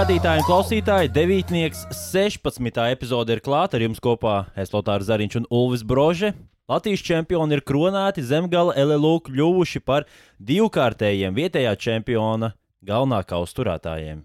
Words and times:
Skatītāji 0.00 0.40
un 0.40 0.46
klausītāji. 0.48 1.08
Devītnieks 1.12 1.82
16. 1.92 2.78
epizode 2.88 3.34
ir 3.36 3.42
klāta 3.44 3.76
ar 3.76 3.82
jums 3.84 3.98
kopā 4.00 4.46
Eslotārs 4.56 5.04
Zariņš 5.10 5.34
un 5.42 5.46
Ulvis 5.52 5.82
Brože. 5.84 6.30
Latvijas 6.72 7.02
čempioni 7.04 7.52
ir 7.52 7.60
kronēti 7.68 8.24
zemgala 8.24 8.72
LLU 8.80 9.18
kļuvuši 9.26 9.82
par 9.84 10.06
divkārtējiem 10.40 11.36
vietējā 11.36 11.74
čempiona 11.84 12.54
galvenā 12.80 13.18
kausa 13.28 13.58
turētājiem. 13.58 14.22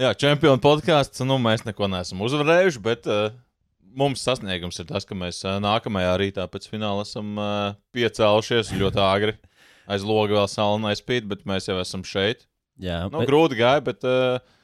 Jā, 0.00 0.14
čempionu 0.24 0.64
podkāsts. 0.64 1.20
Nu, 1.28 1.36
mēs 1.36 1.66
neko 1.68 1.90
neesam 1.92 2.24
uzvarējuši, 2.24 2.82
bet 2.88 3.04
uh, 3.04 3.36
mums 3.92 4.24
sasniegums 4.24 4.80
ir 4.80 4.88
tas, 4.88 5.04
ka 5.04 5.12
mēs 5.26 5.42
uh, 5.44 5.58
nākamajā 5.60 6.16
rītā 6.24 6.48
pēc 6.48 6.70
fināla 6.72 7.04
esam 7.04 7.36
uh, 7.36 7.76
piecēlušies 7.92 8.72
ļoti 8.80 9.04
āgri. 9.10 9.36
Aiz 9.84 10.08
loga 10.08 10.40
vēl 10.40 10.48
saule 10.48 10.80
nespīd, 10.88 11.28
bet 11.28 11.44
mēs 11.44 11.68
jau 11.68 11.76
esam 11.84 12.08
šeit. 12.08 12.46
Jā, 12.82 13.04
Nu, 13.06 13.20
bet 13.20 13.30
grūti 13.30 13.58
gāja, 13.58 13.82
bet 13.86 14.02
uh, 14.08 14.38
nu, 14.40 14.63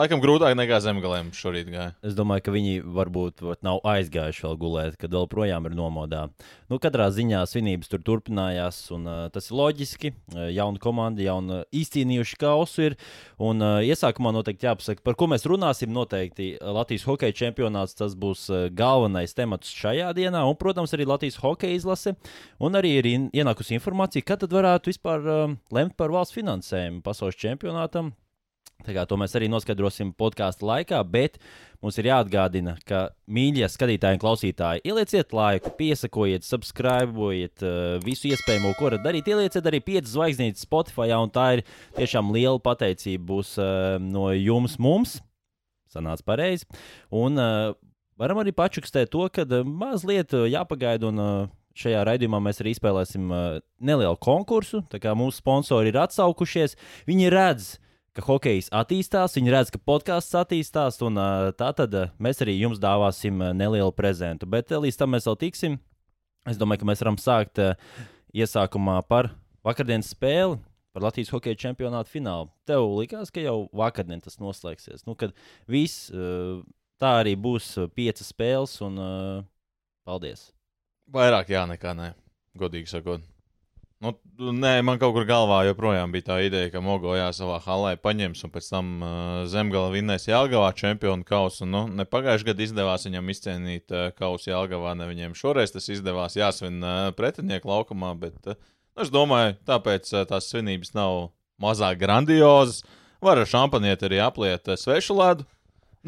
laikam 0.00 0.20
grūtāk 0.22 0.54
nekā 0.56 0.78
zemgalēm 0.80 1.30
šorīt 1.36 1.68
gāja. 1.72 1.90
es 2.06 2.14
domāju, 2.16 2.44
ka 2.46 2.54
viņi 2.54 2.80
varbūt 2.96 3.42
vat, 3.44 3.60
nav 3.66 3.82
aizgājuši 3.86 4.44
vēl 4.46 4.56
gulēt, 4.60 4.96
kad 5.00 5.12
vēl 5.12 5.26
projām 5.30 5.66
ir 5.68 5.74
nomodā. 5.76 6.22
Nu, 6.70 6.78
katrā 6.82 7.10
ziņā 7.12 7.42
svinības 7.50 7.90
tur 7.92 8.02
turpinājās, 8.06 8.78
un 8.96 9.08
uh, 9.10 9.24
tas 9.32 9.50
ir 9.50 9.58
loģiski. 9.58 10.12
Uh, 10.32 10.46
jauna 10.54 10.80
komanda, 10.80 11.24
jauna 11.24 11.60
izcīnījuši 11.76 12.38
kausu 12.40 12.86
ir. 12.88 12.96
Un 13.42 13.60
uh, 13.64 13.80
iesākumā 13.84 14.32
noteikti 14.36 14.68
jāpasaka, 14.68 15.04
par 15.04 15.18
ko 15.20 15.28
mēs 15.32 15.44
runāsim. 15.50 15.92
Noteikti 15.92 16.54
uh, 16.54 16.72
Latvijas 16.78 17.04
hokeja 17.08 17.36
čempionāts 17.42 17.98
tas 17.98 18.16
būs 18.16 18.46
uh, 18.52 18.68
galvenais 18.72 19.36
temats 19.36 19.74
šajā 19.74 20.14
dienā, 20.16 20.46
un, 20.48 20.56
protams, 20.60 20.94
arī 20.96 21.08
Latvijas 21.10 21.40
hokeja 21.42 21.76
izlase. 21.76 22.16
Un 22.62 22.78
arī 22.78 22.96
ir 23.02 23.10
in 23.10 23.28
ienākusi 23.36 23.76
informācija, 23.76 24.24
kad 24.24 24.46
tad 24.46 24.56
varētu 24.56 24.94
vispār 24.94 25.28
uh, 25.28 25.54
lemt 25.74 25.98
par 26.00 26.14
valsts 26.14 26.38
finansējumu 26.38 27.04
pasaules 27.04 27.38
čempionātam. 27.40 28.14
To 28.86 29.18
mēs 29.20 29.34
arī 29.36 29.48
noskaidrosim 29.52 30.12
podkāstu 30.18 30.66
laikā, 30.68 31.00
bet 31.04 31.36
mums 31.84 31.98
ir 32.00 32.08
jāatgādina, 32.10 32.76
ka 32.88 33.10
mīļie 33.30 33.68
skatītāji 33.70 34.16
un 34.16 34.22
klausītāji, 34.22 34.84
ielieciet 34.88 35.34
laiku, 35.36 35.72
piesakojiet, 35.78 36.46
subscribējiet, 36.46 37.64
uh, 37.64 37.98
visu 38.04 38.30
iespējamo, 38.30 38.72
ko 38.78 38.88
varat 38.88 39.04
darīt. 39.04 39.28
Ielieciet 39.30 39.68
arī 39.68 39.82
5 39.84 40.10
zvaigznītes 40.14 40.64
Spotify, 40.66 41.10
un 41.16 41.32
tā 41.34 41.46
ir 41.58 41.64
tiešām 41.98 42.32
liela 42.34 42.60
pateicība 42.62 43.28
būs 43.34 43.54
uh, 43.60 43.98
no 44.00 44.30
jums, 44.36 44.78
mums. 44.80 45.18
Sanāca 45.90 46.26
pareizi. 46.26 46.68
Un 47.10 47.40
uh, 47.40 47.72
varam 48.20 48.42
arī 48.42 48.54
pačukstēt 48.54 49.10
to, 49.12 49.26
ka 49.32 49.46
mazliet 49.64 50.36
jāpagaida. 50.36 51.12
Un, 51.12 51.24
Šajā 51.80 52.00
raidījumā 52.02 52.40
mēs 52.42 52.58
arī 52.60 52.72
izspēlēsim 52.74 53.28
uh, 53.30 53.60
nelielu 53.80 54.18
konkursu. 54.20 54.82
Tā 54.90 54.98
kā 55.00 55.14
mūsu 55.16 55.38
sponsori 55.38 55.92
ir 55.92 56.00
atsaukušies, 56.02 56.74
viņi 57.06 57.30
redz, 57.30 57.68
ka 57.78 57.89
hokejs 58.18 58.70
attīstās, 58.74 59.36
viņi 59.38 59.52
redz, 59.54 59.70
ka 59.70 59.78
podkāsts 59.86 60.34
attīstās, 60.38 60.98
un 61.06 61.20
tā 61.58 61.68
tad 61.78 61.94
mēs 62.18 62.42
arī 62.42 62.56
jums 62.58 62.80
dāvāsim 62.82 63.38
nelielu 63.54 63.92
prezentu. 63.94 64.48
Bet 64.50 64.72
līdz 64.74 64.98
tam 64.98 65.14
mēs 65.14 65.28
vēl 65.30 65.38
tiksim. 65.44 65.78
Es 66.48 66.58
domāju, 66.58 66.82
ka 66.82 66.90
mēs 66.90 67.04
varam 67.04 67.20
sākt 67.20 67.60
iesākumā 68.34 68.98
par 69.06 69.30
vakardienas 69.66 70.10
spēli. 70.14 70.58
Par 70.90 71.04
Latvijas 71.06 71.30
hokeja 71.30 71.54
čempionātu 71.54 72.10
finālu. 72.10 72.48
Tev 72.66 72.82
likās, 72.98 73.30
ka 73.30 73.38
jau 73.38 73.68
vakardien 73.78 74.18
tas 74.24 74.40
noslēgsies. 74.42 75.04
Nu, 75.06 75.14
kad 75.14 75.30
viss 75.70 76.08
tā 76.10 77.12
arī 77.20 77.36
būs 77.38 77.76
piecas 77.94 78.32
spēles, 78.34 78.74
un 78.82 78.98
paldies! 80.02 80.48
Vairāk 81.10 81.54
jā, 81.54 81.62
nekā 81.70 81.94
nē, 81.94 82.08
godīgi 82.58 82.90
sakot. 82.90 83.22
Nu, 84.00 84.14
nē, 84.40 84.78
man 84.80 84.96
kaut 84.96 85.12
kur 85.12 85.26
galvā 85.28 85.58
joprojām 85.66 86.12
bija 86.14 86.24
tā 86.30 86.36
ideja, 86.46 86.70
ka 86.72 86.80
Mogo 86.80 87.12
jā, 87.12 87.26
savā 87.36 87.58
halē 87.60 87.98
paņems 88.00 88.46
un 88.46 88.52
pēc 88.54 88.68
tam 88.72 88.86
uh, 89.04 89.10
zemgala 89.52 89.90
vinnēs 89.92 90.24
Jālgavā 90.30 90.70
čempionu 90.78 91.26
kausu. 91.28 91.68
Nu, 91.68 91.82
ne 91.84 92.06
pagājušajā 92.08 92.48
gadā 92.48 92.64
izdevās 92.64 93.04
viņam 93.04 93.28
izcīnīt 93.34 93.92
uh, 93.92 94.06
kausu 94.16 94.54
Jālgavā, 94.54 94.94
ne 94.96 95.08
viņiem 95.10 95.36
šoreiz 95.36 95.74
tas 95.74 95.90
izdevās 95.92 96.38
jāsvin 96.40 96.80
uh, 96.80 97.10
pretinieku 97.18 97.68
laukumā, 97.68 98.14
bet 98.22 98.40
uh, 98.48 98.56
nu, 98.56 99.04
es 99.04 99.12
domāju, 99.12 99.58
tāpēc 99.68 100.08
uh, 100.14 100.24
tās 100.32 100.48
svinības 100.48 100.96
nav 100.96 101.26
mazāk 101.60 102.00
grandiozas. 102.00 102.80
Var 103.20 103.42
ar 103.42 103.52
šampanieti 103.52 104.08
arī 104.08 104.24
apliet 104.24 104.72
uh, 104.72 104.80
svešu 104.80 105.18
ledu. 105.20 105.44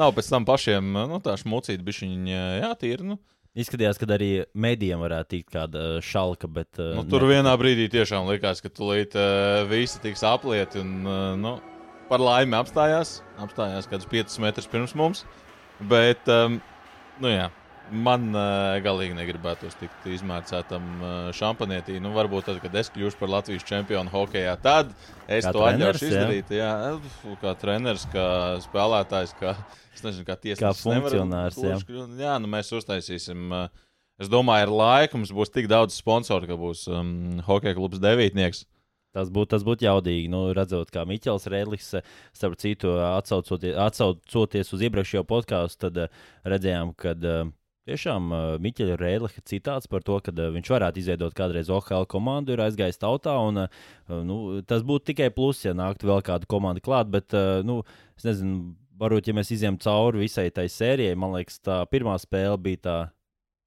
Nav 0.00 0.16
pēc 0.16 0.32
tam 0.32 0.48
pašiem 0.48 0.94
uh, 0.97 1.04
nu, 1.12 1.20
tā 1.20 1.36
šmucīt, 1.36 1.84
bišķiņi 1.84 2.41
uh, 2.41 2.48
jātīra. 2.64 3.04
Nu. 3.12 3.20
Izskatījās, 3.52 3.98
ka 4.00 4.06
arī 4.14 4.30
mēdījiem 4.56 5.02
varētu 5.04 5.28
tikt 5.34 5.50
kāda 5.52 5.80
uh, 5.98 6.04
šalka, 6.04 6.48
bet. 6.48 6.70
Uh, 6.80 6.94
Nu, 6.96 7.04
tur 7.04 7.26
vienā 7.28 7.52
brīdī 7.60 7.84
tiešām 7.92 8.24
likās, 8.30 8.62
ka 8.64 8.70
tūlīt 8.72 9.12
uh, 9.12 9.66
visi 9.68 10.00
tiks 10.00 10.24
aplieti. 10.24 10.80
Un, 10.80 10.94
uh, 11.04 11.34
nu, 11.36 11.58
par 12.08 12.24
laimi 12.24 12.56
apstājās. 12.56 13.18
Apstājās 13.44 13.90
kaut 13.90 13.98
kādus 13.98 14.08
5 14.14 14.38
metrus 14.46 14.70
pirms 14.72 14.96
mums. 14.96 15.26
Bet, 15.90 16.24
um, 16.32 16.62
nu, 17.20 17.28
jā, 17.28 17.50
man 17.91 18.31
uh, 18.31 18.78
galīgi 18.84 19.16
negribētos 19.16 19.76
tikt 19.81 20.06
izmērcētam 20.15 20.88
uh, 21.03 21.12
šampanietī. 21.37 21.98
Nu, 22.03 22.15
varbūt 22.16 22.48
tad, 22.48 22.60
kad 22.62 22.75
es 22.78 22.91
kļūšu 22.94 23.20
par 23.20 23.32
Latvijas 23.34 23.66
čempionu 23.69 24.12
hokeja, 24.12 24.56
tad 24.62 24.93
es 25.26 25.47
Kā 25.47 25.54
to 25.54 25.65
atļaušu 25.66 26.06
jā? 26.06 26.10
izdarīt. 26.12 26.53
Jā, 26.56 26.72
jā 26.93 27.37
kā 27.43 27.54
treneris, 27.60 28.09
kā 28.12 28.26
spēlētājs, 28.65 29.37
kā, 29.41 29.56
nezinu, 30.03 30.26
kā 30.28 30.38
tiesnesis. 30.38 30.65
Kā 30.65 30.75
funkcionārs, 30.78 31.59
jā. 31.59 31.72
gluži 31.75 31.91
kļūt. 31.91 32.20
jā, 32.22 32.37
nu, 32.43 32.53
mēs 32.53 32.75
uztaisīsim. 32.81 33.48
Uh, 33.50 33.88
Es 34.20 34.28
domāju, 34.31 34.69
ar 34.69 34.70
laiku 34.70 35.19
mums 35.19 35.32
būs 35.34 35.50
tik 35.50 35.66
daudz 35.72 35.97
sponsoru, 35.99 36.47
ka 36.47 36.54
būs 36.60 36.84
um, 36.93 37.41
hokeja 37.43 37.75
klubs 37.75 37.99
devītnieks. 37.99 38.60
Tas 39.12 39.28
būtu 39.32 39.53
tas 39.53 39.64
būt 39.66 39.84
jaudīgi. 39.84 40.31
Nu, 40.32 40.44
redzot, 40.56 40.88
kā 40.93 41.04
Miķels 41.09 41.49
Rēlis, 41.53 41.91
eh, 41.99 42.06
starp 42.37 42.56
citu, 42.60 42.94
atsaucoties, 43.04 43.76
atsaucoties 43.76 44.72
uz 44.72 44.84
iepriekšējo 44.88 45.25
podkāstu, 45.28 45.81
tad 45.84 46.00
eh, 46.06 46.22
redzējām, 46.49 46.94
ka 46.97 47.12
eh, 47.12 47.50
tiešām 47.88 48.28
eh, 48.32 48.43
Miķeļa 48.62 48.98
Rēliša 49.00 49.43
citāts 49.48 49.91
par 49.91 50.04
to, 50.06 50.19
ka 50.25 50.34
eh, 50.34 50.50
viņš 50.54 50.70
varētu 50.75 51.03
izveidot 51.03 51.34
kādreiz 51.37 51.70
OHL 51.72 52.06
komandu, 52.10 52.54
ir 52.54 52.62
aizgājis 52.65 53.00
tautā. 53.03 53.34
Un, 53.48 53.65
eh, 53.65 53.82
nu, 54.28 54.38
tas 54.69 54.84
būtu 54.87 55.12
tikai 55.12 55.32
pluss, 55.34 55.66
ja 55.66 55.75
nāktu 55.76 56.10
vēl 56.10 56.22
kāda 56.26 56.48
komanda 56.50 56.82
klāt. 56.84 57.10
Bet, 57.12 57.34
eh, 57.34 57.60
nu, 57.66 57.82
es 58.19 58.28
nezinu, 58.28 58.75
varbūt, 59.03 59.28
ja 59.28 59.37
mēs 59.37 59.53
izējām 59.54 59.81
cauri 59.82 60.25
visai 60.26 60.48
tai 60.54 60.69
sērijai, 60.70 61.19
man 61.19 61.34
liekas, 61.38 61.59
tā 61.65 61.82
pirmā 61.91 62.19
spēle 62.22 62.59
bija 62.62 62.82
tā 62.87 62.98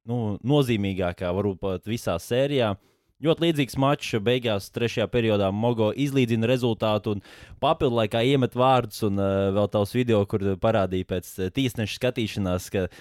nu, 0.08 0.38
nozīmīgākā, 0.46 1.32
varbūt 1.36 1.64
pat 1.64 1.90
visā 1.90 2.20
sērijā. 2.22 2.76
Ļoti 3.24 3.46
līdzīgs 3.46 3.78
mačs. 3.80 4.09
Beigās, 4.20 4.68
trešajā 4.76 5.06
periodā, 5.08 5.47
Mogo 5.56 5.94
izlīdzina 5.96 6.50
rezultātu 6.52 7.14
un 7.16 7.22
papildu 7.64 7.96
laikā 8.02 8.20
iemet 8.28 8.58
vārdus. 8.59 9.06
Un 9.08 9.22
uh, 9.24 9.53
vēl 9.56 9.70
tavs 9.72 9.96
video, 9.96 10.20
kur 10.28 10.44
parādīja 10.59 11.08
pēc 11.14 11.30
uh, 11.40 11.47
tiesneša 11.56 11.96
skatīšanās, 11.96 12.68
ka 12.76 12.84
uh, 12.90 13.00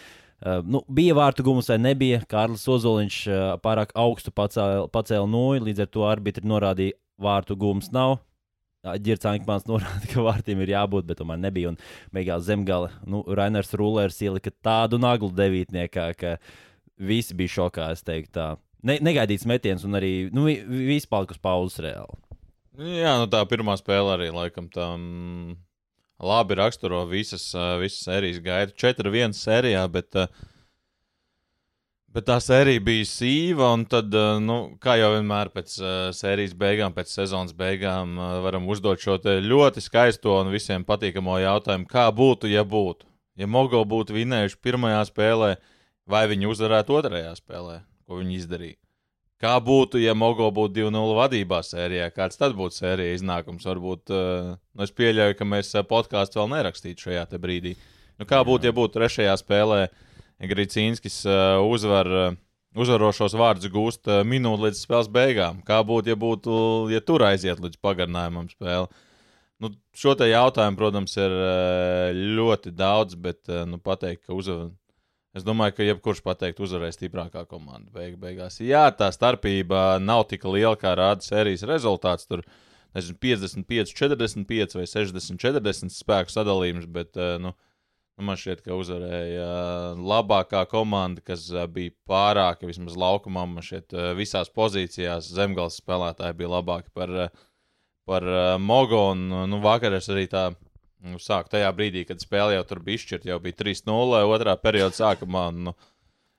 nu, 0.67 0.83
bija 0.93 1.15
vārtu 1.17 1.45
gums 1.47 1.69
vai 1.73 1.79
nebija. 1.81 2.21
Kārlis 2.29 2.67
Ozoliņš 2.69 3.19
uh, 3.31 3.43
pārāk 3.65 3.95
augstu 3.97 4.33
pacēla, 4.35 4.89
pacēla 4.93 5.29
nūju, 5.31 5.65
līdz 5.71 5.85
ar 5.87 5.91
to 5.95 6.05
arbitri 6.09 6.45
norādīja, 6.51 6.99
vārtu 7.21 7.57
gums 7.57 7.91
nav. 7.95 8.19
Girts 9.01 9.25
Ankmans 9.25 9.65
norāda, 9.71 10.05
ka 10.13 10.21
vārtiem 10.27 10.61
ir 10.61 10.75
jābūt, 10.75 11.07
bet 11.09 11.17
tomēr 11.23 11.39
nebija. 11.41 11.71
Un 11.73 11.79
beigās 12.13 12.45
zemgala 12.45 12.91
nu, 13.09 13.23
Rainers 13.25 13.73
Rulers 13.81 14.21
ielika 14.21 14.53
tādu 14.65 14.99
naglu 15.01 15.31
devītniekā, 15.33 16.11
ka 16.21 16.35
visi 17.01 17.33
bija 17.39 17.55
šokā. 17.59 17.89
Es 17.97 18.05
teiktu, 18.05 18.35
tā. 18.37 18.49
Ne, 18.85 18.99
negaidīts 19.01 19.47
metiens, 19.49 19.87
un 19.89 19.97
arī 19.97 20.13
nu, 20.37 20.45
vi- 20.45 20.61
viss 20.93 21.09
palika 21.09 21.33
uz 21.33 21.41
pauzes 21.41 21.81
reāli. 21.81 22.21
Jā, 22.77 23.15
nu 23.23 23.31
tā 23.33 23.41
pirmā 23.49 23.79
spēle 23.81 24.13
arī 24.19 24.29
laikam 24.35 24.69
tam 24.69 25.57
labi 26.23 26.59
raksturo 26.59 27.05
visas, 27.11 27.47
uh, 27.55 27.77
visas 27.81 28.05
sērijas 28.07 28.41
gaitu. 28.45 28.75
4-1 28.81 29.35
sērijā, 29.39 29.85
bet, 29.93 30.19
uh, 30.19 30.29
bet 32.15 32.29
tā 32.29 32.39
sērija 32.43 32.83
bija 32.85 33.09
sīva. 33.09 33.73
Un 33.77 33.87
tad, 33.91 34.15
uh, 34.15 34.37
nu, 34.43 34.59
kā 34.83 34.99
jau 35.01 35.15
vienmēr 35.17 35.51
pēc 35.55 35.79
sērijas 36.19 36.55
beigām, 36.59 36.95
pēc 36.97 37.13
sezonas 37.15 37.57
beigām, 37.57 38.19
varam 38.45 38.69
uzdot 38.71 39.03
šo 39.03 39.19
ļoti 39.23 39.83
skaisto 39.85 40.39
un 40.41 40.53
visiem 40.55 40.87
patīkamo 40.87 41.41
jautājumu, 41.43 41.91
kā 41.91 42.09
būtu, 42.15 42.53
ja 42.53 42.65
būtu. 42.65 43.09
Ja 43.35 43.51
Mogo 43.51 43.81
būtu 43.83 44.15
vinējuši 44.15 44.61
pirmajā 44.63 45.03
spēlē, 45.11 45.57
vai 46.07 46.25
viņi 46.31 46.47
uzvarētu 46.53 47.01
otrajā 47.01 47.35
spēlē, 47.41 47.81
ko 48.07 48.23
viņi 48.23 48.39
izdarīja? 48.39 48.84
Kā 49.43 49.57
būtu, 49.59 49.99
ja 49.99 50.15
Mogo 50.15 50.47
būtu 50.55 50.87
2-0 50.87 51.17
vadībā 51.19 51.59
sērijā? 51.67 52.07
Kāds 52.15 52.39
tad 52.39 52.55
būtu 52.55 52.79
sērija 52.79 53.17
iznākums? 53.17 53.67
Varbūt 53.67 54.13
uh, 54.15 54.53
nu 54.55 54.87
es 54.87 54.95
pieļauju, 54.95 55.37
ka 55.39 55.49
mēs 55.49 55.73
uh, 55.75 55.83
podkāstu 55.89 56.39
vēl 56.39 56.53
nerakstītu 56.53 57.09
šajā 57.09 57.27
brīdī. 57.43 57.75
Nu, 58.21 58.29
kā 58.31 58.45
būtu, 58.47 58.71
ja 58.71 58.75
būtu 58.77 58.95
trešajā 58.95 59.35
spēlē 59.41 59.81
Grīcīnskis 60.45 61.25
uh, 61.27 61.59
uzvar, 61.67 62.09
uzvarošos 62.79 63.35
vārdus 63.39 63.73
gūst 63.75 64.07
minūti 64.27 64.69
līdz 64.69 64.85
spēles 64.87 65.11
beigām? 65.11 65.59
Kā 65.67 65.81
būtu, 65.87 66.15
ja, 66.15 66.19
būtu, 66.21 66.55
ja 66.95 67.03
tur 67.03 67.27
aiziet 67.27 67.63
līdz 67.63 67.83
pagarinājumam 67.83 68.47
spēle? 68.55 68.87
Nu, 69.63 69.73
šo 69.97 70.15
te 70.19 70.31
jautājumu, 70.31 70.79
protams, 70.79 71.19
ir 71.19 71.35
ļoti 72.39 72.71
daudz, 72.75 73.19
bet 73.19 73.51
nu, 73.67 73.83
pateikt, 73.83 74.29
ka 74.29 74.39
uzvar. 74.39 74.71
Es 75.35 75.43
domāju, 75.43 75.75
ka 75.75 75.87
jebkurš 75.89 76.21
pateikt, 76.23 76.61
uzvarēs 76.63 76.95
stiprākā 76.95 77.43
komanda. 77.51 77.89
Beig, 77.95 78.15
beigās. 78.23 78.61
Jā, 78.63 78.85
tā 78.95 79.09
starpība 79.11 79.99
nav 79.99 80.29
tik 80.31 80.47
liela, 80.47 80.77
kā 80.79 80.93
rāda 80.95 81.27
sērijas 81.27 81.67
rezultāts. 81.67 82.29
Tur, 82.31 82.45
nezinu, 82.95 83.19
55, 83.19 83.95
45 83.99 84.79
vai 84.79 84.87
60, 84.87 85.41
40 85.43 85.91
spēku 85.91 86.31
sadalījums, 86.31 86.87
bet 86.87 87.19
uh, 87.19 87.35
nu, 87.43 87.51
nu, 87.51 88.27
man 88.29 88.39
šķiet, 88.39 88.63
ka 88.63 88.79
uzvarēja 88.79 89.49
uh, 89.49 90.05
labākā 90.15 90.63
komanda, 90.71 91.25
kas 91.27 91.49
uh, 91.51 91.67
bija 91.67 91.97
pārāka 92.07 92.71
vismaz 92.71 92.95
laukumā. 92.95 93.43
Man 93.57 93.67
šķiet, 93.67 93.99
visās 94.15 94.55
pozīcijās 94.55 95.33
zemgāles 95.35 95.81
spēlētāji 95.83 96.39
bija 96.45 96.53
labāki 96.61 96.95
par, 96.95 97.17
par 98.07 98.31
Mogo. 98.63 99.09
Un, 99.17 99.27
nu, 99.51 99.59
vakar 99.67 99.99
es 99.99 100.07
arī 100.15 100.29
tā 100.31 100.53
nu, 101.05 101.21
sāku 101.23 101.53
tajā 101.53 101.71
brīdī, 101.77 102.05
kad 102.09 102.23
spēle 102.23 102.57
jau 102.57 102.65
tur 102.69 102.81
bija 102.85 103.01
izšķirta, 103.01 103.31
jau 103.31 103.41
bija 103.45 103.61
3-0 103.61 104.23
otrā 104.35 104.57
perioda 104.61 104.97
sākumā. 104.97 105.49
Nu, 105.55 105.77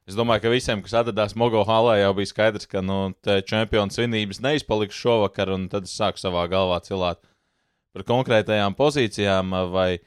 Es 0.05 0.13
domāju, 0.13 0.43
ka 0.43 0.49
visiem, 0.53 0.81
kas 0.85 0.93
atradās 0.99 1.33
Mogo 1.33 1.63
halā, 1.65 1.95
jau 1.97 2.11
bija 2.13 2.29
skaidrs, 2.29 2.67
ka 2.69 2.83
nu, 2.85 3.15
čempionu 3.25 3.89
svinības 3.89 4.37
neizpaliks 4.37 4.99
šovakar, 5.01 5.49
un 5.55 5.63
tad 5.71 5.87
es 5.89 5.95
sāku 5.97 6.21
savā 6.21 6.43
galvā 6.51 6.77
cilāt 6.85 7.23
par 7.95 8.05
konkrētajām 8.05 8.75
pozīcijām, 8.77 9.55
vai 9.73 9.97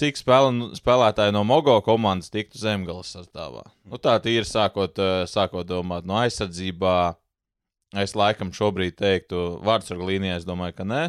cik 0.00 0.16
spēle, 0.16 0.70
spēlētāji 0.78 1.34
no 1.36 1.44
Mogo 1.44 1.76
komandas 1.84 2.32
tiktu 2.32 2.62
zemgales 2.62 3.12
sastāvā. 3.12 3.66
Nu, 3.84 4.00
tā 4.00 4.16
ir 4.32 4.48
sākot, 4.48 4.96
sākot 5.28 5.68
domāt 5.68 6.08
no 6.08 6.16
aizsardzībā. 6.22 6.96
Es 8.00 8.16
laikam 8.16 8.48
šobrīd 8.56 8.96
teiktu, 8.96 9.58
vārdsargu 9.64 10.08
līnijā, 10.08 10.40
es 10.40 10.48
domāju, 10.48 10.78
ka 10.80 10.88
nē. 10.88 11.02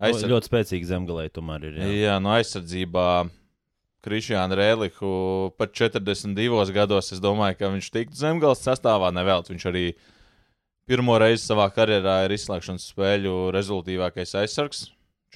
Aizsardz... 0.00 0.32
Ļoti 0.32 0.48
spēcīgi 0.48 0.88
zemgalē 0.88 1.28
tomēr 1.32 1.68
ir. 1.68 1.80
Jā, 1.82 1.90
jā 1.92 2.16
no 2.24 2.32
aizsardzībā 2.32 3.06
Krišjānu 4.04 4.56
Rēliku 4.56 5.10
pat 5.60 5.74
42 5.76 6.72
gados. 6.72 7.12
Es 7.12 7.20
domāju, 7.20 7.58
ka 7.60 7.72
viņš 7.74 7.90
tiktu 7.92 8.16
zemgājas 8.16 8.64
sastāvā 8.64 9.10
nevēlt. 9.12 9.52
Viņš 9.52 9.66
arī 9.68 9.84
pirmo 10.88 11.18
reizi 11.20 11.44
savā 11.44 11.68
karjerā 11.74 12.22
ir 12.24 12.34
izslēgšanas 12.38 12.88
spēļu 12.94 13.34
rezultātīvākais 13.56 14.32
aizsargs. 14.40 14.86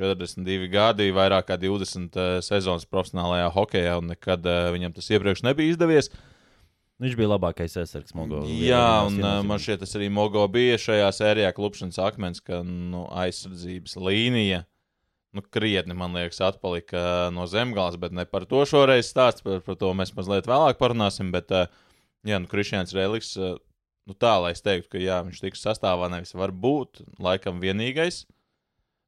42 0.00 0.66
gadi, 0.72 1.12
vairāk 1.14 1.52
kā 1.52 1.58
20 1.61 2.16
uh, 2.19 2.31
sezonas 2.43 2.88
profesionālajā 2.90 3.50
hokeja, 3.55 3.99
un 4.00 4.08
nekad 4.11 4.49
uh, 4.49 4.72
viņam 4.75 4.96
tas 4.96 5.11
iepriekš 5.12 5.44
nebija 5.46 5.70
izdevies. 5.70 6.11
Viņš 7.02 7.17
bija 7.19 7.32
labākais 7.32 7.75
aizsargs 7.81 8.14
Mogo. 8.14 8.44
Jā, 8.46 9.02
un 9.08 9.19
uh, 9.19 9.41
man 9.46 9.58
šķiet, 9.58 9.81
tas 9.82 9.96
arī 9.99 10.06
Mogo 10.14 10.44
bija 10.52 10.79
šajā 10.79 11.08
sērijā 11.17 11.50
klupšanas 11.56 11.99
akmens, 12.06 12.43
ka 12.44 12.61
nu, 12.62 13.02
aizsardzības 13.11 13.96
līnija 13.99 14.62
nu, 15.35 15.43
krietni, 15.43 15.96
man 15.99 16.14
liekas, 16.14 16.38
atpalika 16.46 17.32
no 17.35 17.49
zemgāles, 17.50 17.99
bet 17.99 18.14
ne 18.14 18.23
par 18.31 18.46
to 18.46 18.62
šoreiz 18.70 19.11
stāsts. 19.11 19.43
Par, 19.43 19.58
par 19.67 19.79
to 19.81 19.91
mēs 19.99 20.14
mazliet 20.14 20.46
vēlāk 20.46 20.79
parunāsim. 20.79 21.32
Bet, 21.35 21.50
jā, 21.50 22.38
nu, 22.38 22.46
Kristians 22.50 22.94
Reliks, 22.94 23.35
nu, 23.35 24.14
tā 24.14 24.37
lai 24.44 24.55
es 24.55 24.62
teiktu, 24.62 24.93
ka 24.94 25.02
jā, 25.02 25.19
viņš 25.26 25.43
tiks 25.43 25.67
sastāvā 25.67 26.12
nevis 26.12 26.37
var 26.38 26.55
būt, 26.55 27.02
laikam 27.19 27.58
vienīgais. 27.64 28.23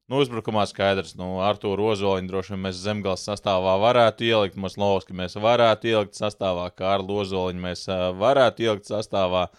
Nu, 0.07 0.21
uzbrukumā 0.23 0.63
skaidrs, 0.69 1.17
nu, 1.19 1.41
ar 1.43 1.57
to 1.59 1.73
rozoliņu 1.75 2.29
droši 2.31 2.53
vien 2.53 2.61
mēs 2.63 2.77
zemgāles 2.79 3.25
sastāvā 3.27 3.73
varētu 3.81 4.23
ielikt, 4.23 4.55
Maslovski 4.55 5.15
mēs 5.19 5.35
varētu 5.35 5.89
ielikt 5.91 6.15
sastāvā, 6.15 6.69
kā 6.71 6.93
ar 6.95 7.03
lozoliņu 7.03 7.63
mēs 7.65 7.81
varētu 8.21 8.63
ielikt 8.63 8.87
sastāvā. 8.87 9.49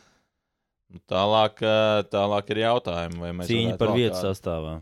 Nu, 0.88 1.02
tālāk, 1.12 1.60
tālāk 2.08 2.52
ir 2.54 2.62
jautājumi, 2.62 3.20
vai 3.20 3.34
mēs. 3.36 3.50
Cīņa 3.50 3.74
par 3.76 3.92
vietu 3.92 4.22
sastāvā. 4.22 4.78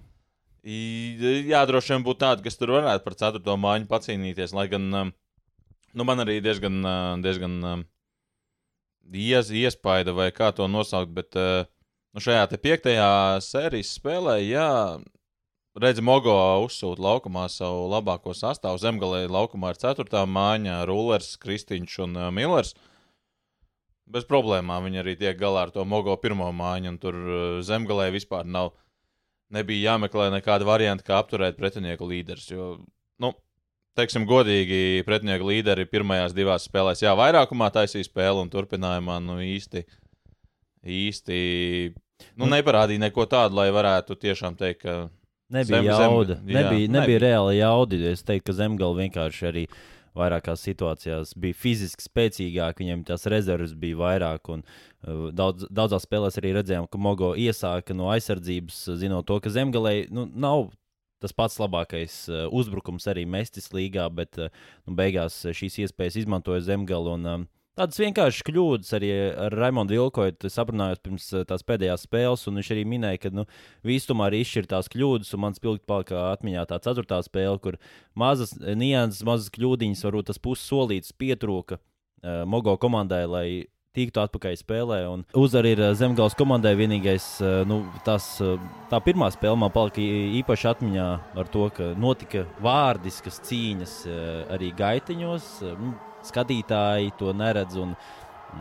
Jā, 0.66 1.64
droši 1.66 1.96
vien 1.96 2.06
būtu 2.06 2.22
tāda, 2.22 2.46
kas 2.46 2.58
tur 2.58 2.76
varētu 2.76 3.02
par 3.02 3.18
ceturto 3.18 3.58
mājiņu 3.58 3.90
pacīnīties. 3.90 4.54
Lai 4.54 4.68
gan 4.70 4.86
nu, 4.86 6.06
man 6.06 6.22
arī 6.22 6.38
diezgan, 6.46 6.78
diezgan 7.26 7.58
ies, 9.10 9.50
iespaida, 9.50 10.14
vai 10.14 10.30
kā 10.34 10.52
to 10.54 10.70
nosaukt, 10.70 11.10
bet 11.14 11.34
nu, 11.34 12.22
šajā 12.22 12.46
piektajā 12.54 13.10
sērijas 13.42 13.94
spēlē, 13.98 14.38
jā, 14.46 14.70
redz, 15.82 16.00
Mogo 16.05 16.34
uzsūta 16.64 17.02
laukumā 17.02 17.46
savu 17.52 17.87
labāko 17.93 18.34
sastāvu. 18.37 18.81
Zemgalē 18.81 19.26
laukumā 19.28 19.75
ir 19.75 19.81
ceturtā 19.82 20.25
mājiņa, 20.28 20.82
Rulers, 20.88 21.34
Kristiņš 21.43 21.99
un 22.06 22.17
uh, 22.17 22.31
Millers. 22.34 22.75
Bez 24.06 24.26
problēmām 24.28 24.87
viņi 24.87 25.02
arī 25.02 25.17
tiek 25.19 25.38
galā 25.38 25.67
ar 25.67 25.75
to 25.75 25.84
Mogo 25.84 26.14
pirmo 26.23 26.49
mājiņu, 26.55 26.93
un 26.93 26.99
tur 27.02 27.17
zemgalē 27.67 28.12
vispār 28.14 28.46
nav 28.46 28.70
nebija 29.52 29.93
jāmeklē 29.93 30.28
nekāda 30.34 30.67
varianta, 30.67 31.05
kā 31.06 31.19
apturēt 31.20 31.58
pretinieku 31.58 32.06
līderus. 32.08 32.46
Jo, 32.50 32.69
nu, 33.23 33.32
teiksim, 33.99 34.26
godīgi, 34.28 35.02
pretinieku 35.06 35.50
līderi 35.50 35.87
pirmajās 35.90 36.34
divās 36.37 36.67
spēlēs, 36.69 37.02
jā, 37.05 37.14
vairākumā 37.19 37.70
taisīja 37.75 38.08
spēli 38.08 38.44
un 38.44 38.50
turpinājumā 38.52 39.19
nu, 39.25 39.38
īsti, 39.43 39.84
īsti 40.96 41.38
nu, 42.38 42.49
neparādīja 42.50 43.06
neko 43.06 43.28
tādu, 43.31 43.61
lai 43.61 43.69
varētu 43.75 44.19
tiešām 44.26 44.58
teikt, 44.58 44.84
ka. 44.87 44.99
Nebija 45.52 45.82
zem, 45.82 45.90
jauda. 45.90 46.38
Zem, 46.40 46.46
nebija, 46.46 46.70
nebija, 46.70 46.94
nebija 47.00 47.22
reāla 47.22 47.52
jauda. 47.54 47.98
Es 48.10 48.25
teiktu, 48.26 48.50
ka 48.50 48.56
zemgala 48.58 48.98
vienkārši 48.98 49.46
arī 49.50 49.66
uh, 49.69 49.76
vairākās 50.16 50.64
situācijās 50.64 51.34
bija 51.40 51.56
fiziski 51.56 52.06
spēcīgāk, 52.06 52.81
viņiem 52.81 53.04
tās 53.08 53.26
rezerves 53.31 53.75
bija 53.78 53.98
vairāk. 54.00 54.50
Un, 54.52 54.64
uh, 54.64 55.28
daudz, 55.37 55.69
daudzās 55.70 56.06
spēlēs 56.08 56.40
arī 56.40 56.54
redzējām, 56.56 56.88
ka 56.90 57.00
Mogo 57.00 57.34
iesāka 57.38 57.96
no 57.96 58.10
aizsardzības, 58.14 58.82
zinot 59.00 59.28
to, 59.28 59.38
ka 59.43 59.52
zemgalē 59.52 59.98
nu, 60.14 60.26
nav 60.32 60.70
tas 61.22 61.32
pats 61.37 61.58
labākais 61.60 62.16
uh, 62.28 62.44
uzbrukums 62.52 63.08
arī 63.10 63.25
mestis 63.28 63.70
līgā, 63.75 64.08
bet 64.12 64.40
uh, 64.40 64.52
nu, 64.87 64.96
beigās 64.99 65.38
šīs 65.56 65.81
iespējas 65.87 66.20
izmantoja 66.22 66.64
zemgali. 66.66 67.16
Un, 67.16 67.31
um, 67.32 67.46
Tādas 67.76 67.99
vienkāršas 68.00 68.44
kļūdas 68.49 68.94
arī 68.96 69.08
ar 69.37 69.52
Raimonu 69.52 69.93
Vilkoju 69.93 70.49
aprunājos 70.62 71.02
pirms 71.05 71.26
eh, 71.37 71.43
tās 71.44 71.64
pēdējās 71.69 72.06
spēles, 72.06 72.46
un 72.49 72.56
viņš 72.56 72.70
arī 72.73 72.84
minēja, 72.88 73.20
ka 73.26 73.31
nu, 73.37 73.44
visumā 73.84 74.31
arī 74.31 74.40
izšķirtās 74.40 74.88
kļūdas, 74.94 75.34
un 75.37 75.43
man 75.44 75.56
spilgti 75.58 75.84
palika 75.84 76.31
atmiņā 76.31 76.64
tā 76.70 76.78
ceturtā 76.87 77.19
spēle, 77.26 77.61
kur 77.61 77.76
mazas 78.16 78.54
nianses, 78.56 79.26
mazas 79.28 79.52
kļūdiņas, 79.52 80.06
varbūt 80.09 80.30
tas 80.30 80.40
pussolīts 80.40 81.12
pietrūka 81.21 81.76
uh, 81.76 82.47
Mogo 82.49 82.78
komandai, 82.80 83.21
lai 83.28 83.47
tiktu 83.92 84.25
atpakaļ 84.25 84.56
spēlē. 84.56 85.02
Uzvar 85.37 85.68
ir 85.68 85.85
eh, 85.85 85.92
Zemgājas 86.00 86.40
komandai 86.40 86.73
vienīgais. 86.80 87.28
Nu, 87.68 87.83
tas, 88.09 88.38
tā 88.88 89.04
pirmā 89.04 89.28
spēle 89.37 89.61
man 89.61 89.76
palika 89.76 90.00
īpaši 90.40 90.73
atmiņā 90.73 91.12
ar 91.45 91.52
to, 91.52 91.68
ka 91.76 91.92
notika 92.00 92.49
vārdiskas 92.64 93.45
cīņas 93.45 94.02
arī 94.56 94.73
gaitiņos. 94.80 95.56
Skatītāji 96.28 97.14
to 97.21 97.33
neredz. 97.37 97.78
Un, 97.83 97.97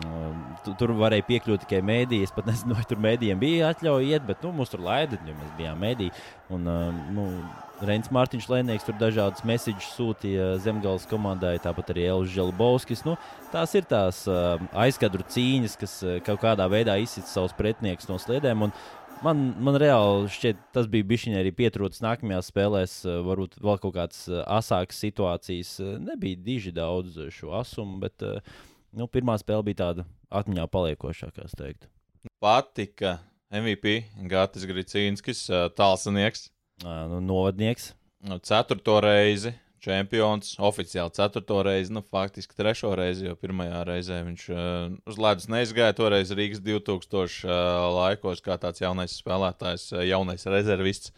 um, 0.06 0.42
Tur 0.80 0.96
varēja 0.98 1.28
piekļūt 1.28 1.66
tikai 1.66 1.84
mēdījiem. 1.86 2.26
Es 2.28 2.34
pat 2.36 2.50
nezinu, 2.50 2.78
vai 2.78 2.88
tur 2.90 3.02
mēdījiem 3.04 3.42
bija 3.42 3.70
atļauja 3.74 4.16
iet, 4.16 4.26
bet 4.28 4.42
nu, 4.46 4.54
mums 4.56 4.74
tur 4.74 4.84
laida, 4.86 5.20
jo 5.28 5.38
mēs 5.38 5.54
bijām 5.60 5.80
mēdī. 5.82 6.10
Un, 6.54 6.68
um, 6.72 7.06
nu, 7.16 7.30
Reins 7.84 8.08
Mārtiņš 8.14 8.46
Lēnieks 8.48 8.86
tur 8.88 8.96
dažādas 9.00 9.44
mēsīņas 9.48 9.88
sūtīja 9.98 10.46
Zemgājas 10.64 11.08
komandai, 11.12 11.58
tāpat 11.60 11.92
arī 11.92 12.06
Elvis 12.08 12.32
Želbovskis. 12.32 13.04
Nu, 13.08 13.18
tās 13.52 13.74
ir 13.76 13.88
tās 13.90 14.22
uh, 14.32 14.62
aizkadru 14.86 15.26
cīņas, 15.28 15.76
kas 15.82 15.98
uh, 16.06 16.20
kaut 16.24 16.40
kādā 16.44 16.70
veidā 16.72 16.96
izsita 17.02 17.28
savus 17.28 17.56
pretiniekus 17.58 18.08
no 18.08 18.20
sliedēm. 18.22 18.70
Un, 18.70 18.76
Man, 19.24 19.46
man 19.64 19.78
reāli 19.80 20.28
šķiet, 20.32 20.60
tas 20.76 20.88
bija 20.92 21.06
bijis 21.08 21.28
arī 21.40 21.52
pietrūcis 21.56 22.04
nākamajās 22.04 22.50
spēlēs. 22.52 22.96
Eh, 23.08 23.20
varbūt 23.26 23.58
vēl 23.64 23.80
kaut 23.84 23.96
kādas 23.96 24.26
eh, 24.28 24.42
asākas 24.44 25.00
situācijas. 25.04 25.72
Eh, 25.80 25.96
nebija 26.04 26.40
diži 26.44 26.74
daudz 26.76 27.18
šo 27.34 27.54
asumu, 27.56 28.00
bet 28.04 28.26
nu, 28.96 29.08
pirmā 29.08 29.38
spēle 29.42 29.66
bija 29.70 29.82
tāda 29.86 30.08
atmiņā 30.36 30.68
paliekošākā, 30.74 31.48
es 31.48 31.56
teiktu. 31.58 31.90
Patika 32.44 33.20
MVP 33.54 34.02
Gatis 34.30 34.66
Gricīnskis, 34.68 35.46
tālsanieks. 35.78 36.50
Nu, 36.84 37.22
novadnieks. 37.24 37.94
Nu, 38.26 38.42
ceturto 38.44 38.98
reizi 39.06 39.54
čempions 39.86 40.56
oficiāli 40.64 41.14
ceturto 41.16 41.60
reizi, 41.66 41.94
nu, 41.94 42.02
faktiski 42.02 42.58
trešo 42.58 42.94
reizi, 42.98 43.28
jo 43.30 43.36
pirmajā 43.40 43.84
reizē 43.88 44.20
viņš 44.26 44.48
uh, 44.54 44.98
uz 45.10 45.20
ledus 45.22 45.48
neizgāja. 45.52 45.96
Toreiz 45.98 46.34
Rīgas 46.36 46.64
2000 46.66 47.46
uh, 47.46 47.54
laikos, 48.00 48.42
kā 48.46 48.58
tāds 48.62 48.82
jaunais 48.82 49.16
spēlētājs, 49.22 49.88
uh, 49.94 50.04
jaunais 50.08 50.46
rezervists. 50.50 51.14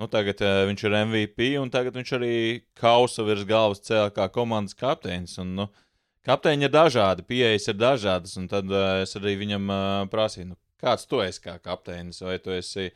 Nu, 0.00 0.08
tagad 0.10 0.40
uh, 0.42 0.64
viņš 0.70 0.84
ir 0.88 0.98
MVP, 1.04 1.50
un 1.60 1.70
tagad 1.70 1.94
viņš 1.94 2.14
arī 2.16 2.34
kausa 2.80 3.26
virs 3.26 3.46
galvas 3.46 3.84
cēlā 3.86 4.10
kā 4.16 4.26
komandas 4.34 4.74
kapteinis. 4.78 5.36
Un, 5.42 5.54
nu, 5.60 5.68
kapteiņi 6.26 6.66
ir 6.66 6.74
dažādi, 6.74 7.26
pieejas 7.28 7.68
ir 7.70 7.78
dažādas, 7.78 8.34
un 8.40 8.48
tad 8.50 8.72
uh, 8.72 9.04
es 9.04 9.14
arī 9.20 9.36
viņam 9.44 9.70
uh, 9.70 9.82
prasīju, 10.10 10.54
nu, 10.54 10.58
kāds 10.82 11.06
tu 11.10 11.22
esi 11.22 11.44
kā 11.44 11.60
kapteinis, 11.62 12.24
vai 12.24 12.40
tu 12.42 12.54
esi 12.54 12.90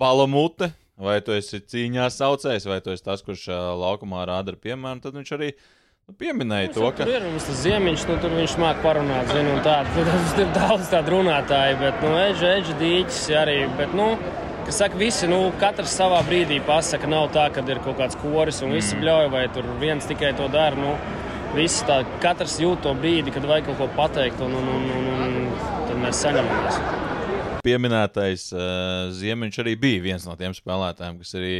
balamute 0.00 0.70
Vai 1.00 1.16
tu 1.24 1.32
esi 1.32 1.62
cīņā 1.64 2.10
saucējs, 2.12 2.66
vai 2.68 2.80
tu 2.84 2.92
esi 2.92 3.04
tas, 3.06 3.22
kurš 3.24 3.46
uh, 3.48 3.60
laukumā 3.80 4.26
rāda 4.28 4.52
ar 4.52 4.58
piemēru, 4.60 5.00
tad 5.00 5.16
viņš 5.16 5.32
arī 5.36 5.48
nu, 5.54 6.12
pieminēja 6.20 6.74
to, 6.74 6.84
ka. 6.92 7.06
Tur 7.08 7.16
ir 7.16 7.24
mums 7.24 7.46
tas 7.48 7.62
ziemiņš, 7.62 8.04
nu, 8.10 8.18
tur 8.20 8.34
viņš 8.36 8.56
māca 8.60 8.84
parunāt, 8.84 9.32
zinu, 9.32 9.54
un 9.56 9.64
tādu. 9.64 9.94
Tur 9.96 10.44
ir 10.44 10.52
daudz 10.58 10.92
tādu 10.92 11.16
runātāju, 11.16 11.80
bet, 11.80 12.04
nu, 12.04 12.12
eģe, 12.26 12.52
eģe 12.58 12.76
dīķis 12.82 13.22
arī, 13.40 13.56
bet, 13.80 13.96
nu, 13.96 14.10
kas 14.66 14.82
saka, 14.82 15.00
visi, 15.00 15.30
nu, 15.30 15.40
katrs 15.62 15.96
savā 16.02 16.20
brīdī 16.28 16.60
pasaka, 16.68 17.08
nav 17.08 17.30
tā, 17.32 17.48
ka 17.54 17.64
ir 17.64 17.80
kaut 17.86 17.96
kāds 18.02 18.20
koris 18.20 18.60
un 18.66 18.76
visi 18.76 18.92
mm. 18.92 19.00
bļauj, 19.00 19.30
vai 19.32 19.46
tur 19.56 19.72
viens 19.80 20.10
tikai 20.10 20.34
to 20.36 20.50
dara, 20.52 20.76
nu, 20.76 20.98
visi 21.56 21.86
tā, 21.88 22.02
katrs 22.20 22.60
jūt 22.60 22.84
to 22.84 22.92
brīdi, 23.00 23.32
kad 23.32 23.48
vajag 23.48 23.72
kaut 23.72 23.80
ko 23.80 23.88
pateikt, 23.96 24.44
un, 24.44 24.52
un, 24.60 24.68
un, 24.76 24.92
un, 25.00 25.24
un 25.30 25.48
tad 25.88 25.96
mēs 26.04 26.26
saņemamies. 26.26 27.09
Pieminētais 27.64 28.50
uh, 28.54 29.10
Ziemiņš 29.16 29.60
arī 29.62 29.76
bija 29.80 30.04
viens 30.04 30.26
no 30.28 30.36
tiem 30.40 30.54
spēlētājiem, 30.56 31.18
kas 31.22 31.34
arī 31.38 31.56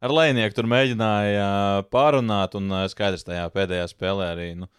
ar 0.00 0.14
Lēnieku 0.16 0.56
tur 0.56 0.68
mēģināja 0.70 1.48
pārunāt, 1.92 2.56
un 2.58 2.70
uh, 2.72 2.84
skaidrs 2.90 3.26
tajā 3.26 3.48
pēdējā 3.54 3.88
spēlē 3.92 4.30
arī. 4.34 4.52
Nu, 4.60 4.70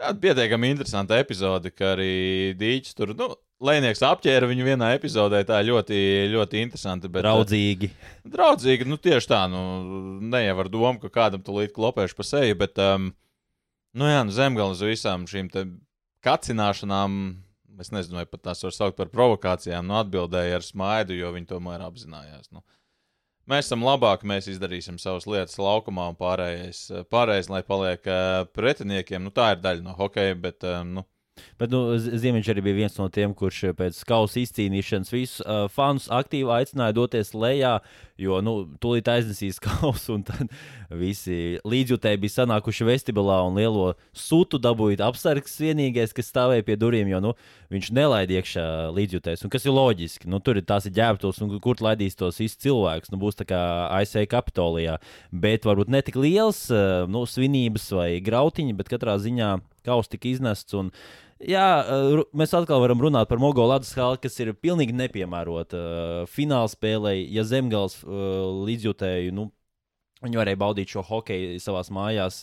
Tāda 0.00 0.16
pietiekami 0.16 0.70
interesanta 0.72 1.18
epizode, 1.20 1.68
ka 1.76 1.90
arī 1.92 2.54
Dīķis 2.56 2.96
tur, 2.96 3.10
nu, 3.18 3.34
Lēnieks 3.60 4.00
apķēra 4.08 4.46
viņu 4.48 4.64
vienā 4.64 4.94
epizodē. 4.96 5.42
Tā 5.44 5.58
ļoti, 5.60 5.98
ļoti 6.32 6.62
interesanti. 6.64 7.10
Bet, 7.12 7.26
Draudzīgi. 7.26 7.90
Uh, 7.92 8.30
draudzīgi, 8.32 8.88
nu 8.88 8.96
tieši 8.96 9.28
tā, 9.28 9.42
nu, 9.52 9.60
ne 10.24 10.40
jau 10.46 10.56
ar 10.62 10.70
domu, 10.72 10.96
ka 11.02 11.12
kādam 11.12 11.44
tu 11.44 11.58
līdz 11.58 11.74
klopēšu 11.76 12.16
pa 12.16 12.24
seju, 12.24 12.56
bet, 12.62 12.80
um, 12.80 13.10
nu 13.92 14.08
jā, 14.08 14.24
nu, 14.24 14.32
zemgālis 14.32 14.80
visām 14.88 15.28
šīm 15.28 15.52
kacināšanām, 16.24 17.20
es 17.82 17.92
nezinu, 17.94 18.20
vai 18.20 18.26
pat 18.28 18.44
tās 18.48 18.64
var 18.66 18.74
saukt 18.76 18.98
par 18.98 19.10
provokācijām, 19.12 19.86
nu, 19.86 19.96
atbildēja 20.00 20.60
ar 20.60 20.66
smaidu, 20.66 21.16
jo 21.18 21.32
viņi 21.36 21.50
tomēr 21.50 21.84
apzinājās. 21.86 22.50
Nu. 22.54 22.64
Mēs 23.50 23.66
esam 23.66 23.82
labāki, 23.82 24.28
mēs 24.30 24.46
izdarīsim 24.52 25.00
savas 25.02 25.26
lietas 25.26 25.58
laukumā, 25.58 26.10
un 26.12 26.18
pārējais, 26.18 26.84
pārējais 27.10 27.48
lai 27.50 27.64
paliek 27.66 28.04
uh, 28.06 28.44
pretiniekiem. 28.54 29.24
Nu, 29.26 29.32
tā 29.34 29.54
ir 29.56 29.64
daļa 29.64 29.86
no 29.86 29.96
hokeja, 29.98 30.36
bet 30.38 30.66
um, 30.68 31.00
nu, 31.00 31.06
Bet 31.60 31.72
nu, 31.72 31.80
Ziemiņš 31.96 32.50
arī 32.52 32.62
bija 32.64 32.78
viens 32.82 32.96
no 32.98 33.06
tiem, 33.12 33.34
kurš 33.36 33.72
pēc 33.78 34.00
kausa 34.08 34.40
izcīnīšanas 34.42 35.12
visus 35.14 35.42
uh, 35.44 35.66
fanus 35.72 36.08
aktīvi 36.12 36.50
aicināja 36.52 36.96
doties 36.96 37.32
lejā, 37.32 37.78
jo 38.20 38.40
nu, 38.44 38.54
tūlīt 38.82 39.08
aiznesīs 39.10 39.60
kausu. 39.66 40.18
Tad 40.26 40.52
visi 41.00 41.58
līdzjutēji 41.68 42.20
bija 42.20 42.36
sanākuši 42.40 42.88
vestibulā 42.88 43.40
un 43.46 43.58
lielo 43.58 43.92
sūtu 44.16 44.60
dabūjāt 44.62 45.02
apsargs 45.06 45.56
vienīgais, 45.62 46.14
kas 46.16 46.30
stāvēja 46.32 46.66
pie 46.66 46.76
durvīm, 46.80 47.10
jo 47.12 47.22
nu, 47.24 47.34
viņš 47.72 47.92
nelaid 47.96 48.32
iekšā 48.34 48.66
līdzjutējs. 48.96 49.46
Kas 49.52 49.66
ir 49.66 49.76
loģiski, 49.76 50.30
nu, 50.30 50.42
tur 50.44 50.60
ir 50.60 50.66
tās 50.68 50.88
ir 50.88 50.94
ģērbtos, 50.98 51.40
un 51.44 51.56
kur 51.62 51.80
laidīs 51.80 52.18
tos 52.18 52.40
īsti 52.42 52.68
cilvēkus. 52.68 53.14
Nu, 53.14 53.20
būs 53.22 53.38
tā 53.40 53.48
kā 53.48 53.62
ASV 54.00 54.26
Kapitolijā, 54.30 54.98
bet 55.32 55.68
varbūt 55.68 55.90
ne 55.92 56.04
tik 56.04 56.20
liels 56.20 56.66
uh, 56.74 57.08
nu, 57.10 57.24
svinības 57.28 57.90
vai 57.96 58.10
grautiņi, 58.24 58.76
bet 58.78 58.92
katrā 58.92 59.16
ziņā 59.22 59.56
kaus 59.86 60.10
tika 60.12 60.28
iznests. 60.30 60.76
Un, 60.76 60.92
Jā, 61.40 61.68
mēs 62.36 62.52
atkal 62.52 62.82
varam 62.82 63.00
runāt 63.00 63.28
par 63.30 63.40
Mogo 63.40 63.64
Latvijas 63.64 63.96
hali, 63.96 64.18
kas 64.20 64.34
ir 64.42 64.50
pilnīgi 64.60 64.92
nepiemērota 64.92 65.78
uh, 65.78 66.26
fināla 66.28 66.68
spēlē. 66.68 67.14
Ja 67.32 67.46
zemgals 67.48 68.02
uh, 68.04 68.44
līdzjutēju, 68.68 69.32
nu, 69.38 69.46
viņi 70.20 70.36
varēja 70.36 70.60
baudīt 70.60 70.92
šo 70.92 71.00
hokeju 71.08 71.56
savā 71.64 71.80
mājās 71.96 72.42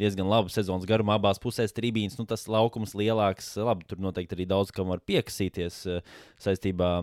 diezgan 0.00 0.30
labu 0.32 0.48
sezonas 0.48 0.88
garumā, 0.88 1.18
abās 1.20 1.42
pusēs 1.42 1.76
trījus. 1.76 2.16
Nu, 2.16 2.24
tas 2.24 2.46
laukums 2.48 2.96
lielāks, 2.96 3.52
labi, 3.60 3.84
tur 3.90 4.00
noteikti 4.00 4.38
arī 4.38 4.48
daudz 4.48 4.72
kam 4.72 4.88
var 4.88 5.04
piekasīties 5.04 5.82
saistībā. 6.40 6.94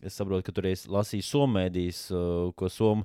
Es 0.00 0.16
saprotu, 0.16 0.48
ka 0.48 0.56
tur 0.56 0.70
ir 0.72 0.80
lasījis 0.96 1.28
somēdijas, 1.28 2.02
ko 2.56 2.72
somu 2.72 3.04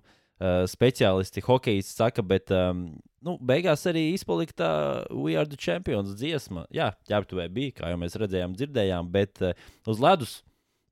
speciālisti, 0.72 1.44
hokejisti 1.44 2.00
saka, 2.00 2.24
bet 2.26 2.56
um, 2.56 2.88
nu, 3.26 3.38
beigās 3.38 3.84
arī 3.90 4.10
izpalika 4.16 4.56
tā 4.64 4.72
We 5.14 5.36
are 5.40 5.48
the 5.50 5.60
champions 5.60 6.16
dziesma. 6.20 6.68
Jā, 6.74 6.92
ķēptuvē 7.10 7.48
bija, 7.54 7.80
kā 7.82 7.92
jau 7.92 8.00
mēs 8.02 8.18
redzējām, 8.20 8.56
dzirdējām, 8.58 9.12
bet 9.14 9.44
uh, 9.46 9.68
uz 9.90 10.02
ledus 10.02 10.40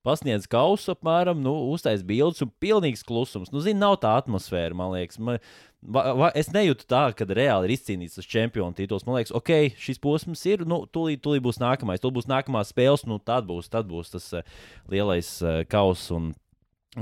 pasniedz 0.06 0.48
kausu 0.50 0.94
apmēram, 0.94 1.42
nu, 1.44 1.54
uztais 1.74 2.04
bildes 2.08 2.44
un 2.46 2.52
pilnīgs 2.64 3.04
klusums. 3.06 3.52
Nu, 3.54 3.62
zini, 3.64 3.80
nav 3.82 3.98
tā 4.04 4.14
atmosfēra, 4.22 4.78
man 4.78 4.94
liekas. 4.94 5.20
Man, 5.22 5.40
va, 5.82 6.06
va, 6.18 6.30
es 6.40 6.52
nejūtu 6.56 6.88
tā, 6.90 7.04
ka 7.18 7.28
reāli 7.28 7.70
ir 7.70 7.76
izcīnīts 7.76 8.20
tas 8.20 8.30
čempionu 8.30 8.78
tituls. 8.78 9.06
Man 9.08 9.20
liekas, 9.20 9.36
ok, 9.36 9.54
šis 9.80 10.02
posms 10.04 10.46
ir, 10.50 10.66
nu, 10.70 10.82
tūlīt, 10.90 11.24
tūlīt 11.26 11.44
būs 11.46 11.60
nākamais, 11.62 12.02
tūlīt 12.04 12.22
būs 12.22 12.30
nākamā 12.32 12.64
spēles, 12.68 13.06
nu, 13.10 13.20
tad 13.20 13.48
būs, 13.50 13.72
tad 13.72 13.90
būs 13.92 14.16
tas 14.16 14.30
uh, 14.40 14.54
lielais 14.92 15.34
uh, 15.44 15.62
kauss. 15.70 16.12
Un, 16.16 16.32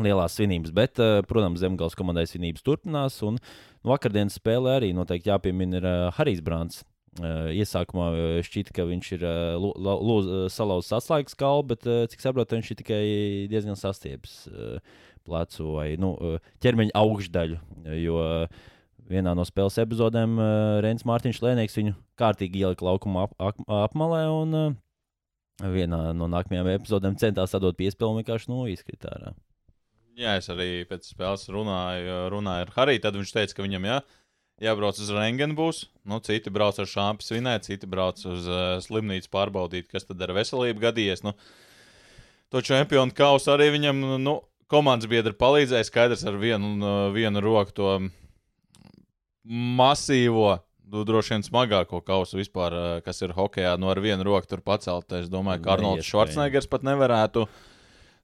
lielās 0.06 0.36
svinības. 0.38 0.74
Bet, 0.76 1.00
eh, 1.00 1.22
protams, 1.28 1.62
Zemgājas 1.62 1.98
komandai 1.98 2.28
svinības 2.30 2.64
turpinās. 2.66 3.18
Un 3.26 3.40
vakardienas 3.88 4.38
spēlē 4.40 4.78
arī 4.80 4.94
noteikti 4.94 5.32
jāpiemina 5.32 5.80
ir 5.80 5.88
uh, 5.88 6.12
Harijs 6.18 6.42
Brants. 6.44 6.84
Uh, 7.18 7.50
iesākumā 7.56 8.12
šķita, 8.46 8.74
ka 8.78 8.86
viņš 8.86 9.12
ir 9.16 9.24
salauzis 10.54 10.94
atslēgas 11.00 11.38
kalnu, 11.40 11.66
bet, 11.72 11.88
cik 12.12 12.22
saprotu, 12.22 12.60
viņš 12.60 12.72
ir 12.72 12.78
tikai 12.84 13.04
diezgan 13.50 13.80
sastiepis 13.80 14.44
plecu 15.28 15.72
vai 15.74 15.88
nu, 16.00 16.14
ķermeņa 16.64 16.94
augšdaļu. 16.96 17.58
Jo 18.04 18.20
vienā 19.10 19.34
no 19.36 19.44
spēles 19.48 19.80
epizodēm 19.82 20.38
Reins 20.86 21.08
Mārtiņš 21.10 21.42
Lēnieks 21.42 21.80
viņu 21.80 21.96
kārtīgi 22.20 22.62
ielika 22.62 22.86
laukuma 22.86 23.26
ap, 23.26 23.34
ap, 23.42 23.66
apmalē. 23.88 24.22
Un, 24.38 24.78
Vienā 25.58 26.12
no 26.14 26.28
nākamajām 26.30 26.68
epizodēm 26.76 27.16
centās 27.18 27.56
atdot 27.58 27.78
piespēli 27.80 28.12
un 28.12 28.20
vienkārši 28.22 28.52
nu, 28.52 28.60
izkrīt 28.70 29.08
ārā. 29.10 29.32
Jā, 30.18 30.40
es 30.40 30.48
arī 30.50 30.82
pēc 30.90 31.12
spēles 31.12 31.46
runāju, 31.54 32.14
runāju 32.34 32.66
ar 32.66 32.72
Hariju. 32.74 33.04
Tad 33.04 33.18
viņš 33.20 33.34
teica, 33.36 33.54
ka 33.54 33.66
viņam 33.68 33.84
jā, 33.86 33.98
jābrauc 34.66 34.98
uz 34.98 35.12
Rengenu 35.14 35.54
būs. 35.58 35.84
Nu, 36.10 36.18
citi 36.26 36.54
brauc 36.54 36.80
ar 36.82 36.90
šāpu 36.90 37.22
svinēt, 37.22 37.68
citi 37.70 37.90
brauc 37.90 38.24
uz 38.26 38.48
uh, 38.50 38.80
slimnīcu 38.82 39.30
pārbaudīt, 39.34 39.92
kas 39.92 40.10
tad 40.10 40.24
ar 40.26 40.34
veselību 40.40 40.82
gadījies. 40.88 41.22
Nu, 41.28 41.36
to 42.50 42.64
čempionu 42.66 43.14
kausu 43.14 43.54
arī 43.54 43.70
viņam 43.78 44.02
nu, 44.24 44.40
komandas 44.74 45.12
biedri 45.12 45.38
palīdzēja. 45.38 45.86
Skaidrs 45.86 46.26
ar 46.26 46.42
vienu, 46.42 46.74
vienu 47.14 47.46
roku 47.46 47.78
to 47.78 47.94
masīvo. 49.46 50.64
Nu, 50.88 51.06
droši 51.06 51.36
vien 51.36 51.46
smagāko 51.46 52.02
kausu 52.02 52.42
vispār, 52.42 52.74
kas 53.06 53.22
ir 53.22 53.38
hokeja, 53.38 53.78
no 53.78 53.86
nu, 53.86 53.94
ar 53.94 54.02
vienu 54.02 54.26
roku 54.26 54.50
tur 54.50 54.66
pacelt. 54.66 55.14
Es 55.14 55.30
domāju, 55.30 55.62
ka 55.62 55.78
Arnolds 55.78 56.10
Švarcnegers 56.10 56.72
pat 56.72 56.88
nevarētu 56.88 57.46
uh, 57.46 57.66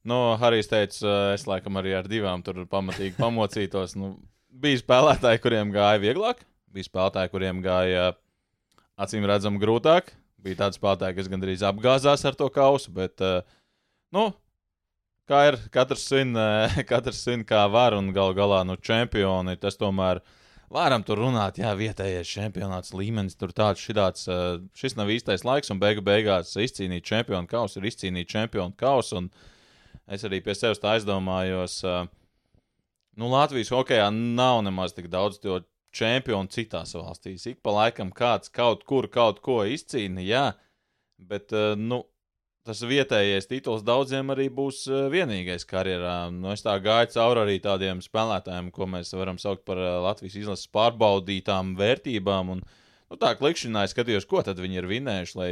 Nu, 0.04 0.34
Harijs 0.36 0.68
teica, 0.68 1.12
es 1.32 1.46
laikam 1.48 1.80
arī 1.80 1.94
ar 1.96 2.08
divām 2.12 2.42
tur 2.44 2.66
pamatīgi 2.68 3.16
pamocītos. 3.16 3.96
Nu, 3.96 4.18
bija 4.52 4.82
spēlētāji, 4.82 5.40
kuriem 5.44 5.72
gāja 5.72 6.02
vieglāk, 6.04 6.44
bija 6.76 6.90
spēlētāji, 6.90 7.32
kuriem 7.32 7.62
gāja 7.64 8.10
acīm 9.00 9.24
redzami 9.30 9.62
grūtāk. 9.64 10.12
Bija 10.44 10.66
tādi 10.66 10.76
spēlētāji, 10.76 11.16
kas 11.20 11.30
gandrīz 11.32 11.64
apgāzās 11.64 12.26
ar 12.28 12.36
to 12.36 12.50
kausu, 12.52 12.92
bet, 12.92 13.24
nu, 14.12 14.26
kā 15.32 15.46
ir, 15.54 15.60
katrs 15.72 16.04
svin, 16.10 16.36
katrs 16.92 17.24
svin 17.24 17.48
kā 17.48 17.64
var, 17.72 17.96
un 17.96 18.12
gal 18.12 18.36
galā, 18.36 18.60
nu, 18.68 18.76
čempioni, 18.76 19.56
tas 19.62 19.80
tomēr 19.80 20.20
varam 20.74 21.08
tur 21.08 21.22
runāt, 21.24 21.62
jā, 21.64 21.72
vietējais 21.80 22.28
čempionāts 22.28 22.92
līmenis, 22.92 23.40
tur 23.40 23.56
tāds, 23.56 23.80
šitāds, 23.80 24.28
šis 24.76 25.00
nav 25.00 25.16
īstais 25.16 25.48
laiks, 25.48 25.72
un 25.72 25.80
beigu 25.80 26.04
beigās 26.04 26.52
izcīnīt 26.60 27.08
čempionu 27.08 27.48
kausu 27.48 27.80
ir 27.80 27.88
izcīnīt 27.94 28.36
čempionu 28.36 28.76
kausu. 28.76 29.24
Un, 29.24 29.32
es 30.08 30.26
arī 30.28 30.42
pie 30.44 30.56
sevis 30.58 30.82
tā 30.82 30.98
aizdomājos. 30.98 31.82
Nu, 33.14 33.30
Latvijas 33.30 33.70
hokeja 33.74 34.10
nav 34.14 34.64
nemaz 34.66 34.96
tik 34.98 35.12
daudz 35.14 35.38
to 35.44 35.62
čempionu 35.94 36.50
citās 36.50 36.96
valstīs. 36.98 37.46
Ik 37.50 37.62
pa 37.66 37.76
laikam 37.76 38.10
kāds 38.16 38.50
kaut 38.54 38.88
kur 38.90 39.08
kaut 39.14 39.44
ko 39.46 39.62
izcīna, 39.70 40.24
jā, 40.26 40.46
bet 41.22 41.54
nu, 41.78 42.02
tas 42.66 42.82
vietējais 42.88 43.50
tituls 43.50 43.84
daudziem 43.86 44.32
arī 44.34 44.48
būs 44.54 44.86
vienīgais 45.14 45.68
karjerā. 45.70 46.32
Nu, 46.34 46.54
es 46.56 46.64
tā 46.66 46.78
gāju 46.84 47.12
cauri 47.14 47.44
arī 47.44 47.58
tādiem 47.64 48.02
spēlētājiem, 48.04 48.72
ko 48.74 48.88
mēs 48.90 49.14
varam 49.18 49.40
saukt 49.42 49.66
par 49.68 49.82
Latvijas 50.08 50.40
izlases 50.40 50.72
pārbaudītām 50.74 51.76
vērtībām. 51.80 52.56
Un, 52.56 52.64
nu, 52.64 53.20
tā 53.20 53.36
klikšķināja 53.40 53.92
skatījos, 53.94 54.28
ko 54.30 54.42
tad 54.48 54.62
viņi 54.64 54.82
ir 54.82 54.90
vinējuši. 54.90 55.38
Lai, 55.40 55.52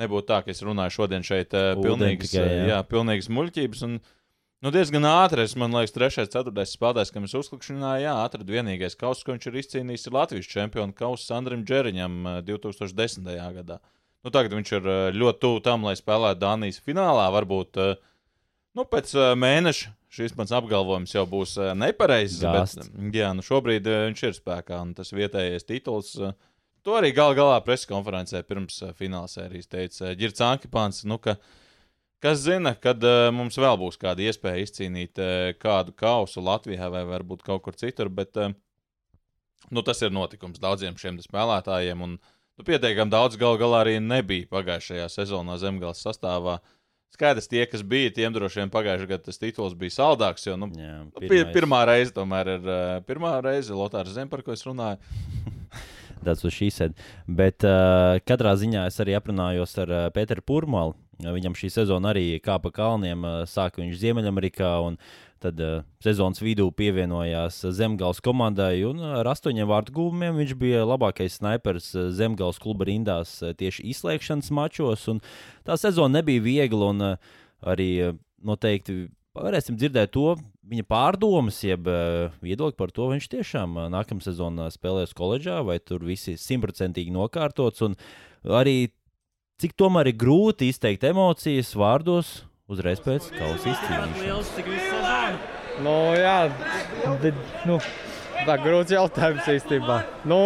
nebūtu 0.00 0.28
tā, 0.30 0.40
ka 0.44 0.52
es 0.52 0.62
runāju 0.64 0.96
šodien 0.96 1.26
šeit 1.26 1.54
uh, 1.56 1.74
pilnīgas, 1.80 2.32
tikai, 2.32 2.46
jā. 2.46 2.64
Jā, 2.72 2.80
pilnīgas 2.88 3.30
muļķības. 3.32 3.84
Un, 3.86 3.96
nu, 4.64 4.72
diezgan 4.74 5.06
ātri, 5.08 5.44
es 5.46 5.54
man 5.60 5.76
liekas, 5.76 5.94
trešais, 5.94 6.32
ceturtais 6.32 6.74
spēlētājs, 6.76 7.12
kam 7.14 7.28
es 7.28 7.36
uzklikšķināju, 7.38 8.04
jā, 8.06 8.16
atradu 8.24 8.56
vienīgais 8.56 8.98
kauss, 9.00 9.24
ko 9.26 9.36
viņš 9.36 9.48
ir 9.50 9.60
izcīnījis, 9.62 10.08
ir 10.08 10.18
Latvijas 10.18 10.50
čempionu 10.50 10.96
kauss 10.96 11.30
Andrim 11.36 11.64
Džeriņam 11.68 12.18
uh, 12.24 12.42
2010. 12.48 13.30
gadā. 13.60 13.80
Nu, 14.20 14.34
tagad 14.34 14.56
viņš 14.56 14.74
ir 14.80 14.90
uh, 14.90 15.00
ļoti 15.16 15.42
tuvu 15.46 15.64
tam, 15.64 15.88
lai 15.88 15.96
spēlētu 15.98 16.42
Dānijas 16.42 16.82
finālā. 16.84 17.30
Varbūt 17.38 17.80
nu, 18.76 18.84
pēc 18.84 19.14
mēneša 19.40 19.96
šis 20.10 20.34
mans 20.34 20.50
apgalvojums 20.58 21.12
jau 21.14 21.22
būs 21.30 21.54
nepareizs. 21.78 22.42
Bet, 22.42 22.90
jā, 23.14 23.30
nu, 23.36 23.44
šobrīd 23.46 23.86
viņš 23.86 24.22
ir 24.26 24.36
spēkā 24.36 24.80
un 24.82 24.92
tas 24.98 25.14
vietējais 25.14 25.68
tituls. 25.68 26.16
Uh, 26.18 26.34
To 26.86 26.96
arī 26.96 27.10
gal 27.12 27.34
galā 27.36 27.58
preses 27.64 27.88
konferencē 27.88 28.40
pirms 28.48 28.78
uh, 28.86 28.94
fināla 28.96 29.28
sērijas 29.28 29.68
teica 29.68 30.06
uh, 30.08 30.14
Girts 30.16 30.40
Ankipāns. 30.44 31.02
Nu, 31.08 31.18
ka, 31.20 31.36
kas 32.24 32.40
zina, 32.46 32.72
kad 32.72 33.04
uh, 33.04 33.28
mums 33.36 33.58
vēl 33.60 33.76
būs 33.80 34.00
kāda 34.00 34.24
iespēja 34.24 34.64
izcīnīt 34.64 35.20
uh, 35.20 35.50
kādu 35.60 35.92
kausu 35.96 36.40
Latvijā 36.44 36.88
vai 36.92 37.04
varbūt 37.08 37.44
kaut 37.44 37.66
kur 37.66 37.76
citur, 37.76 38.08
bet 38.08 38.40
uh, 38.40 38.54
nu, 39.68 39.84
tas 39.84 40.00
ir 40.00 40.14
notikums 40.16 40.62
daudziem 40.62 40.96
šiem 40.96 41.20
spēlētājiem. 41.20 42.06
Un, 42.06 42.16
nu, 42.16 42.66
pietiekami 42.66 43.12
daudz 43.12 43.36
gal 43.40 43.60
galā 43.60 43.84
arī 43.84 43.98
nebija 44.00 44.48
pagājušajā 44.48 45.12
sezonā 45.12 45.60
zemgājas 45.60 46.00
sastāvā. 46.08 46.62
Skaidrs, 47.10 47.50
tie, 47.50 47.64
kas 47.66 47.82
bija, 47.84 48.12
tiem 48.14 48.32
droši 48.32 48.62
vien 48.62 48.70
pagājušajā 48.72 49.10
gadā 49.10 49.28
tas 49.28 49.40
tituls 49.42 49.76
bija 49.76 49.98
saldāks. 49.98 50.48
Jo, 50.48 50.56
nu, 50.56 50.70
Jā, 50.78 51.00
nu, 51.04 51.12
pirmais. 51.18 51.52
pirmā 51.52 51.84
reize 51.90 52.14
tomēr 52.16 52.56
ir 52.56 52.68
uh, 52.70 53.00
pirmā 53.04 53.36
reize 53.44 53.76
Lotārs 53.76 54.14
Zem, 54.16 54.30
par 54.32 54.46
ko 54.46 54.56
es 54.56 54.64
runāju. 54.64 55.02
Tas 56.24 56.44
uz 56.44 56.52
šīs 56.52 56.80
sēdes. 56.80 57.08
Bet 57.26 57.64
uh, 57.64 58.18
katrā 58.28 58.52
ziņā 58.60 58.84
es 58.90 59.00
arī 59.02 59.16
aprunājos 59.16 59.76
ar 59.80 59.92
uh, 59.94 60.04
Pēteru 60.14 60.44
Pūrmalu. 60.46 60.96
Viņam 61.20 61.56
šī 61.56 61.68
sezona 61.72 62.14
arī 62.14 62.38
kāpa 62.44 62.72
kalniem, 62.72 63.24
uh, 63.24 63.42
sāka 63.48 63.82
viņš 63.82 63.98
Ziemeļamerikā. 64.02 64.70
Tad 65.40 65.60
uh, 65.64 65.80
sezonas 66.04 66.42
vidū 66.44 66.66
pievienojās 66.76 67.62
Zemgājas 67.76 68.20
komandai, 68.24 68.82
un 68.84 69.00
ar 69.22 69.30
astoņiem 69.32 69.68
vārtu 69.70 69.94
gūmiem 69.96 70.36
viņš 70.42 70.52
bija 70.60 70.84
labākais 70.84 71.38
snipers 71.40 71.94
Zemgājas 72.16 72.60
kluba 72.60 72.88
rindās 72.90 73.38
tieši 73.40 73.86
izslēgšanas 73.94 74.52
mačos. 74.52 75.08
Tā 75.64 75.80
sezona 75.80 76.20
nebija 76.20 76.44
viegla, 76.44 76.92
un 76.92 77.06
uh, 77.12 77.32
arī 77.64 77.90
noteikti 78.44 79.06
varēsim 79.36 79.78
dzirdēt 79.80 80.12
to 80.16 80.34
viņa 80.68 80.84
pārdomas, 80.88 81.58
jeb 81.64 81.88
viedokli 82.44 82.76
par 82.78 82.92
to, 82.94 83.08
viņš 83.12 83.28
tiešām 83.32 83.78
nākamā 83.92 84.24
sezonā 84.24 84.68
spēlēs 84.74 85.14
koledžā, 85.16 85.60
vai 85.66 85.78
tur 85.80 86.04
viss 86.06 86.28
ir 86.30 86.40
simtprocentīgi 86.40 87.14
nokārtots. 87.14 87.82
Un 87.86 87.96
arī 88.44 88.92
cik 89.60 89.76
tomēr 89.78 90.12
ir 90.12 90.18
grūti 90.20 90.70
izteikt 90.72 91.04
emocijas 91.08 91.72
vārdos 91.76 92.40
uzreiz 92.70 93.00
pēc 93.02 93.30
kausa 93.34 93.72
izcīnīšanas. 93.72 94.20
Nu, 95.80 95.94
jā, 96.12 96.36
bet, 97.22 97.36
nu, 97.68 97.78
tā 98.44 98.56
ir 98.58 98.64
grūts 98.66 98.92
jautājums 98.94 99.48
īstenībā. 99.48 100.02
Nu, 100.28 100.40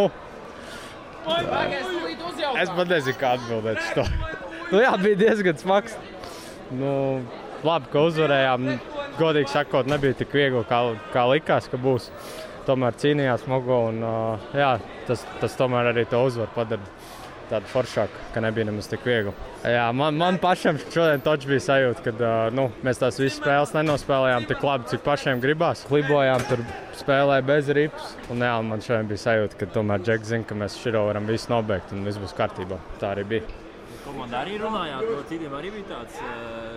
es 2.62 2.70
pat 2.70 2.90
nezinu, 2.90 3.16
kā 3.18 3.34
atbildēt 3.38 3.82
uz 3.82 3.92
to. 3.98 4.04
nu, 4.70 4.82
jā, 4.84 4.94
bija 5.02 5.20
diezgan 5.24 5.58
smags. 5.58 5.96
Nu, 6.74 6.92
labi, 7.66 7.90
ka 7.92 8.06
uzvarējām. 8.08 8.68
Godīgi 9.18 9.52
sakot, 9.52 9.86
nebija 9.90 10.16
tik 10.18 10.32
viegli, 10.34 10.64
kā, 10.68 10.80
kā 11.14 11.26
likās, 11.30 11.70
ka 11.70 11.80
būs. 11.80 12.10
Tomēr 12.64 12.96
cīnījās 12.96 13.44
Mogo 13.50 13.82
un 13.90 14.00
uh, 14.00 14.46
jā, 14.56 14.78
tas, 15.08 15.20
tas 15.42 15.56
tomēr 15.58 15.90
arī 15.90 16.06
to 16.08 16.22
uzvaru 16.24 16.48
padara 16.54 16.94
tādu 17.50 17.68
foršāku, 17.68 18.22
ka 18.32 18.40
nebija 18.40 18.68
nemaz 18.70 18.88
tik 18.88 19.04
viegli. 19.04 19.34
Jā, 19.68 19.84
man, 19.96 20.16
man 20.20 20.38
pašam 20.40 20.78
šodien 20.82 21.20
bija 21.24 21.64
sajūta, 21.66 22.04
ka 22.06 22.14
uh, 22.16 22.54
nu, 22.56 22.70
mēs 22.86 23.02
tās 23.02 23.20
visas 23.20 23.38
spēles 23.40 23.74
nenospēlējām 23.76 24.48
tik 24.48 24.64
labi, 24.64 24.88
cik 24.92 25.04
pašiem 25.04 25.42
gribās. 25.44 25.84
Klibojām, 25.90 26.46
tur 26.48 26.64
spēlēja 27.00 27.44
bez 27.46 27.68
rips. 27.76 28.14
Un, 28.32 28.44
jā, 28.44 28.54
man 28.64 28.84
šodien 28.84 29.10
bija 29.12 29.26
sajūta, 29.26 29.60
ka 29.60 29.70
tomēr 29.76 30.02
Džeks 30.04 30.32
zina, 30.32 30.48
ka 30.48 30.58
mēs 30.64 30.80
šito 30.80 31.04
varam 31.10 31.28
visu 31.30 31.52
nobeigt 31.52 31.92
un 31.94 32.08
viss 32.08 32.22
būs 32.22 32.36
kārtībā. 32.40 32.80
Tā 33.02 33.12
arī 33.14 33.28
bija. 33.36 33.63
Komandā 34.14 34.44
arī 34.44 34.58
runājāt, 34.62 35.06
no 35.10 35.22
citiem 35.28 35.54
arī 35.58 35.72
bija 35.74 35.88
tāds 35.90 36.18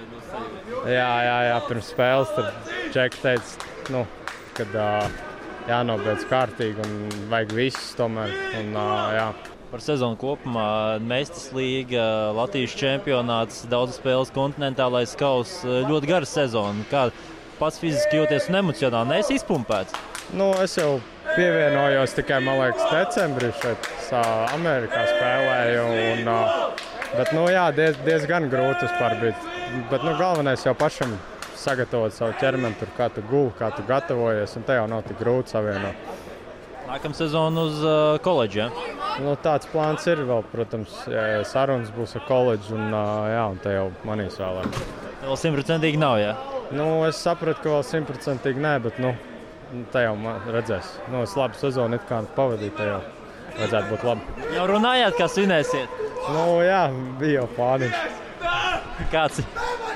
nu, 0.09 0.21
sajūta. 0.31 0.85
Jā, 0.89 1.11
jā, 1.27 1.35
jā, 1.47 1.57
pirms 1.67 1.91
spēles 1.93 2.31
Džeks 2.95 3.21
teica, 3.21 3.67
nu, 3.93 4.01
ka 4.57 4.65
uh, 4.73 5.19
jānobeidz 5.69 6.25
kārtīgi 6.31 6.81
un 6.81 7.29
vajag 7.29 7.53
visus 7.59 7.93
tomēr. 7.99 8.33
Un, 8.63 8.73
uh, 8.73 9.13
jā 9.13 9.29
par 9.71 9.83
sezonu 9.83 10.15
kopumā. 10.19 10.67
Meistas 11.03 11.49
līga, 11.55 12.31
Latvijas 12.37 12.75
čempionāts, 12.79 13.65
daudz 13.71 13.97
spēles 13.99 14.31
kontinentālais 14.35 15.15
kausā. 15.19 15.81
Ļoti 15.89 16.09
gara 16.09 16.29
sezona. 16.29 16.85
Kā 16.91 17.09
pats 17.59 17.81
fiziski 17.81 18.21
jūties 18.21 18.47
un 18.51 18.61
emocionāli 18.61 19.15
neesi 19.15 19.37
izpumpēts? 19.37 19.95
Nu, 20.37 20.51
es 20.63 20.75
jau 20.79 20.97
pievienojos 21.33 22.15
tikai, 22.17 22.39
man 22.43 22.61
liekas, 22.61 22.87
decembrī 22.91 23.51
šeit 23.61 23.91
Amerikā 24.55 25.03
spēlēju. 25.11 25.87
Un, 26.13 26.31
bet, 27.15 27.31
nu, 27.35 27.47
jā, 27.51 27.65
diez, 27.75 27.97
diezgan 28.05 28.49
grūti 28.51 28.89
bija. 29.21 29.33
Bet 29.91 30.03
nu, 30.03 30.13
galvenais 30.19 30.65
jau 30.65 30.75
pašam 30.77 31.17
sagatavot 31.57 32.13
savu 32.13 32.35
ķermeni, 32.39 32.77
tur, 32.79 32.91
kā 32.97 33.09
tu 33.13 33.23
gūsi, 33.27 33.57
kā 33.59 33.71
tu 33.75 33.83
gatavojies. 33.87 34.55
Un 34.57 34.65
te 34.67 34.77
jau 34.77 34.87
nav 34.91 35.03
tik 35.07 35.19
grūti 35.19 35.55
savienot. 35.55 36.07
Nākamā 36.87 37.17
sezona 37.17 37.65
uz 37.67 37.81
uh, 37.83 38.19
koledžu. 38.23 38.61
Ja? 38.61 38.67
Nu, 39.19 39.33
tāds 39.43 39.67
plāns 39.71 40.05
ir 40.07 40.21
vēl, 40.27 40.45
protams, 40.53 40.93
ja 41.11 41.41
sarunas 41.47 41.89
būs 41.91 42.15
ar 42.15 42.23
koledžu, 42.29 42.77
un, 42.77 42.93
uh, 42.93 43.25
jā, 43.31 43.43
un 43.51 43.59
te 43.63 43.73
jau 43.75 43.89
manīs 44.07 44.37
vēlāk. 44.39 44.79
Vēl 45.25 45.39
simtprocentīgi 45.41 45.99
nav, 45.99 46.21
jā? 46.21 46.37
Nu, 46.71 46.87
es 47.07 47.19
sapratu, 47.19 47.63
ka 47.65 47.73
vēl 47.75 47.83
simtprocentīgi 47.89 48.63
nē, 48.63 48.77
bet 48.85 49.01
nu, 49.03 49.11
te 49.91 50.05
jau 50.05 50.15
redzēs. 50.53 50.95
Nu, 51.11 51.25
es 51.27 51.35
labu 51.39 51.59
sezonu 51.59 51.99
pavadīju, 52.37 52.75
jau 52.93 53.01
vajadzētu 53.57 53.91
būt 53.93 54.05
labi. 54.07 54.47
Jau 54.55 54.67
runājāt, 54.71 55.17
kā 55.19 55.27
svinēsiet? 55.31 55.99
Nu, 56.33 56.45
jā, 56.65 56.83
bija 57.19 57.41
jau 57.41 57.47
plāniņš. 57.57 58.23
Kāds? 59.13 59.43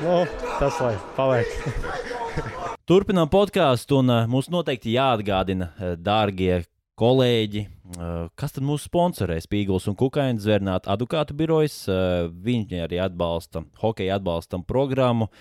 Nu, 0.02 0.22
tas, 0.60 0.78
lai 0.82 0.96
paliek. 1.18 1.48
Turpinām 2.90 3.30
podkāstu, 3.32 4.02
un 4.02 4.12
uh, 4.12 4.28
mums 4.30 4.50
noteikti 4.52 4.96
jāatgādina, 4.96 5.72
uh, 5.72 5.94
dārgie 6.00 6.64
kolēģi, 7.02 7.66
kas 8.38 8.54
tad 8.56 8.66
mūsu 8.66 8.88
sponsorē? 8.88 9.40
Spīgls 9.42 9.88
un 9.90 9.96
Kukaiņš 10.00 10.44
zvērnāt 10.44 10.90
advokātu 10.92 11.36
birojas. 11.38 11.80
Viņi 12.46 12.84
arī 12.86 13.00
atbalsta 13.04 13.64
hokeja 13.82 14.20
atbalstam 14.20 14.64
programmu. 14.68 15.32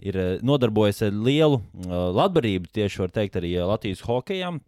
Ir 0.00 0.18
nodarbojies 0.46 1.02
ar 1.04 1.12
lielu 1.12 1.60
labdarību, 2.16 2.70
tieši 2.72 3.10
teikt, 3.12 3.36
arī 3.36 3.52
Latvijas 3.60 4.00
hokejam. 4.06 4.62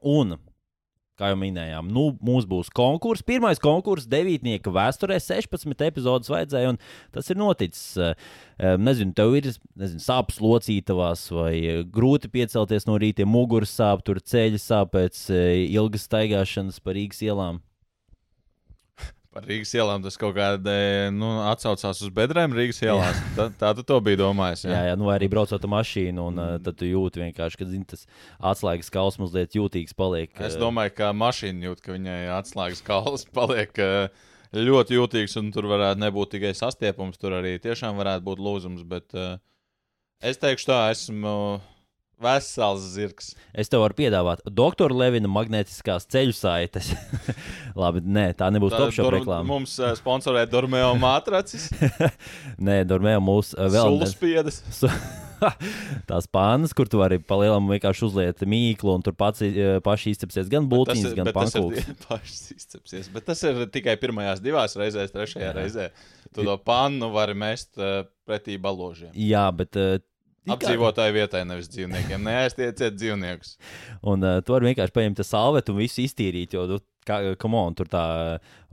Un 0.00 0.38
kā 1.18 1.30
jau 1.30 1.38
minējām, 1.38 1.90
nu, 1.94 2.08
mums 2.24 2.46
būs 2.50 2.70
konkurss. 2.74 3.24
Pirmais 3.26 3.60
konkurss 3.62 4.08
devītnieka 4.10 4.72
vēsturē, 4.74 5.20
16 5.22 5.84
epizodes 5.86 6.30
vajadzēja, 6.32 6.74
un 6.74 6.80
tas 7.14 7.30
ir 7.30 7.38
noticis. 7.38 7.84
Eh, 8.00 8.74
nezinu, 8.78 9.14
tev 9.16 9.36
ir 9.38 9.50
nezinu, 9.52 10.02
sāpes 10.02 10.40
locītavās, 10.42 11.26
vai 11.34 11.52
eh, 11.58 11.82
grūti 11.86 12.30
piecelties 12.34 12.88
no 12.90 12.98
rīta, 13.00 13.26
muguras 13.28 13.74
sāp, 13.78 14.02
tur 14.06 14.22
ceļa 14.22 14.62
sāp 14.62 14.94
pēc 14.96 15.26
eh, 15.34 15.64
ilgas 15.68 16.08
staigāšanas 16.08 16.82
pa 16.82 16.96
Rīgas 16.98 17.22
ielām. 17.26 17.62
Par 19.34 19.48
Rīgas 19.50 19.72
ielām 19.74 20.02
tas 20.04 20.14
kaut 20.20 20.36
kādā 20.36 20.74
nu, 21.10 21.26
atsaucās 21.50 21.98
uz 22.06 22.10
bedrēm 22.14 22.52
Rīgas 22.54 22.78
ielās. 22.84 23.18
tā, 23.34 23.48
tā 23.58 23.72
tu 23.74 23.82
to 23.86 23.96
biji 24.06 24.20
domājis. 24.20 24.62
Jā, 24.68 24.70
jā, 24.76 24.82
jā 24.92 24.98
nu 25.00 25.08
arī 25.10 25.26
braucot 25.32 25.58
ar 25.58 25.72
mašīnu, 25.72 26.26
un 26.30 26.38
mm. 26.38 26.60
tad 26.68 26.78
tu 26.78 26.86
jūti 26.86 27.24
vienkārši, 27.24 27.58
ka 27.58 27.66
zin, 27.66 27.82
tas 27.90 28.06
atslēgas 28.52 28.92
kauls 28.94 29.18
mazliet 29.18 29.58
jūtīgs 29.58 29.96
paliek. 29.98 30.30
Es 30.38 30.54
domāju, 30.60 30.94
ka 31.00 31.10
mašīna 31.18 31.66
jūt, 31.66 31.82
ka 31.82 31.96
viņai 31.96 32.20
atslēgas 32.36 32.84
kauls 32.86 33.26
paliek. 33.40 33.82
Ļoti 34.54 35.00
jūtīgs, 35.00 35.34
un 35.40 35.50
tur 35.50 35.66
varētu 35.66 35.98
nebūt 36.04 36.36
tikai 36.36 36.54
sastiepums, 36.54 37.18
tur 37.18 37.34
arī 37.40 37.56
tiešām 37.58 37.98
varētu 37.98 38.28
būt 38.28 38.42
lūzums. 38.46 38.86
Bet 38.86 39.18
uh, 39.18 39.40
es 40.22 40.38
teikšu, 40.38 40.70
tā 40.70 40.78
esmu 40.94 41.34
uh, 41.56 41.73
Vesels 42.22 42.84
zirgs. 42.94 43.32
Es 43.52 43.70
tev 43.72 43.82
varu 43.82 43.96
piedāvāt 43.98 44.42
doktora 44.46 44.94
Levina 44.94 45.28
magnētiskās 45.30 46.06
ceļu 46.12 46.34
saites. 46.36 46.92
Labi, 47.80 48.04
nē, 48.04 48.28
tā 48.38 48.50
nebūs 48.54 48.76
top 48.76 48.94
šāda 48.94 49.16
reklāma. 49.16 49.46
Mums 49.48 49.74
uh, 49.82 49.92
sponsorē 49.98 50.46
Dormeo 50.50 50.94
matracis. 51.04 51.68
nē, 52.62 52.82
Dormeo 52.88 53.20
mūs 53.24 53.54
uh, 53.58 53.68
vēl. 53.72 53.98
Sulaspiedas. 53.98 54.62
Tās 56.08 56.28
pānas, 56.30 56.72
kur 56.76 56.88
tu 56.88 57.00
vari 57.02 57.18
palielam 57.20 57.66
vienkārši 57.68 58.06
uzliet 58.06 58.44
mīklu, 58.48 58.94
un 58.94 59.04
tur 59.04 59.16
pats 59.18 59.42
uh, 59.44 59.76
paši 59.84 60.14
izcepsies 60.14 60.48
gan 60.52 60.70
būtības, 60.70 61.12
gan 61.18 61.32
pankūks. 61.34 61.90
Paši 62.06 62.56
izcepsies, 62.56 63.10
bet 63.12 63.26
tas 63.28 63.42
ir 63.44 63.66
tikai 63.74 63.98
pirmajās 64.00 64.40
divās 64.44 64.78
reizēs, 64.80 65.12
trešajā 65.12 65.50
Jā. 65.50 65.54
reizē. 65.58 65.90
Tu 66.34 66.46
to 66.46 66.56
pannu 66.66 67.10
vari 67.14 67.36
mest 67.38 67.74
uh, 67.78 68.06
pretī 68.26 68.56
baložiem. 68.62 69.12
Jā, 69.18 69.44
bet 69.54 69.76
uh, 69.78 69.98
Apdzīvotāju 70.52 71.14
vietai, 71.16 71.44
nevis 71.48 71.70
dzīvniekiem. 71.72 72.24
Neaiztieciet 72.26 72.98
dzīvniekus. 72.98 73.54
Un 74.04 74.24
uh, 74.26 74.40
tu 74.44 74.52
vari 74.52 74.70
vienkārši 74.70 74.94
paņemt 74.96 75.22
salvetu 75.24 75.72
un 75.72 75.80
visu 75.80 76.02
iztīrīt, 76.04 76.52
jo 76.56 76.66
tu, 76.68 76.80
kā, 77.08 77.20
come 77.40 77.60
on, 77.60 77.76
tur 77.78 77.88
tā 77.88 78.04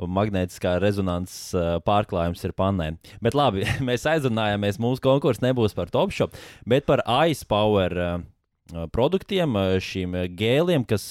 magnētiskā 0.01 0.75
rezonanses 0.83 1.55
uh, 1.55 1.77
pārklājums 1.87 2.43
ir 2.43 2.55
pannē. 2.57 2.91
Bet 3.23 3.37
labi, 3.37 3.63
mēs 3.87 4.07
aizrunājāmies, 4.09 4.81
mūsu 4.83 5.03
konkurss 5.07 5.43
nebūs 5.45 5.77
par 5.77 5.93
top 5.93 6.11
shop, 6.15 6.35
bet 6.67 6.89
par 6.89 7.05
Ice 7.29 7.47
Power. 7.47 7.95
Uh, 7.95 8.21
produktiem, 8.95 9.57
šīm 9.83 10.17
gēliem, 10.37 10.85
kas 10.87 11.09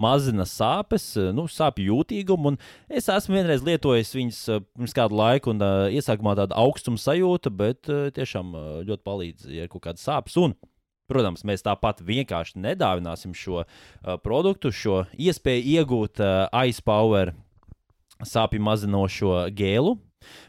mazina 0.00 0.46
sāpes, 0.48 1.12
nu, 1.36 1.46
sāpju 1.50 1.92
jūtīgumu. 1.92 2.56
Es 2.88 3.10
esmu 3.12 3.38
vienreiz 3.38 3.64
lietojis 3.66 4.12
viņas 4.16 4.42
pirms 4.72 4.96
kādu 4.96 5.20
laiku, 5.20 5.54
un 5.54 5.62
iesākumā 5.92 6.36
tāda 6.40 6.58
augstuma 6.58 7.00
sajūta, 7.00 7.52
bet 7.54 7.88
tiešām 7.88 8.52
ļoti 8.88 9.06
palīdz, 9.06 9.48
ja 9.52 9.66
ir 9.66 9.72
kaut 9.72 9.86
kādas 9.88 10.04
sāpes. 10.08 10.38
Un, 10.40 10.56
Protams, 11.10 11.42
mēs 11.44 11.64
tāpat 11.64 12.00
vienkārši 12.06 12.60
nedāvināsim 12.62 13.34
šo 13.36 13.62
uh, 13.62 13.66
produktu, 14.22 14.70
šo 14.72 15.02
iespēju 15.18 15.66
iegūt 15.74 16.22
uh, 16.22 16.46
Ice 16.68 16.82
Power 16.84 17.34
sāpju 18.22 18.62
mazinošo 18.62 19.34
gēlu. 19.56 19.96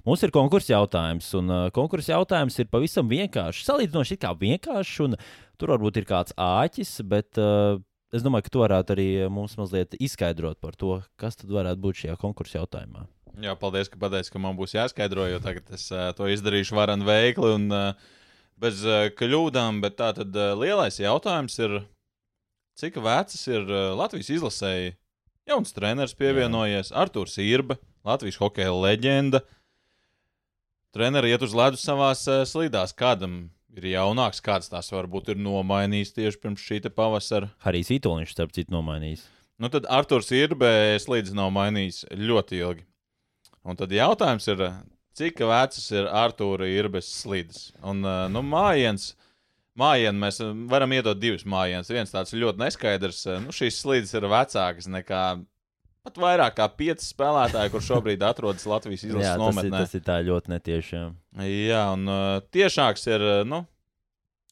Mums 0.05 0.21
ir 0.21 0.31
konkursa 0.31 0.75
jautājums, 0.75 1.31
un 1.39 1.49
uh, 1.49 1.65
konkursa 1.73 2.13
jautājums 2.13 2.59
ir 2.61 2.69
pavisam 2.71 3.09
vienkāršs. 3.09 3.65
Salīdzinoši 3.65 4.19
kā 4.21 4.31
vienkāršs, 4.37 4.99
un 5.07 5.17
Tur 5.61 5.73
varbūt 5.75 6.01
ir 6.01 6.07
kāds 6.09 6.35
āķis, 6.39 6.95
bet 7.09 7.39
uh, 7.41 7.77
es 8.15 8.25
domāju, 8.25 8.47
ka 8.47 8.53
tu 8.53 8.63
varētu 8.63 8.95
arī 8.95 9.09
mums 9.31 9.55
mazliet 9.59 9.95
izskaidrot 9.99 10.59
par 10.63 10.77
to, 10.79 10.97
kas 11.19 11.37
tad 11.39 11.53
varētu 11.53 11.83
būt 11.83 12.01
šajā 12.03 12.17
konkursa 12.21 12.61
jautājumā. 12.61 13.05
Jā, 13.43 13.55
paldies, 13.57 13.89
ka 13.89 13.97
pateici, 14.01 14.29
ka 14.33 14.41
man 14.41 14.57
būs 14.57 14.75
jāskaidro, 14.75 15.25
jo 15.29 15.39
tagad 15.41 15.69
es 15.73 15.87
uh, 15.93 16.11
to 16.17 16.29
izdarīšu 16.29 16.77
varan 16.77 17.05
veikli 17.05 17.55
un 17.57 17.69
uh, 17.73 18.11
bez 18.61 18.83
uh, 18.85 19.07
kļūdām. 19.17 19.81
Bet 19.85 19.97
tā 20.01 20.11
tad 20.17 20.35
uh, 20.37 20.51
lielais 20.59 20.99
jautājums 21.01 21.57
ir, 21.61 21.79
cik 22.77 22.99
vecas 23.01 23.47
ir 23.49 23.65
uh, 23.65 23.93
Latvijas 23.97 24.33
izlasēji 24.37 24.93
Jauns 25.43 25.73
treneris 25.75 26.13
pievienojies, 26.15 26.93
Arthurs 26.95 27.35
Irba, 27.43 27.75
Latvijas 28.07 28.39
hokeja 28.39 28.71
leģenda. 28.71 29.41
Treneri 30.95 31.33
iet 31.33 31.43
uz 31.43 31.55
ledus 31.57 31.83
savā 31.83 32.13
slīdās. 32.15 32.93
Kādam 32.95 33.49
ir 33.77 33.89
jaunāks, 33.93 34.41
kāds 34.43 34.69
tās 34.71 34.91
varbūt 34.93 35.33
ir 35.33 35.41
nomainījis 35.41 36.13
tieši 36.15 36.41
pirms 36.41 36.63
šī 36.63 36.81
pavasara. 36.93 37.49
Harijs 37.65 37.91
Itoliņš, 37.97 38.33
starp 38.35 38.53
citu, 38.55 38.73
nomainījis. 38.75 39.25
Nu, 39.61 39.69
tad 39.73 39.87
Arthurs 39.91 40.31
Irbē 40.33 40.97
slīdus 41.01 41.35
nav 41.37 41.51
mainījis 41.55 42.03
ļoti 42.17 42.59
ilgi. 42.59 42.85
Un 43.63 43.77
tad 43.79 43.93
jautājums 43.95 44.47
ir, 44.51 44.63
cik 45.17 45.43
vecas 45.47 45.85
ir 45.93 46.09
Arthūra 46.09 46.67
Irbes 46.67 47.09
slīdes? 47.21 47.69
Un, 47.85 48.01
nu, 48.03 48.43
mājiens, 48.43 49.13
mājienu 49.79 50.25
mēs 50.25 50.41
varam 50.69 50.97
iedot 50.97 51.21
divus 51.21 51.45
mājienas. 51.47 51.91
Viens 51.93 52.13
tāds 52.13 52.35
ļoti 52.35 52.65
neskaidrs, 52.65 53.23
nu, 53.45 53.55
šīs 53.55 53.79
slīdes 53.85 54.13
ir 54.17 54.27
vecākas 54.33 54.89
nekā 54.91 55.23
pat 56.03 56.17
vairāk 56.19 56.57
kā 56.57 56.65
pieci 56.77 57.05
spēlētāji, 57.07 57.71
kur 57.71 57.83
šobrīd 57.83 58.23
atrodas 58.27 58.65
Latvijas 58.67 59.05
izlases 59.07 59.29
Jā, 59.29 59.35
tas 59.37 59.39
ir, 59.39 59.43
nometnē. 59.43 59.83
tas 59.85 59.93
ir 59.95 60.03
tā 60.03 60.17
ļoti 60.27 60.51
netieši. 60.51 60.97
jā. 60.97 61.05
Jā, 61.47 61.83
un 61.95 62.09
uh, 62.11 62.41
tiešāks 62.53 63.07
ir, 63.07 63.23
uh, 63.23 63.45
nu, 63.47 63.61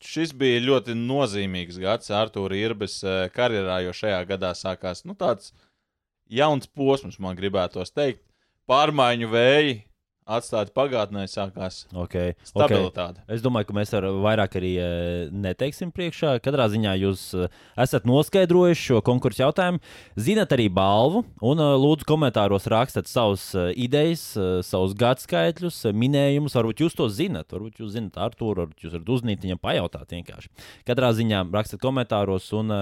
šis 0.01 0.31
bija 0.37 0.63
ļoti 0.63 0.95
nozīmīgs 0.97 1.79
gads 1.81 2.11
Arthūra 2.15 2.55
Irbes 2.57 3.01
uh, 3.03 3.25
karjerā, 3.35 3.81
jo 3.85 3.93
šajā 3.95 4.21
gadā 4.31 4.53
sākās 4.57 5.03
nu, 5.05 5.17
tāds 5.19 5.51
jauns 6.31 6.67
posms, 6.71 7.19
man 7.19 7.35
gribētos 7.35 7.91
teikt. 7.91 8.23
Pārmaiņu 8.71 9.27
vēji 9.33 9.73
atstāti 10.38 10.74
pagātnē, 10.76 11.26
sākās 11.30 11.82
Okay, 11.91 12.32
okay. 12.34 12.48
stabilitāte. 12.48 13.22
Es 13.32 13.44
domāju, 13.44 13.70
ka 13.70 13.76
mēs 13.78 13.91
ar 13.98 14.08
vairāk 14.24 14.56
arī 14.60 14.72
e, 14.80 14.88
neteiksim 15.32 15.91
priekšā. 15.96 16.36
Katrā 16.44 16.67
ziņā 16.72 16.94
jūs 17.02 17.24
e, 17.36 17.50
esat 17.82 18.08
noskaidrojuši 18.10 18.88
šo 18.91 19.02
konkursu 19.06 19.44
jautājumu. 19.44 19.82
Zinat 20.20 20.56
arī 20.56 20.67
balvu, 20.74 21.24
un 21.52 21.63
e, 21.63 21.67
lūdzu 21.84 22.08
komentāros 22.10 22.70
rakstiet 22.72 23.12
savus 23.12 23.50
idejas, 23.76 24.24
savus 24.67 24.96
gadskaitļus, 25.00 25.84
minējumus. 25.98 26.58
Varbūt 26.58 26.86
jūs 26.86 26.98
to 26.98 27.10
zinat, 27.12 27.50
varbūt 27.52 27.84
jūs 27.84 27.94
zinat 27.98 28.20
Artūru, 28.30 28.65
varbūt 28.65 28.88
jūs 28.88 28.98
varat 28.98 29.13
uzzīt 29.17 29.46
viņam 29.48 29.62
pajautāt 29.62 30.17
vienkārši. 30.17 30.52
Katrā 30.88 31.12
ziņā 31.17 31.46
rakstiet 31.52 31.84
komentāros 31.84 32.50
un 32.58 32.74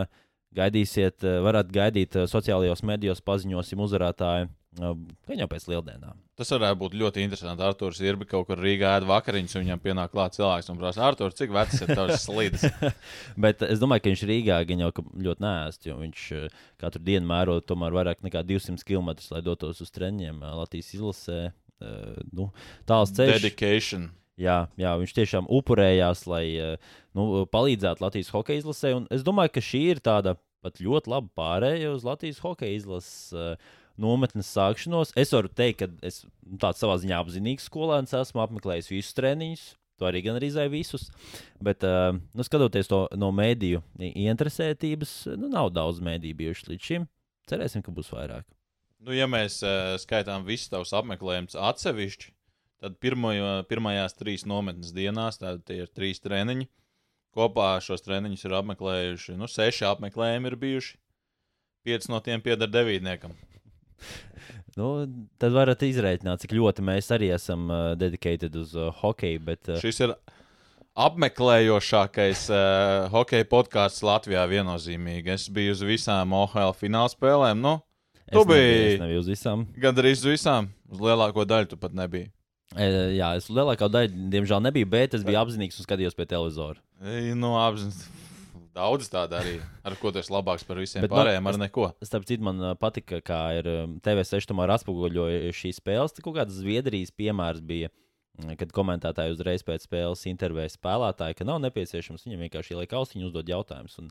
gaidīsiet, 0.55 1.25
varat 1.45 1.69
gaidīt 1.73 2.17
sociālajos 2.29 2.81
medijos 2.87 3.21
paziņosim 3.25 3.85
uzvarētāju. 3.85 4.49
Gan 4.79 5.43
jau 5.43 5.49
pēc 5.49 5.69
lieldienām. 5.69 6.17
Tas 6.39 6.53
varētu 6.55 6.79
būt 6.79 6.93
ļoti 6.95 7.23
interesanti. 7.25 7.63
Arthurs 7.67 7.97
ir 7.99 8.15
bijis 8.15 8.29
kaut 8.31 8.45
kur 8.47 8.61
Rīgā 8.63 8.93
ēd 8.95 9.05
vakariņas, 9.09 9.57
un 9.57 9.63
viņam 9.65 9.81
pienāk 9.83 10.13
klāts 10.13 10.39
cilvēks 10.39 10.69
un 10.71 10.77
prasa, 10.79 11.01
Arthur, 11.03 11.33
cik 11.35 11.51
vecs 11.51 11.81
ir 11.83 11.89
tavs 11.91 12.21
slīdes? 12.29 12.61
Bet 13.35 13.65
es 13.67 13.81
domāju, 13.81 14.05
ka 14.05 14.13
viņš 14.13 14.23
Rīgā 14.29 14.59
gan 14.69 14.85
jau 14.85 14.91
ļoti 15.25 15.43
nēst, 15.43 15.89
jo 15.89 15.97
viņš 15.99 16.21
eh, 16.37 16.61
katru 16.79 17.01
dienu 17.09 17.27
mēro 17.27 17.57
tomēr 17.59 17.97
vairāk 17.97 18.23
nekā 18.23 18.45
200 18.47 18.87
km, 18.87 19.11
lai 19.33 19.41
dotos 19.43 19.83
uz 19.83 19.91
treniņiem 19.97 20.39
eh, 20.39 20.53
Latvijas 20.61 20.93
izlasē. 20.95 21.41
Eh, 21.49 22.21
Nu, 22.35 22.49
tāls 22.87 23.11
ceļš. 23.15 23.37
Dedication. 23.39 24.07
Jā, 24.39 24.61
jā, 24.79 24.93
viņš 24.99 25.13
tiešām 25.15 25.47
upurējās, 25.51 26.23
lai 26.31 26.43
nu, 27.15 27.43
palīdzētu 27.51 28.03
Latvijas 28.03 28.31
hokeja 28.31 28.63
izlasē. 28.63 28.93
Un 28.95 29.07
es 29.11 29.23
domāju, 29.27 29.51
ka 29.57 29.63
šī 29.63 29.81
ir 29.93 30.01
tāda 30.03 30.37
pat 30.63 30.79
ļoti 30.83 31.11
laba 31.11 31.31
pārēja 31.39 31.91
uz 31.95 32.07
Latvijas 32.07 32.39
hokeja 32.43 32.79
izlases 32.79 33.33
nometnes 33.99 34.49
sākšanos. 34.55 35.13
Es 35.19 35.33
varu 35.35 35.51
teikt, 35.51 35.83
ka 35.83 36.07
es 36.07 36.23
nu, 36.23 36.57
tāds 36.61 36.81
savā 36.81 36.97
ziņā 37.01 37.19
apzinīgs 37.19 37.67
skolēns 37.69 38.15
esmu 38.17 38.43
apmeklējis 38.45 38.91
visus 38.93 39.17
treniņus. 39.17 39.65
To 39.99 40.07
arī 40.07 40.21
gan 40.23 40.37
arī 40.39 40.47
zināju 40.53 40.71
visus. 40.77 41.09
Bet, 41.63 41.83
uh, 41.83 42.15
nu, 42.15 42.45
skatoties 42.47 42.87
to 42.87 43.03
no 43.19 43.33
mēdīju 43.35 43.81
interesētības, 43.99 45.15
nu, 45.35 45.51
nav 45.51 45.73
daudz 45.75 45.99
mēdīju 46.05 46.39
bijuši 46.39 46.71
līdz 46.71 46.89
šim. 46.91 47.07
Cerēsim, 47.51 47.83
ka 47.83 47.91
būs 47.93 48.13
vairāk. 48.13 48.47
Nu, 49.03 49.11
ja 49.15 49.27
mēs 49.31 49.59
uh, 49.63 49.95
skaitām 49.99 50.45
visus 50.47 50.71
tavus 50.71 50.91
apmeklējumus 50.95 51.57
atsevišķi, 51.59 52.31
tad 52.83 52.95
pirmajo, 53.03 53.51
pirmajās 53.67 54.15
trīs 54.19 54.47
nometnes 54.47 54.95
dienās 54.95 55.39
tie 55.39 55.81
ir 55.83 55.91
trīs 55.91 56.23
treniņi. 56.23 56.69
Kopā 57.35 57.75
šos 57.83 58.03
treniņus 58.07 58.47
ir 58.47 58.55
apmeklējuši, 58.57 59.37
nu, 59.39 59.47
seši 59.51 59.85
apmeklējumi 59.91 60.49
ir 60.49 60.57
bijuši. 60.63 60.97
Pieci 61.85 62.11
no 62.11 62.19
tiem 62.23 62.41
pieder 62.43 62.67
devītniekam. 62.71 63.35
Nu, 64.79 64.89
tad 65.41 65.51
varat 65.51 65.81
izrēķināt, 65.83 66.39
cik 66.45 66.53
ļoti 66.55 66.83
mēs 66.85 67.09
arī 67.11 67.31
esam 67.35 67.65
uh, 67.73 67.79
dedicated 67.99 68.53
uz 68.55 68.71
uh, 68.77 68.93
hokeju. 69.01 69.41
Bet, 69.43 69.67
uh, 69.73 69.79
Šis 69.81 69.97
ir 70.05 70.13
apmeklējošākais 70.99 72.45
uh, 72.53 73.09
hokeja 73.11 73.47
podkāsts 73.49 74.03
Latvijā 74.05 74.45
viennozīmīgi. 74.51 75.33
Es 75.35 75.47
biju 75.51 75.73
uz 75.75 75.81
visām 75.85 76.31
OHL 76.37 76.73
fināla 76.79 77.11
spēlēm. 77.11 77.59
Nu, 77.65 77.73
es 78.25 78.33
tu 78.37 78.43
nebiju, 78.45 78.61
biji- 78.61 78.93
es 78.93 79.01
nebiju 79.03 79.23
uz 79.25 79.29
visām. 79.33 79.65
gandrīz 79.83 80.23
uz 80.23 80.29
visām. 80.37 80.69
Uz 80.89 81.01
lielāko 81.03 81.45
daļu 81.49 81.71
tu 81.73 81.77
pat 81.81 81.93
nebija. 81.97 82.29
E, 82.77 82.87
jā, 83.17 83.33
es 83.39 83.49
lielākā 83.49 83.89
daļa, 83.89 84.29
diemžēl, 84.29 84.61
nebiju, 84.69 84.89
bet 84.89 85.13
es 85.17 85.23
biju 85.25 85.39
apzinīgs 85.41 85.79
un 85.81 85.87
skatījos 85.89 86.15
pie 86.15 86.25
televizora. 86.29 86.77
Ei, 87.03 87.33
Nu, 87.33 87.55
apzināti. 87.57 88.05
Daudz 88.79 89.09
tādu 89.11 89.35
arī, 89.35 89.55
ar 89.83 89.95
ko 89.99 90.11
esi 90.15 90.31
labāks 90.31 90.63
par 90.67 90.77
visiem 90.79 91.03
Bet 91.03 91.11
man- 91.11 91.19
pārējiem, 91.19 91.47
ar 91.51 91.57
neko. 91.59 91.87
Starp 92.07 92.25
citu, 92.29 92.45
man 92.47 92.61
ā, 92.63 92.75
patika, 92.79 93.19
kā 93.21 93.39
ir 93.59 93.67
um, 93.67 93.97
TV6 94.05 94.47
tomēr 94.47 94.71
atspoguļoja 94.77 95.51
šīs 95.55 95.81
spēles. 95.81 96.15
Tur 96.15 96.29
kaut 96.29 96.37
kāds 96.39 96.55
Zviedrijas 96.61 97.11
piemērs 97.11 97.59
bija, 97.59 97.89
mm, 97.91 98.08
kad 98.59 98.71
komentētāji 98.75 99.33
uzreiz 99.35 99.63
pēc 99.67 99.85
spēles 99.85 100.25
intervēja 100.29 100.71
spēlētāju, 100.73 101.37
ka 101.39 101.47
nav 101.47 101.59
nepieciešams. 101.65 102.25
Viņam 102.27 102.43
vienkārši 102.45 102.75
ieliek 102.75 102.95
austiņu, 102.99 103.27
uzdod 103.29 103.51
jautājumus. 103.51 103.97
Un 104.01 104.09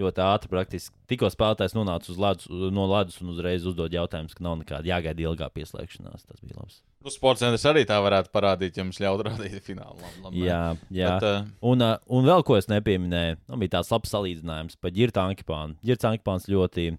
ļoti 0.00 0.24
ātri, 0.24 0.50
praktiski 0.52 0.94
tikko 1.10 1.30
spēlētājs 1.32 1.76
nonāca 1.76 2.12
uz 2.12 2.20
ledus, 2.20 2.50
no 2.50 2.86
ledus 2.90 3.20
un 3.22 3.32
uzreiz 3.34 3.66
uzdod 3.68 3.94
jautājumus, 3.94 4.36
ka 4.36 4.44
nav 4.46 4.58
nekāda 4.60 4.90
jāgaida 4.92 5.26
ilgā 5.26 5.48
pieslēgšanās. 5.54 6.26
Tas 6.28 6.42
bija 6.44 6.58
labs. 6.58 6.82
Nu, 7.00 7.08
sports 7.14 7.40
centrs 7.40 7.64
arī 7.64 7.86
tā 7.88 7.96
varētu 8.04 8.28
parādīt, 8.34 8.76
ja 8.76 8.84
mums 8.84 9.00
ļautu 9.00 9.24
rādīt 9.30 9.56
finālu. 9.64 9.96
Labi, 10.02 10.20
labi, 10.26 10.44
Jā, 10.44 10.60
jā. 10.92 11.14
Bet, 11.16 11.24
uh, 11.30 11.48
Un, 11.72 11.80
uh, 11.86 11.96
un 12.12 12.28
vēl 12.28 12.44
ko 12.44 12.58
es 12.60 12.68
nepieminēju, 12.68 13.40
nu, 13.48 13.60
bija 13.62 13.78
tāds 13.78 13.92
labs 13.94 14.12
salīdzinājums 14.12 14.76
par 14.80 14.92
Girta 14.92 15.24
Ankipānu. 15.24 15.78
Girts 15.86 16.08
Ankipāns 16.08 16.50
ļoti 16.52 16.90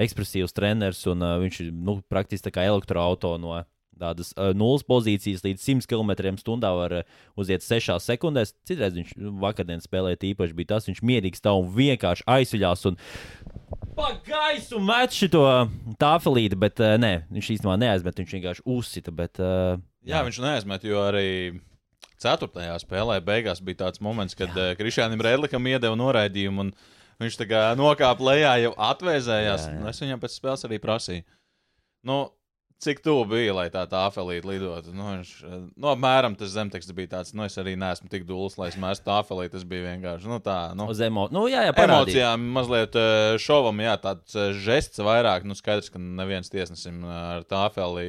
ekspresīvs 0.00 0.56
treneris, 0.56 1.04
un 1.12 1.22
uh, 1.22 1.36
viņš 1.42 1.60
ir 1.60 1.70
nu, 1.76 1.98
praktiski 2.08 2.50
elektroautorāts 2.64 3.42
no 3.44 3.58
tādas 4.00 4.32
uh, 4.34 4.52
nulles 4.56 4.84
pozīcijas 4.86 5.44
līdz 5.44 5.64
100 5.64 5.88
km/h 5.90 6.70
var 6.78 6.96
uh, 7.00 7.18
uziet 7.40 7.64
6 7.64 7.98
sekundēs. 8.04 8.54
Citreiz 8.66 8.96
viņš 8.96 9.14
nu, 9.20 9.34
vakardienas 9.42 9.88
spēlē 9.88 10.14
īpaši 10.16 10.56
bija 10.56 10.74
tas, 10.74 10.88
viņš 10.90 11.02
mierīgi 11.04 11.40
stāv 11.40 11.62
un 11.62 11.70
vienkārši 11.74 12.26
aizsviļās. 12.36 12.86
Un... 12.90 12.98
Pa 13.94 14.14
gaisu 14.26 14.80
met 14.82 15.14
šo 15.14 15.44
tāfelīti, 16.00 16.58
bet 16.58 16.82
uh, 16.82 16.96
nē, 17.00 17.14
viņš 17.34 17.52
īstenībā 17.58 17.78
neaizmet, 17.80 18.18
viņš 18.22 18.34
vienkārši 18.38 18.66
uzsita. 18.76 19.14
Bet, 19.14 19.38
uh, 19.42 19.78
jā, 20.06 20.24
viņš 20.26 20.42
neaizmet, 20.44 20.88
jo 20.88 21.04
arī 21.04 21.28
ceturtajā 22.22 22.74
spēlē 22.82 23.20
beigās 23.24 23.62
bija 23.64 23.84
tāds 23.86 24.02
moments, 24.04 24.36
kad 24.38 24.52
uh, 24.56 24.74
Krišānam 24.78 25.22
Rēdlikam 25.22 25.72
iedeva 25.72 25.98
noraidījumu. 25.98 26.68
un 26.68 26.76
Viņš 27.22 27.36
tā 27.38 27.46
kā 27.46 27.60
nokāpa 27.78 28.24
lejā, 28.26 28.54
jau 28.64 28.72
atvēsējās. 28.90 29.66
Jā, 29.68 29.74
jā. 29.78 29.90
Es 29.90 30.00
viņam 30.02 30.22
pēc 30.22 30.34
spēles 30.34 30.66
arī 30.66 30.80
prasīju, 30.82 31.22
nu, 32.10 32.16
cik 32.84 33.00
tuvu 33.04 33.24
bija, 33.32 33.54
lai 33.56 33.66
tā 33.72 33.82
tā 33.90 34.04
afelīte 34.08 34.48
lidotu. 34.48 34.92
Nu, 34.94 35.06
viņš, 35.10 35.32
nu, 35.72 35.88
apmēram 35.90 36.36
tas 36.38 36.52
zemteksts 36.54 36.94
bija 36.96 37.14
tāds, 37.16 37.34
nu, 37.36 37.46
es 37.48 37.58
arī 37.60 37.74
neesmu 37.80 38.10
tik 38.12 38.26
dūls, 38.28 38.58
lai 38.60 38.70
es 38.72 38.78
mestu 38.80 39.08
tā 39.08 39.18
afelīti. 39.22 39.54
Tas 39.56 39.66
bija 39.68 39.88
vienkārši 39.88 40.30
nu, 40.30 40.40
tā. 40.44 40.58
Nu, 40.78 40.88
uz 40.92 41.02
emo... 41.04 41.26
nu, 41.34 41.46
jā, 41.50 41.66
jā, 41.68 41.74
parādīja. 41.76 42.04
Emocijām 42.04 42.48
mazliet 42.56 42.98
eh, 43.00 43.36
šovam, 43.42 43.84
jā, 43.84 43.98
tāds 44.02 44.38
eh, 44.38 44.50
žests 44.66 45.02
vairāk. 45.04 45.46
Nu, 45.48 45.56
skaidrs, 45.58 45.92
ka 45.92 46.02
neviens 46.02 46.52
tiesnesim 46.52 47.04
eh, 47.04 47.20
ar 47.38 47.46
tāfelī 47.48 48.08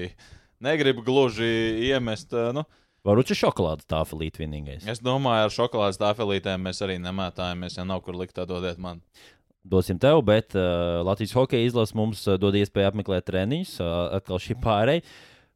negrib 0.63 1.03
gluži 1.05 1.53
iemest. 1.89 2.35
Nu, 2.55 2.67
Varbūt 3.05 3.29
šis 3.29 3.43
šokolādes 3.43 3.85
tāfelīte 3.85 4.41
vienīgais. 4.41 4.87
es 4.89 5.01
domāju, 5.03 5.45
ar 5.45 5.53
šokolādes 5.53 5.99
tāfelītēm 6.01 6.63
mēs 6.65 6.79
arī 6.81 6.95
nemētājamies, 7.03 7.75
ja 7.77 7.85
nav 7.85 8.01
kur 8.01 8.17
likt 8.17 8.33
tā 8.33 8.47
dodiet 8.49 8.79
man. 8.81 9.03
Dosim 9.65 9.99
tev, 10.01 10.21
bet 10.25 10.55
uh, 10.57 11.01
Latvijas 11.05 11.33
hokeja 11.35 11.65
izlase 11.65 11.97
mums 11.97 12.23
uh, 12.27 12.37
dod 12.41 12.57
iespēju 12.57 12.91
apmeklēt 12.91 13.25
treniņus. 13.29 13.77
Uh, 13.81 13.93
atkal 14.19 14.41
šī 14.41 14.57
pārēja. 14.61 15.03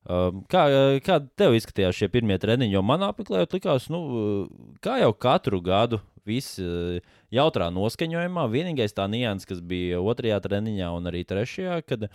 Um, 0.10 0.42
kā, 0.50 0.66
uh, 0.72 0.96
kā 1.06 1.20
tev 1.38 1.58
izskatījās 1.58 2.00
šie 2.00 2.10
pirmie 2.12 2.40
treniņi? 2.42 2.74
Jo 2.74 2.84
man 2.86 3.06
apmeklējot, 3.06 3.54
likās, 3.60 3.90
nu, 3.94 4.02
kā 4.84 4.98
jau 5.04 5.12
katru 5.14 5.62
gadu, 5.64 6.02
viss 6.30 6.60
jautrā 7.34 7.70
noskaņojumā. 7.74 8.44
Vienīgais 8.54 8.94
tā 8.98 9.08
nianses, 9.10 9.48
kas 9.50 9.64
bija 9.66 10.02
otrajā 10.02 10.38
treniņā 10.46 10.92
un 10.94 11.10
arī 11.10 11.24
trešajā, 11.26 11.80
kad 11.90 12.06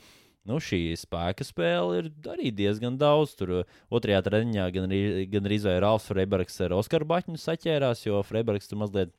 nu, 0.46 0.60
šī 0.62 0.80
spēka 1.00 1.46
spēle 1.46 2.02
ir 2.02 2.10
arī 2.30 2.52
diezgan 2.54 2.98
daudz. 3.00 3.34
Tur 3.38 3.56
otrajā 3.94 4.22
treniņā 4.28 4.68
gan 4.76 4.94
gan 5.32 5.50
arī 5.50 5.58
Rāls 5.82 6.06
Freibergs 6.10 6.60
ar 6.62 6.76
Oskaru 6.78 7.08
Baķinu 7.10 7.40
saķērās, 7.40 8.06
jo 8.06 8.22
Freibergs 8.26 8.70
tur 8.70 8.82
mazliet 8.84 9.14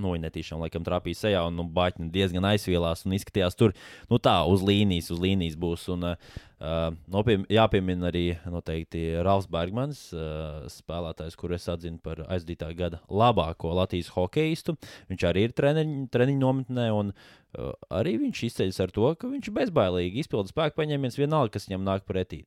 Nu, 0.00 0.14
viņa 0.14 0.24
netīšām 0.24 0.62
laikam 0.62 0.84
trāpīja 0.86 1.18
sejā, 1.26 1.40
un 1.44 1.58
nu, 1.58 1.66
Baķina 1.68 2.08
diezgan 2.14 2.46
aizvielās 2.48 3.04
un 3.04 3.12
izskatījās 3.12 3.58
tur, 3.60 3.74
nu 4.08 4.16
tā, 4.22 4.38
uz 4.48 4.64
līnijas, 4.64 5.10
uz 5.12 5.20
līnijas 5.20 5.58
būs. 5.60 5.84
Un, 5.92 6.06
uh, 6.08 6.94
nopiem, 7.12 7.44
jāpiemina 7.52 8.08
arī 8.08 8.24
noteikti 8.48 9.02
Rāls 9.26 9.50
Bergmans, 9.52 10.06
uh, 10.16 10.64
spēlētājs, 10.72 11.36
kuru 11.36 11.58
es 11.58 11.68
atzinu 11.68 12.00
par 12.00 12.24
aizdītā 12.24 12.70
gada 12.78 13.02
labāko 13.12 13.74
Latvijas 13.76 14.08
hokeistu. 14.16 14.78
Viņš 15.12 15.28
arī 15.28 15.44
ir 15.50 15.56
treniņu, 15.60 16.08
treniņu 16.14 16.40
nometnē, 16.46 16.88
un 16.96 17.12
uh, 17.12 17.70
arī 17.92 18.16
viņš 18.24 18.44
izceļas 18.48 18.80
ar 18.86 18.96
to, 18.96 19.12
ka 19.12 19.28
viņš 19.28 19.52
bezbailīgi 19.60 20.24
izpilda 20.24 20.54
spēku 20.54 20.80
paņēmiens 20.80 21.20
vienalga, 21.20 21.58
kas 21.58 21.68
viņam 21.68 21.84
nāk 21.90 22.08
pretī. 22.08 22.46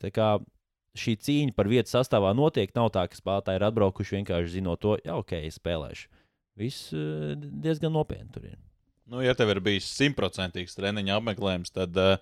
Šī 0.95 1.17
cīņa 1.19 1.51
par 1.57 1.67
vietu 1.67 1.91
sastāvā 1.91 2.29
notiek, 2.33 2.71
nav 2.73 2.87
tā, 2.95 3.03
ka 3.11 3.17
spēlētāji 3.19 3.59
ir 3.59 3.65
atbraukuši 3.67 4.15
vienkārši 4.15 4.53
zinot 4.53 4.79
to, 4.79 4.95
ja 5.03 5.19
ok, 5.19 5.41
es 5.43 5.59
spēlēšu 5.59 6.07
viss 6.59 6.93
eh, 6.95 7.35
diezgan 7.35 7.93
nopietni 7.95 8.31
tur 8.33 8.47
ir. 8.47 8.57
Nu, 9.05 9.21
ja 9.21 9.35
tev 9.37 9.51
ir 9.53 9.61
bijis 9.61 9.87
simtprocentīgs 9.99 10.73
treniņa 10.77 11.19
apmeklējums, 11.19 11.69
tad 11.75 11.97
uh, 12.01 12.15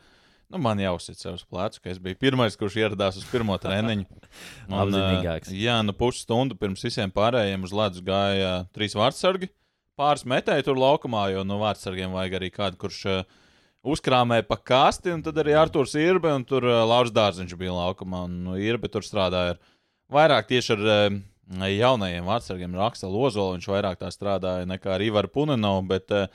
nu, 0.51 0.59
man 0.59 0.81
jāuzsit 0.81 1.21
sev 1.21 1.37
uz 1.37 1.45
pleca, 1.47 1.79
ka 1.79 1.91
es 1.93 2.01
biju 2.03 2.19
pirmais, 2.19 2.57
kurš 2.59 2.75
ieradās 2.81 3.19
uz 3.21 3.27
pirmo 3.29 3.55
treniņu. 3.61 4.03
Un. 4.67 4.91
Uh, 4.91 5.53
jā, 5.55 5.77
nu 5.85 5.95
pusstundu 5.95 6.59
pirms 6.59 6.83
visiem 6.83 7.13
pārējiem 7.13 7.63
uz 7.63 7.75
ledus 7.75 8.03
gāja 8.03 8.49
uh, 8.49 8.67
trīs 8.75 8.97
vārdsargi. 8.99 9.47
Pāris 9.95 10.25
metēji 10.27 10.67
tur 10.67 10.81
laukumā, 10.81 11.29
jo 11.31 11.45
no 11.45 11.53
nu, 11.53 11.61
vārdsargiem 11.63 12.11
vajag 12.17 12.39
arī 12.41 12.51
kādu, 12.51 12.81
kurš 12.81 13.01
uh, 13.07 13.41
uzkrāmēja 13.93 14.43
pa 14.49 14.57
kasti, 14.59 15.13
un 15.13 15.23
tad 15.23 15.39
arī 15.39 15.55
Arthurs 15.55 15.95
Irbe 16.01 16.33
un 16.35 16.43
tur 16.49 16.67
uh, 16.67 16.81
Lauris 16.89 17.15
Dārziņš 17.15 17.55
bija 17.59 17.77
laukumā. 17.77 18.25
Un 18.27 18.41
nu, 18.49 18.57
Irbe 18.59 18.91
tur 18.91 19.07
strādāja 19.07 19.55
ar 19.55 19.63
vairāk 20.11 20.51
tieši 20.51 20.75
ar. 20.75 20.83
Uh, 20.83 21.21
jaunajiem 21.61 22.25
vārdsargiem 22.27 22.77
raksta 22.77 23.09
Lozola. 23.11 23.57
Viņš 23.57 23.67
vairāk 23.69 23.99
tā 24.01 24.09
strādāja 24.13 24.67
nekā 24.69 24.95
ar 24.95 25.03
Ivaru 25.05 25.29
Punenovу. 25.33 25.83
Bet, 25.89 26.11
eh, 26.11 26.31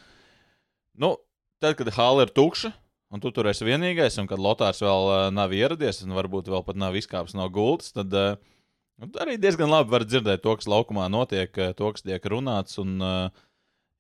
nu, 0.99 1.17
tad, 1.63 1.79
kad 1.79 1.91
hala 1.97 2.27
ir 2.27 2.35
tukša, 2.35 2.73
un 3.11 3.25
tu 3.25 3.33
tur 3.35 3.49
esi 3.51 3.67
vienīgais, 3.67 4.21
un 4.21 4.29
kad 4.31 4.39
Lotārs 4.39 4.83
vēl 4.85 5.11
eh, 5.15 5.25
nav 5.35 5.55
ieradies, 5.57 6.03
un 6.05 6.15
varbūt 6.19 6.53
vēl 6.53 6.65
pat 6.67 6.79
nav 6.79 6.97
izkāpis 6.99 7.37
no 7.39 7.49
gultas, 7.51 7.93
tad 7.97 8.15
uh, 8.15 8.39
arī 9.23 9.37
diezgan 9.41 9.71
labi 9.71 9.95
var 9.95 10.05
dzirdēt 10.07 10.43
to, 10.45 10.55
kas 10.59 10.71
laukumā 10.71 11.07
notiek, 11.13 11.53
to, 11.53 11.93
kas 11.95 12.05
tiek 12.07 12.25
runāts. 12.31 12.79
Un, 12.83 12.99
uh, 13.03 13.47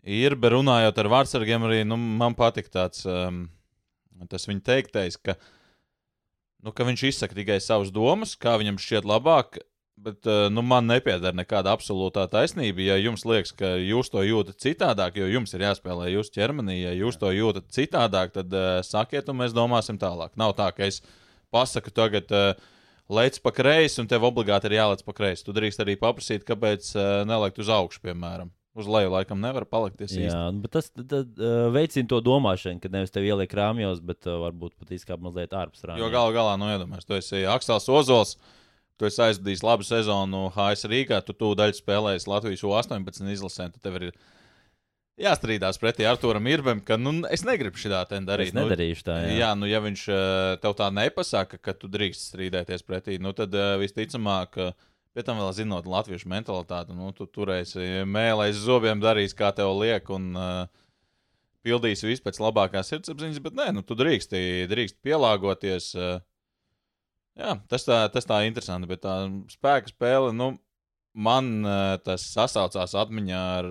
ir, 0.02 0.37
bet 0.38 0.54
runājot 0.54 0.98
ar 0.98 1.11
vārdsargiem, 1.12 1.64
arī 1.68 1.85
nu, 1.87 1.98
man 1.98 2.37
patīk 2.38 2.70
tāds 2.72 3.04
um, 3.09 3.46
viņa 4.18 4.62
teiktais, 4.64 5.18
ka, 5.20 5.37
nu, 6.64 6.72
ka 6.72 6.87
viņš 6.88 7.04
izsaka 7.11 7.37
tikai 7.38 7.59
savas 7.62 7.92
domas, 7.94 8.37
kā 8.37 8.57
viņam 8.61 8.81
šķiet 8.83 9.09
labāk. 9.09 9.61
Bet 9.98 10.26
uh, 10.26 10.46
nu, 10.52 10.62
man 10.62 10.87
nepieder 10.87 11.34
nekāda 11.34 11.72
absolūtā 11.74 12.28
taisnība. 12.30 12.84
Ja 12.87 12.96
jums 13.00 13.24
liekas, 13.26 13.50
ka 13.56 13.74
jūs 13.82 14.12
to 14.12 14.22
jūtat 14.22 14.61
citādāk, 14.62 15.18
jo 15.18 15.26
jums 15.26 15.54
ir 15.56 15.64
jāspēlē 15.66 16.12
jūsu 16.12 16.34
ķermenī, 16.37 16.76
ja 16.84 16.92
jūs 16.94 17.18
to 17.18 17.32
jūtat 17.34 17.66
citādāk, 17.74 18.30
tad 18.37 18.54
uh, 18.54 18.78
sakiet, 18.87 19.30
un 19.30 19.40
mēs 19.40 19.56
domāsim 19.56 19.98
tālāk. 19.98 20.37
Nav 20.38 20.54
tā, 20.58 20.70
ka 20.76 20.87
es 20.87 21.02
pasaku 21.54 21.94
tagad. 21.94 22.30
Uh, 22.30 22.74
Lec 23.08 23.38
pa 23.40 23.48
kreisi, 23.56 24.02
un 24.02 24.04
tev 24.04 24.26
obligāti 24.28 24.68
ir 24.68 24.74
jālec 24.76 25.00
pa 25.00 25.14
kreisi. 25.16 25.40
Tu 25.46 25.54
drīkst 25.56 25.80
arī 25.80 25.94
paprasīt, 25.96 26.42
kāpēc 26.44 26.90
uh, 26.92 27.06
nelikt 27.24 27.56
uz 27.62 27.70
augšu, 27.72 28.02
piemēram. 28.04 28.50
Uz 28.76 28.84
leju 28.84 29.14
laikam 29.14 29.40
nevar 29.40 29.64
palikt. 29.64 30.04
Jā, 30.12 30.42
bet 30.52 30.74
tas 30.76 30.90
tad, 30.92 31.14
uh, 31.40 31.70
veicina 31.72 32.04
to 32.12 32.20
domāšanu, 32.26 32.82
ka 32.82 32.92
nevis 32.92 33.14
tev 33.14 33.24
ieliek 33.24 33.56
rāmjos, 33.56 34.04
bet 34.04 34.28
uh, 34.28 34.37
varbūt 34.44 34.76
pat 34.76 34.92
izkāp 34.92 35.24
mazliet 35.24 35.56
ārpus 35.56 35.88
rāmjiem. 35.88 36.04
Jo 36.04 36.12
galu 36.12 36.37
galā, 36.37 36.52
nu, 36.61 36.68
iedomājieties, 36.74 37.08
tu 37.08 37.16
esi 37.16 37.42
Aksels 37.48 37.88
Ozols. 37.88 38.37
Uh, 38.37 38.52
tu 38.98 39.06
esi 39.08 39.22
aizvadījis 39.28 39.62
labu 39.66 39.87
sezonu 39.87 40.48
HS 40.54 40.88
Rīgā, 40.90 41.20
tu 41.24 41.37
tūdaļ 41.38 41.76
spēlējies 41.78 42.26
Latvijas 42.30 42.64
U-18 42.66 43.30
izlasē, 43.34 43.68
tad 43.74 43.80
tev 43.84 43.98
ir 44.00 44.08
jāstrīdās 45.18 45.78
pretī 45.82 46.06
Arturam 46.08 46.46
Irbam, 46.50 46.82
ka 46.84 46.98
nu, 47.00 47.14
es 47.30 47.44
negribu 47.46 47.78
šādā 47.78 48.02
te 48.11 48.20
darīt. 48.26 48.52
Es 48.52 48.58
nedarīšu 48.58 49.06
tā. 49.06 49.20
Jā, 49.26 49.37
jā 49.42 49.52
nu, 49.58 49.68
ja 49.70 49.82
viņš 49.84 50.04
eh, 50.14 50.50
tev 50.62 50.76
tā 50.78 50.90
nepasaka, 50.94 51.61
ka 51.62 51.74
tu 51.78 51.90
drīkst 51.90 52.30
strīdēties 52.32 52.87
pretī, 52.87 53.18
nu, 53.22 53.34
tad 53.37 53.54
uh, 53.54 53.76
visticamāk. 53.82 54.61
Pēc 55.16 55.26
tam 55.26 55.38
vēl 55.40 55.48
zinot 55.56 55.87
latviešu 55.88 56.28
mentalitāti, 56.30 56.94
nu, 56.94 57.08
tu 57.16 57.24
turēsi 57.26 58.04
mēlēs 58.06 58.61
zobiem, 58.61 59.00
darīs, 59.02 59.32
kā 59.34 59.48
tev 59.56 59.72
liek, 59.80 60.06
un 60.14 60.28
uh, 60.37 60.68
pildīsi 61.66 62.06
visu 62.06 62.22
pēc 62.22 62.38
labākās 62.44 62.92
sirdsapziņas, 62.92 63.40
bet 63.42 63.56
nē, 63.58 63.70
nu, 63.74 63.82
tu 63.82 63.96
drīksti, 63.98 64.68
drīkst 64.70 65.00
pielāgoties. 65.02 65.88
Uh, 65.98 66.20
Jā, 67.38 67.55
tas 67.70 67.87
tā, 67.87 68.01
tas 68.11 68.27
tā 68.27 68.40
interesanti, 68.48 68.88
bet 68.90 69.05
tā 69.05 69.14
spēka 69.53 69.92
spēle, 69.92 70.33
nu, 70.35 70.57
man 71.14 71.62
tas 72.03 72.24
sasaucās 72.33 72.96
atmiņā 72.98 73.42
ar, 73.61 73.68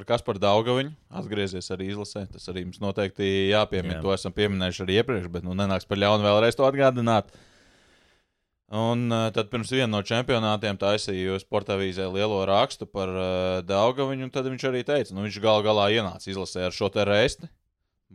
ar 0.00 0.06
Kasparu 0.08 0.40
Daugaviņu. 0.40 0.94
Atgriezies 1.20 1.68
arī 1.74 1.90
izlasē. 1.92 2.24
Tas 2.32 2.48
arī 2.48 2.64
mums 2.64 2.80
noteikti 2.80 3.28
jāpiemina. 3.52 3.98
Jā. 3.98 4.04
To 4.06 4.14
esam 4.16 4.34
pieminējuši 4.36 4.84
arī 4.86 5.00
iepriekš, 5.02 5.30
bet 5.32 5.44
nu 5.44 5.56
nenāks 5.58 5.88
par 5.88 6.00
ļaunu 6.00 6.24
vēlreiz 6.24 6.56
to 6.56 6.64
atgādināt. 6.68 7.32
Un 8.72 9.12
tad 9.36 9.50
pirms 9.52 9.68
viena 9.68 9.90
no 9.92 9.98
čempionātiem 10.00 10.78
taisīju 10.80 11.36
sporta 11.42 11.74
avīzē 11.76 12.06
lielo 12.08 12.38
rakstu 12.48 12.86
par 12.88 13.10
uh, 13.12 13.58
Daugaviņu, 13.68 14.24
un 14.24 14.32
tad 14.32 14.48
viņš 14.48 14.64
arī 14.70 14.80
teica, 14.88 15.12
nu 15.12 15.26
viņš 15.26 15.36
gal 15.44 15.60
galā 15.66 15.90
ienāca 15.92 16.30
izlasē 16.32 16.70
ar 16.70 16.72
šo 16.72 16.88
te 16.94 17.04
reisti, 17.04 17.50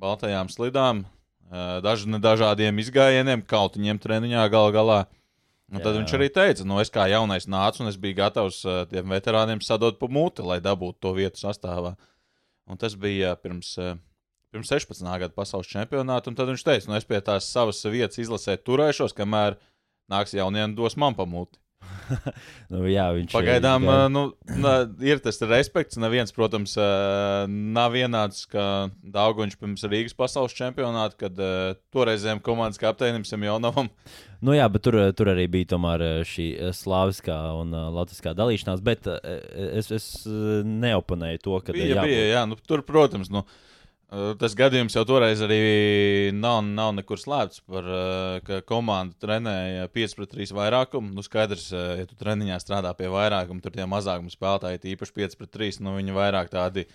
baltajām 0.01 0.49
slidām, 0.49 1.03
daž, 1.83 2.07
dažādiem 2.23 2.81
izgājieniem, 2.83 3.45
kautiņiem 3.47 4.01
treniņā 4.03 4.47
gal 4.51 4.71
galā. 4.75 5.05
Un 5.67 5.81
tad 5.83 5.91
Jā. 5.91 5.99
viņš 5.99 6.11
arī 6.15 6.27
teica, 6.31 6.63
nu, 6.63 6.77
es 6.79 6.91
kā 6.93 7.09
jaunais 7.11 7.43
nācu, 7.51 7.81
un 7.83 7.91
es 7.91 7.97
biju 7.99 8.15
gatavs 8.21 8.61
tiem 8.87 9.11
veterāniem 9.11 9.59
sadot 9.59 9.97
pa 9.99 10.07
muti, 10.07 10.45
lai 10.45 10.61
dabūtu 10.63 11.01
to 11.03 11.11
vietu 11.17 11.41
sastāvā. 11.41 11.97
Un 12.71 12.79
tas 12.79 12.95
bija 12.99 13.33
pirms, 13.35 13.73
pirms 14.51 14.71
16. 14.71 15.03
gada 15.03 15.35
pasaules 15.35 15.67
čempionāta. 15.67 16.31
Tad 16.31 16.51
viņš 16.53 16.63
teica, 16.63 16.87
nu, 16.87 16.95
es 16.95 17.07
pie 17.07 17.19
tās 17.19 17.51
savas 17.51 17.83
vietas 17.83 18.19
izlasē 18.23 18.55
turēšos, 18.63 19.15
kamēr 19.15 19.59
nāks 20.11 20.35
jaunie 20.35 20.63
un 20.63 20.75
dos 20.75 20.95
man 20.95 21.15
pa 21.19 21.27
muti. 21.27 21.59
nu, 22.71 22.81
jā, 22.89 23.05
viņš 23.15 23.33
Pagaidām 23.35 23.85
ir, 23.87 24.05
nu, 24.13 24.23
ir 25.03 25.21
tas 25.23 25.39
respekts. 25.43 25.99
Neviens, 26.01 26.33
protams, 26.35 26.75
nav 27.47 27.95
vienāds 27.95 28.45
kā 28.51 28.87
Dārgoņš 29.03 29.57
pirms 29.59 29.85
Rīgas 29.87 30.17
pasaules 30.17 30.55
čempionāta, 30.57 31.17
kad 31.25 31.41
toreizējiem 31.93 32.41
komandas 32.45 32.81
kapteinim 32.81 33.27
Semjonovam. 33.27 33.91
Nu 34.37 34.53
jā, 34.53 34.67
bet 34.69 34.83
tur, 34.85 34.93
tur 35.17 35.31
arī 35.31 35.47
bija 35.49 35.71
tomēr 35.71 36.01
šī 36.29 36.43
slāviskā 36.77 37.33
un 37.57 37.71
latviskā 37.73 38.35
dalīšanās, 38.37 38.83
bet 38.85 39.07
es, 39.09 39.89
es 39.89 40.05
neoponēju 40.61 41.41
to, 41.41 41.55
ka. 41.65 41.73
Bija, 41.73 41.95
jābūt... 41.95 42.11
bija, 42.11 42.27
jā, 42.35 42.43
nu, 42.45 42.57
tur, 42.69 42.83
protams, 42.85 43.31
nu, 43.33 43.41
uh, 43.41 43.76
Tas 44.07 44.53
gadījums 44.55 44.93
jau 44.95 45.01
toreiz 45.03 45.41
arī 45.43 46.31
nav, 46.31 46.61
nav 46.63 46.93
nekur 46.95 47.19
slēpts 47.19 47.59
par 47.67 47.83
to, 47.83 48.03
ka 48.47 48.59
komanda 48.63 49.11
trenēja 49.19 49.89
5 49.91 50.15
pret 50.15 50.31
3 50.31 50.53
vairākumu. 50.55 51.11
Nu, 51.11 51.25
skaidrs, 51.25 51.65
ja 51.75 52.05
tu 52.07 52.15
treniņā 52.15 52.55
strādā 52.63 52.93
pie 52.95 53.11
vairākuma, 53.11 53.59
tur 53.63 53.75
tie 53.75 53.83
mazākuma 53.89 54.31
spēlētāji, 54.31 54.93
īpaši 54.93 55.15
5 55.19 55.37
pret 55.41 55.51
3, 55.59 55.81
nu, 55.83 55.97
viņi 55.99 56.15
vairāk 56.15 56.53
tādi 56.55 56.85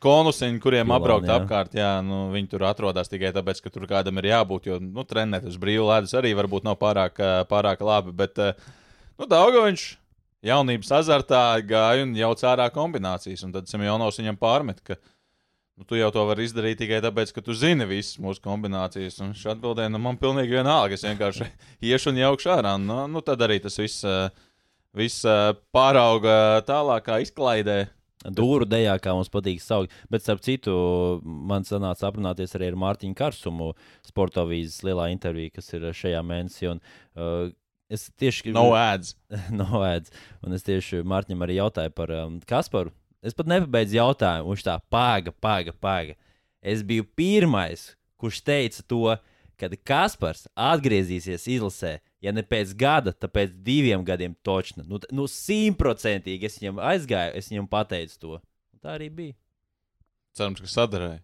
konusiņi, 0.00 0.62
kuriem 0.62 0.86
Pilāni, 0.86 1.02
apbraukt 1.02 1.26
jā. 1.26 1.40
apkārt. 1.42 1.76
Jā, 1.80 1.90
nu, 2.06 2.22
viņi 2.36 2.52
tur 2.54 2.68
atrodas 2.70 3.10
tikai 3.10 3.34
tāpēc, 3.34 3.64
ka 3.64 3.74
tur 3.74 3.90
kādam 3.90 4.22
ir 4.22 4.30
jābūt. 4.30 4.70
Jo 4.70 4.78
nu, 4.84 5.02
trenēt 5.02 5.50
uz 5.50 5.58
brīvu 5.60 5.90
ledus 5.90 6.14
arī 6.22 6.36
varbūt 6.38 6.70
nav 6.70 6.78
pārāk, 6.80 7.18
pārāk 7.50 7.82
labi. 7.82 8.14
Bet 8.22 8.38
nu, 8.38 9.26
Daugoviņš 9.26 9.90
jaunības 10.46 10.94
azartā 11.02 11.44
gāja 11.66 12.06
un 12.06 12.14
jau 12.16 12.30
cērā 12.38 12.70
kombinācijas. 12.72 13.42
Un 13.46 13.58
tad 13.58 13.66
Semjonovs 13.66 14.22
viņam 14.22 14.38
pārmet. 14.40 14.80
Ka, 14.86 14.96
Nu, 15.78 15.86
tu 15.88 15.96
jau 15.96 16.10
to 16.12 16.26
vari 16.28 16.44
izdarīt 16.44 16.76
tikai 16.82 16.98
tāpēc, 17.00 17.30
ka 17.32 17.40
tu 17.44 17.54
zini 17.56 17.86
visas 17.88 18.18
mūsu 18.20 18.42
kombinācijas. 18.44 19.14
Un 19.22 19.30
viņš 19.30 19.46
atbildēja, 19.54 19.92
nu, 19.94 20.00
man 20.02 20.18
pilnīgi 20.20 20.58
vienalga. 20.58 20.98
Es 20.98 21.06
vienkārši 21.06 21.46
iešu 21.90 22.12
un 22.12 22.20
jaukšu 22.20 22.50
ārā. 22.52 22.74
Nu, 22.80 23.06
nu, 23.08 23.22
tad 23.24 23.40
arī 23.46 23.56
tas 23.64 23.80
viss, 23.80 24.04
eh, 24.04 24.28
viss 24.92 25.24
eh, 25.24 25.54
pārauga 25.72 26.60
tālākā 26.68 27.22
izklaidē. 27.24 27.78
Dūru 28.20 28.66
dejā, 28.68 28.98
kā 29.00 29.14
mums 29.16 29.32
patīk 29.32 29.62
saukt. 29.64 29.94
Bet, 30.12 30.20
starp 30.20 30.42
citu, 30.44 30.74
man 31.24 31.64
sanāca 31.64 32.10
aprunāties 32.10 32.52
arī 32.58 32.68
ar 32.68 32.76
Mārtiņu 32.82 33.16
Karsumu, 33.16 33.70
sporta 34.04 34.44
vīzes 34.44 34.82
lielā 34.84 35.08
intervijā, 35.14 35.54
kas 35.56 35.72
ir 35.72 35.88
šajā 35.96 36.20
mēnesī. 36.28 36.68
Un, 36.74 36.82
uh, 37.16 37.48
es 37.88 38.10
tieši. 38.20 38.52
No 38.52 38.74
ads. 38.76 39.16
no 39.62 39.80
ads. 39.80 40.12
Un 40.44 40.52
es 40.52 40.68
tieši 40.68 41.00
Mārtiņam 41.08 41.48
arī 41.48 41.56
jautāju 41.62 41.96
par 41.96 42.12
um, 42.18 42.36
Kasparu. 42.44 42.92
Es 43.20 43.36
pat 43.36 43.50
nepabeidzu 43.50 43.98
jautājumu. 43.98 44.54
Viņš 44.54 44.66
tā 44.66 44.76
pāga, 44.92 45.32
pāga, 45.32 45.74
pāga. 45.76 46.16
Es 46.60 46.84
biju 46.86 47.04
pirmais, 47.16 47.90
kurš 48.20 48.40
teica 48.44 48.84
to, 48.88 49.16
kad 49.60 49.76
Kaspars 49.84 50.46
atgriezīsies 50.56 51.46
izlasē. 51.52 51.98
Ja 52.24 52.32
ne 52.36 52.44
pēc 52.44 52.72
gada, 52.76 53.12
tad 53.12 53.32
pēc 53.36 53.52
diviem 53.64 54.04
gadiem 54.04 54.36
točna. 54.44 54.84
Nu, 54.88 55.00
nu 55.12 55.26
simtprocentīgi 55.28 56.48
es 56.48 56.60
viņam 56.60 56.80
aizgāju, 56.90 57.36
es 57.36 57.48
viņam 57.52 57.68
pateicu 57.70 58.20
to. 58.20 58.38
Un 58.72 58.84
tā 58.84 58.96
arī 58.96 59.10
bija. 59.12 59.36
Cerams, 60.36 60.62
ka 60.64 60.70
sadarēja. 60.70 61.20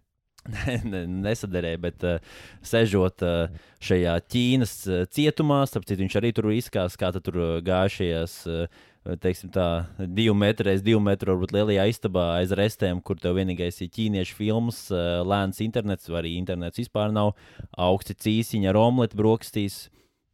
ne, 0.54 0.76
ne, 0.86 1.00
nesadarēja, 1.26 1.78
bet 1.82 2.04
uh, 2.06 2.36
sežot 2.64 3.24
uh, 3.26 3.56
šajā 3.82 4.14
Ķīnas 4.30 4.74
uh, 4.86 5.00
cietumā, 5.10 5.62
starp 5.66 5.88
citu, 5.88 6.04
viņš 6.04 6.18
arī 6.20 6.30
tur 6.36 6.52
izskās, 6.54 6.98
kā 7.00 7.10
tur 7.16 7.40
gājušies. 7.66 8.36
Uh, 8.46 8.84
teiksim, 9.22 9.50
tā, 9.54 9.86
divu 9.98 10.34
metru 10.38 10.70
aiz 10.72 10.82
divu 10.84 11.00
metru, 11.04 11.34
varbūt 11.34 11.54
lielajā 11.54 11.86
istabā 11.92 12.24
aiz 12.40 12.54
restēm, 12.56 13.02
kur 13.04 13.20
tev 13.22 13.36
vienīgais 13.38 13.78
ir 13.84 13.90
ķīniešu 13.94 14.38
filmas, 14.38 14.80
lēns 15.26 15.62
internets, 15.64 16.08
vai 16.10 16.24
arī 16.24 16.36
internets 16.40 16.80
vispār 16.80 17.14
nav, 17.14 17.34
augsti 17.72 18.16
cīsiņi 18.26 18.72
ar 18.72 18.80
omletu 18.80 19.18
brokastīs. 19.20 19.86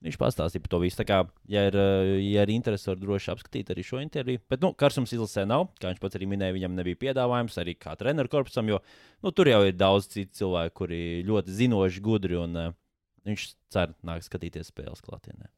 Viņš 0.02 0.16
pastāstīja 0.18 0.64
par 0.64 0.72
to 0.72 0.80
visu. 0.82 0.98
Tā 0.98 1.04
kā, 1.06 1.20
ja 1.46 1.60
ir, 1.68 1.76
ja 2.24 2.42
ir 2.42 2.50
interesi, 2.50 2.88
var 2.90 2.98
droši 2.98 3.30
apskatīt 3.36 3.68
arī 3.70 3.84
šo 3.86 4.00
interviju. 4.02 4.40
Bet, 4.50 4.58
nu, 4.64 4.72
Karsums 4.74 5.14
izlasē 5.14 5.44
nav, 5.46 5.68
kā 5.78 5.92
viņš 5.92 6.02
pats 6.02 6.18
arī 6.18 6.26
minēja, 6.32 6.56
viņam 6.56 6.74
nebija 6.74 6.98
piedāvājums 7.04 7.60
arī 7.62 7.76
kā 7.78 7.94
treneru 8.00 8.32
korpusam, 8.32 8.66
jo 8.72 8.80
nu, 9.22 9.30
tur 9.30 9.52
jau 9.52 9.62
ir 9.62 9.78
daudz 9.78 10.10
citu 10.10 10.42
cilvēku, 10.42 10.74
kuri 10.82 11.00
ļoti 11.28 11.54
zinoši, 11.60 12.02
gudri, 12.02 12.40
un 12.42 12.58
uh, 12.58 12.76
viņš 13.30 13.50
cer 13.70 13.94
nāk 14.02 14.26
skatīties 14.26 14.74
spēles 14.74 15.06
klātienē. 15.06 15.52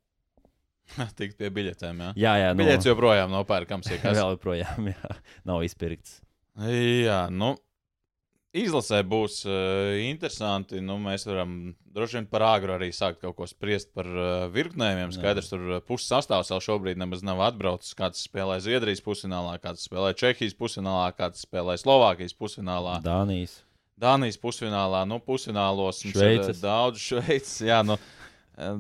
Tikt 1.19 1.39
pie 1.41 1.51
biļetēm. 1.55 2.01
Jā, 2.01 2.13
Jā, 2.21 2.33
jā, 2.43 2.49
nu, 2.55 2.63
Biļets 2.63 2.89
joprojām. 2.91 3.35
Ja 3.97 4.01
kas. 4.03 4.19
vēl 4.19 4.35
joprojām 4.37 4.89
jā, 4.95 5.15
nav 5.49 5.65
izpirkts. 5.67 6.21
Jā, 6.61 7.25
nu. 7.35 7.55
Izlasē 8.55 9.01
būs 9.03 9.41
uh, 9.51 9.97
interesanti. 9.99 10.79
Nu, 10.79 10.95
mēs 11.03 11.25
varam 11.27 11.73
droši 11.91 12.21
vien 12.21 12.29
par 12.31 12.45
āgru 12.47 12.77
arī 12.77 12.93
sākt 12.95 13.19
kaut 13.25 13.35
ko 13.41 13.49
spriest 13.51 13.91
par 13.97 14.07
uh, 14.07 14.45
virknējumiem. 14.55 15.11
Skaidrs, 15.17 15.49
tur 15.51 15.65
uh, 15.73 15.81
puses 15.83 16.07
sastāvs 16.13 16.53
vēl 16.55 16.63
šobrīd 16.63 17.01
nemaz 17.03 17.25
nav 17.27 17.43
atbraucis. 17.49 17.97
Kāds 17.99 18.23
spēlē 18.29 18.61
Zviedrijas 18.63 19.03
pusfinālā, 19.03 19.57
kāds 19.59 19.89
spēlē 19.89 20.13
Čehijas 20.15 20.55
pusfinālā, 20.55 21.09
kāds 21.19 21.43
spēlē 21.49 21.75
Slovākijas 21.83 22.39
pusfinālā. 22.39 23.01
Dānijas. 23.03 23.59
Dānijas 24.01 24.39
pusfinālā, 24.43 25.05
nu, 25.07 25.19
pusfinālos 25.23 26.05
mums 26.05 26.15
ir 26.15 26.21
Šveices. 26.21 26.59
eh, 26.59 26.63
daudz 26.63 27.03
šveicis. 27.03 27.59
Jā, 27.67 27.83
nu, 27.87 27.99
eh, 28.59 28.79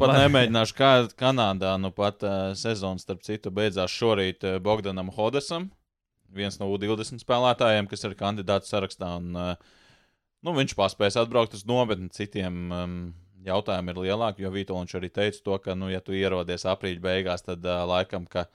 pat 0.00 0.12
Vai- 0.12 0.22
nemēģināšu, 0.24 0.76
kā 0.78 0.90
Kanādā, 1.20 1.74
nu, 1.80 1.92
pat 1.94 2.24
uh, 2.26 2.52
sezonas, 2.58 3.04
starp 3.06 3.22
citu, 3.26 3.52
beidzās 3.54 3.92
šorīt 3.92 4.46
uh, 4.46 4.58
Bogdanam 4.62 5.12
Hodesam, 5.14 5.68
viens 6.32 6.58
no 6.60 6.70
U20 6.72 7.22
spēlētājiem, 7.22 7.88
kas 7.90 8.06
ir 8.06 8.16
kandidāts 8.18 8.72
sarakstā. 8.72 9.12
Un, 9.20 9.34
uh, 9.36 9.80
nu, 10.46 10.54
viņš 10.56 10.76
paspēs 10.78 11.18
atbraukt 11.20 11.56
uz 11.58 11.66
nometni, 11.68 12.10
citiem 12.16 12.60
um, 12.72 12.96
jautājumi 13.46 13.94
ir 13.94 14.02
lielāki, 14.06 14.44
jo 14.46 14.52
Vitoļņš 14.54 14.96
arī 14.98 15.12
teica 15.12 15.44
to, 15.44 15.60
ka, 15.64 15.76
nu, 15.78 15.90
ja 15.92 16.02
tu 16.04 16.16
ierodies 16.16 16.66
aprīļa 16.68 17.04
beigās, 17.04 17.46
tad 17.46 17.64
uh, 17.66 17.84
laikam, 17.88 18.28
ka 18.30 18.46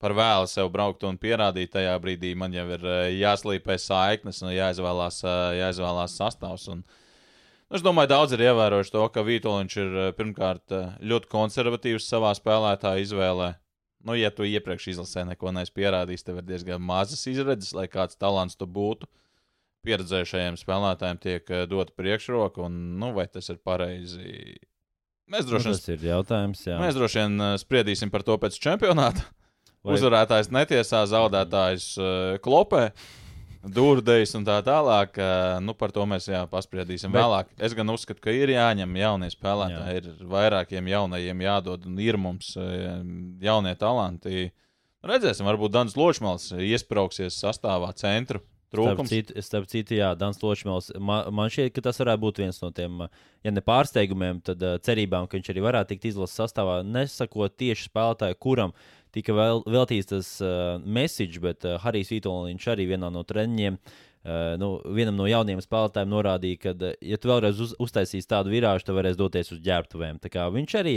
par 0.00 0.16
vēlu 0.16 0.48
sev 0.48 0.70
braukt 0.72 1.04
un 1.04 1.18
pierādīt 1.20 1.74
tajā 1.74 1.92
brīdī, 2.00 2.32
man 2.36 2.54
jau 2.56 2.66
ir 2.76 2.86
uh, 2.86 3.04
jāslīpē 3.12 3.76
saiknes 3.80 4.40
un 4.44 4.54
jāizvēlās, 4.56 5.22
uh, 5.26 5.52
jāizvēlās 5.58 6.16
sastāvs. 6.20 6.70
Un, 6.72 6.84
nu, 6.84 6.99
es 7.78 7.82
domāju, 7.84 8.10
daudz 8.10 8.32
ir 8.34 8.42
ievērojuši 8.48 8.92
to, 8.94 9.04
ka 9.14 9.22
Vitoļņš 9.26 9.76
ir 9.82 9.90
uh, 10.00 10.08
pirmkārt 10.16 10.74
uh, 10.74 10.92
ļoti 11.06 11.30
konservatīvs 11.30 12.08
savā 12.10 12.32
spēlētāja 12.38 13.04
izvēlē. 13.04 13.50
Nu, 14.08 14.14
ja 14.16 14.30
tu 14.32 14.46
iepriekš 14.48 14.88
izlasē 14.94 15.26
neko 15.28 15.52
neesi 15.52 15.74
pierādījis, 15.76 16.24
tev 16.24 16.38
ir 16.40 16.46
diezgan 16.48 16.80
mazas 16.80 17.26
izredzes, 17.28 17.74
lai 17.76 17.84
kāds 17.92 18.16
talants 18.16 18.56
tu 18.56 18.64
būtu. 18.66 19.06
Pieredzējušajiem 19.86 20.56
spēlētājiem 20.60 21.20
tiek 21.22 21.52
uh, 21.54 21.62
dota 21.68 21.94
priekšroka, 21.96 22.64
un 22.66 22.78
nu, 23.00 23.12
vai 23.16 23.26
tas 23.32 23.48
ir 23.52 23.60
pareizi? 23.64 24.56
Mēs 25.30 25.44
Nu, 25.46 25.52
droši 25.52 25.68
vien, 25.70 25.76
tas 25.78 25.92
ir 25.94 26.06
jautājums. 26.10 26.64
Jā. 26.66 26.80
mēs 26.82 26.96
droši 26.98 27.20
vien 27.22 27.44
spriedīsim 27.62 28.10
par 28.10 28.24
to 28.26 28.34
pēc 28.42 28.56
čempionāta. 28.60 29.22
Vai- 29.80 29.94
Uzvarētājs 29.96 30.50
netiesā, 30.52 31.04
zaudētājs 31.08 31.84
klopē, 32.44 32.90
dūrdējis 33.64 34.34
un 34.38 34.46
tā 34.48 34.58
tālāk. 34.64 35.18
Uh, 35.20 35.58
nu, 35.64 35.74
par 35.76 35.92
to 35.92 36.04
mēs 36.08 36.28
jā, 36.30 36.42
paspriedīsim 36.50 37.12
Bet- 37.12 37.20
vēlāk. 37.22 37.50
Es 37.58 37.74
gan 37.76 37.92
uzskatu, 37.92 38.22
ka 38.24 38.34
ir 38.34 38.52
jāņem 38.54 38.96
jaunie 39.00 39.30
spēlētāji, 39.32 39.96
jā. 39.96 39.96
ir 40.00 40.28
vairākiem 40.30 40.88
jaunajiem 40.92 41.44
jādod, 41.46 41.86
un 41.86 41.98
ir 42.00 42.16
mums 42.20 42.54
uh, 42.60 43.02
jaunie 43.44 43.74
talanti. 43.80 44.50
Redzēsim, 45.04 45.48
varbūt 45.48 45.72
Dans 45.72 45.96
Ločmals 45.96 46.50
iesprāgsies 46.52 47.36
sastāvā 47.40 47.92
centru. 47.96 48.42
Starp 48.70 48.86
Trūkums. 48.86 49.10
citu, 49.10 49.34
starp 49.42 49.66
citu, 49.66 49.96
jā, 49.98 50.12
Dans 50.14 50.36
Ločmēls. 50.38 50.92
Man, 51.02 51.26
man 51.34 51.50
šķiet, 51.50 51.72
ka 51.74 51.82
tas 51.88 51.98
varētu 51.98 52.22
būt 52.22 52.36
viens 52.38 52.60
no 52.62 52.68
tiem, 52.70 53.00
uh, 53.02 53.08
ja 53.42 53.50
ne 53.50 53.62
pārsteigumiem, 53.66 54.38
tad 54.46 54.62
uh, 54.62 54.76
cerībām, 54.78 55.26
ka 55.26 55.40
viņš 55.40 55.50
arī 55.50 55.64
varētu 55.64 55.90
tikt 55.96 56.06
izlases 56.12 56.38
sastāvā. 56.38 56.80
Nesakot 56.86 57.56
tieši 57.58 57.88
spēlētāju, 57.88 58.38
kuram 58.38 58.74
tika 59.14 59.34
vēl, 59.36 59.64
veltīts 59.70 60.10
tas 60.12 60.28
uh, 60.44 60.76
message, 60.84 61.40
bet 61.42 61.66
uh, 61.68 61.78
Harijs 61.82 62.12
Vitoļņš 62.14 62.70
arī 62.72 62.86
vienā 62.92 63.10
no 63.12 63.24
treniņiem. 63.26 63.80
Uh, 64.20 64.52
nu, 64.60 64.66
vienam 64.92 65.16
no 65.16 65.24
jauniem 65.24 65.62
spēlētājiem 65.64 66.10
norādīja, 66.12 66.58
ka, 66.60 66.72
uh, 66.76 66.96
ja 67.00 67.16
tu 67.16 67.30
vēlreiz 67.30 67.62
uz, 67.64 67.70
uztaisīsi 67.80 68.28
tādu 68.28 68.52
virāžu, 68.52 68.84
tad 68.84 68.98
varēs 68.98 69.16
doties 69.16 69.48
uz 69.56 69.62
ģērbtuvēm. 69.64 70.20
Viņš 70.56 70.74
arī 70.76 70.94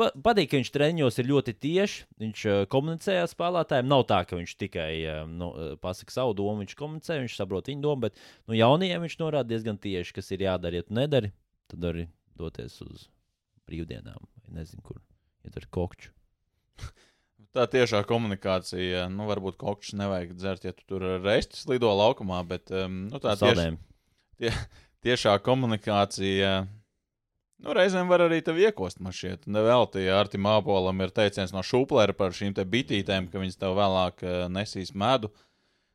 pa- 0.00 0.10
patīk, 0.10 0.50
ka 0.50 0.58
viņš 0.58 0.72
treniņos 0.74 1.20
ir 1.22 1.30
ļoti 1.30 1.54
tieši. 1.62 2.04
Viņš 2.24 2.44
uh, 2.50 2.64
komunicē 2.72 3.20
ar 3.22 3.30
spēlētājiem. 3.30 3.86
Nav 3.92 4.02
tā, 4.10 4.24
ka 4.26 4.40
viņš 4.40 4.56
tikai 4.64 4.90
nu, 5.30 5.52
pasaka 5.78 6.16
savu 6.18 6.34
domu, 6.34 6.64
viņš 6.64 6.74
komunicē, 6.80 7.20
viņš 7.22 7.38
saprot 7.38 7.70
viņu 7.70 7.86
domu, 7.86 8.08
bet 8.08 8.18
nu, 8.50 8.58
jaunajiem 8.58 9.06
viņš 9.06 9.18
norāda 9.22 9.52
diezgan 9.54 9.78
tieši, 9.78 10.18
kas 10.18 10.34
ir 10.34 10.48
jādara. 10.48 10.82
Ja 10.82 10.88
tu 10.90 10.98
nedari, 10.98 11.30
tad 11.70 11.86
arī 11.86 12.08
doties 12.34 12.80
uz 12.82 13.06
brīvdienām 13.70 14.26
vai 14.26 14.58
nezinu, 14.58 14.82
kur. 14.82 14.98
Ja 15.46 15.54
tur 15.54 15.62
ir 15.62 15.70
kokču. 15.70 16.10
Tā 17.56 17.64
tiešā 17.72 18.02
komunikācija, 18.04 19.06
nu, 19.08 19.24
varbūt 19.30 19.56
kas 19.56 19.94
nevajag 19.96 20.34
dzert, 20.36 20.64
ja 20.68 20.74
tu 20.76 20.84
tur 20.92 21.04
reizes 21.24 21.62
lido 21.70 21.88
laukumā, 21.88 22.42
bet 22.44 22.68
um, 22.68 23.06
nu, 23.08 23.20
tā 23.22 23.32
tieši, 23.32 23.54
Saldēm. 23.54 23.78
tiešā 25.06 25.38
komunikācija. 25.46 26.50
Nu, 27.64 27.72
reizēm 27.72 28.10
var 28.12 28.26
arī 28.26 28.42
tev 28.44 28.60
iekost 28.60 29.00
mašīnu. 29.00 29.48
Nevelti, 29.56 30.04
ja 30.04 30.18
Artim 30.20 30.44
Māpolam 30.44 31.00
ir 31.00 31.14
teiciens 31.16 31.54
no 31.56 31.64
šūplēra 31.64 32.12
par 32.18 32.36
šīm 32.36 32.52
te 32.58 32.66
bitītēm, 32.68 33.30
ka 33.32 33.40
viņas 33.40 33.56
tev 33.62 33.78
vēlāk 33.78 34.20
eh, 34.26 34.36
nesīs 34.52 34.92
medu. 34.92 35.32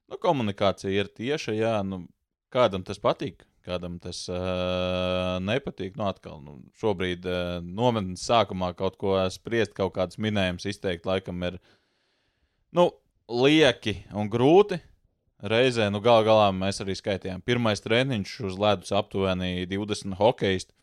Nu, 0.10 0.17
komunikācija 0.17 0.89
ir 1.04 1.13
tieša, 1.13 1.54
jā, 1.54 1.76
nu, 1.86 2.08
kādam 2.52 2.82
tas 2.88 2.97
patīk, 3.00 3.45
kādam 3.65 3.97
tas 4.02 4.24
uh, 4.32 5.38
nepatīk. 5.43 5.95
Nu, 6.00 6.08
atkal, 6.10 6.39
nu, 6.43 6.58
šobrīd 6.82 7.28
uh, 7.30 7.60
nometnes 7.63 8.26
sākumā 8.28 8.74
kaut 8.78 8.97
ko 9.02 9.17
spriest, 9.34 9.76
kaut 9.78 9.95
kādus 9.97 10.19
minējumus 10.21 10.67
izteikt, 10.74 11.08
laikam 11.10 11.41
ir 11.47 11.60
nu, 12.78 12.89
lieki 13.32 14.02
un 14.17 14.32
grūti. 14.32 14.82
Reizē, 15.41 15.88
nu, 15.89 16.04
gal 16.06 16.21
galā 16.28 16.52
mēs 16.54 16.84
arī 16.84 16.93
skaitījām. 16.93 17.41
Pirmais 17.41 17.82
treniņš 17.82 18.36
uz 18.45 18.60
ledus 18.62 18.93
aptuveni 18.93 19.65
20 19.69 20.19
hokeistu. 20.19 20.76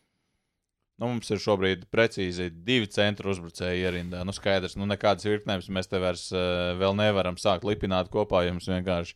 Nu, 0.99 1.13
mums 1.13 1.31
ir 1.31 1.39
šobrīd 1.39 1.85
precīzi 1.95 2.49
divi 2.51 2.89
centra 2.91 3.31
uzbrucēji 3.31 3.85
ierindā. 3.87 4.25
Nu, 4.27 4.35
skaidrs, 4.35 4.75
nu, 4.75 4.89
nekādas 4.91 5.29
virknēs 5.29 5.71
mēs 5.71 5.87
te 5.87 6.01
vairs 6.03 6.25
uh, 6.35 6.75
vēl 6.81 6.97
nevaram 6.99 7.39
sākt 7.39 7.67
lipināt 7.69 8.11
kopā, 8.11 8.43
jo 8.43 8.57
mums 8.57 8.67
vienkārši 8.67 9.15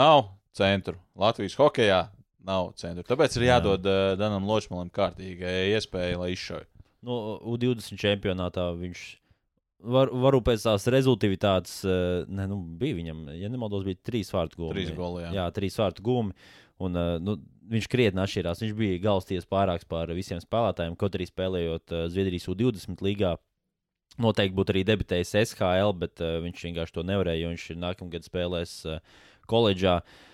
nav 0.00 0.30
centru. 0.56 0.96
Latvijas 1.20 1.58
hokeja 1.60 2.06
nav 2.46 2.72
centru. 2.80 3.04
Tāpēc 3.08 3.38
ir 3.38 3.46
Jā. 3.46 3.56
jādod 3.56 3.88
uh, 3.88 4.14
Danam 4.20 4.46
Ločmalam 4.48 4.92
kārtīga 4.94 5.50
iespēja, 5.74 6.20
lai 6.20 6.32
izšauj. 6.36 6.64
Nu, 7.04 7.18
U20 7.52 8.00
čempionātā 8.00 8.70
viņš 8.78 9.04
var, 9.84 10.10
varu 10.24 10.40
pēc 10.44 10.64
tās 10.64 10.86
rezultātivitātes, 10.92 11.78
eh, 11.84 12.26
ne, 12.32 12.46
nu, 12.50 12.60
bija 12.80 12.98
viņam, 12.98 13.24
ja 13.36 13.50
nemaldos, 13.52 13.84
bija 13.86 14.00
trīs 14.06 14.32
vārtu 14.32 14.62
gūmi. 14.62 14.76
Trīs 14.78 14.94
goli, 14.96 15.24
jā. 15.26 15.32
jā, 15.38 15.48
trīs 15.56 15.76
vārtu 15.80 16.04
gūmi. 16.06 16.34
Un, 16.84 16.96
eh, 16.98 17.10
nu, 17.22 17.36
viņš 17.70 17.88
krietni 17.92 18.22
atšķirās. 18.24 18.62
Viņš 18.64 18.76
bija 18.78 19.02
galsties 19.04 19.48
pārāks 19.48 19.88
par 19.88 20.12
visiem 20.16 20.40
spēlētājiem, 20.42 20.96
kaut 21.00 21.16
arī 21.16 21.28
spēlējot 21.28 21.96
Zviedrijas 22.12 22.48
U20 22.52 23.04
līgā. 23.04 23.36
Noteikti 24.20 24.54
būtu 24.54 24.74
arī 24.74 24.84
debitējis 24.86 25.32
SHL, 25.40 25.94
bet 25.98 26.20
uh, 26.22 26.36
viņš 26.44 26.60
vienkārši 26.68 26.94
to 26.94 27.02
nevarēja, 27.08 27.40
jo 27.40 27.48
viņš 27.50 27.64
nākamgad 27.82 28.28
spēlēs 28.28 28.74
uh, 28.86 29.00
koledžā. 29.50 29.96
Uh, 30.04 30.33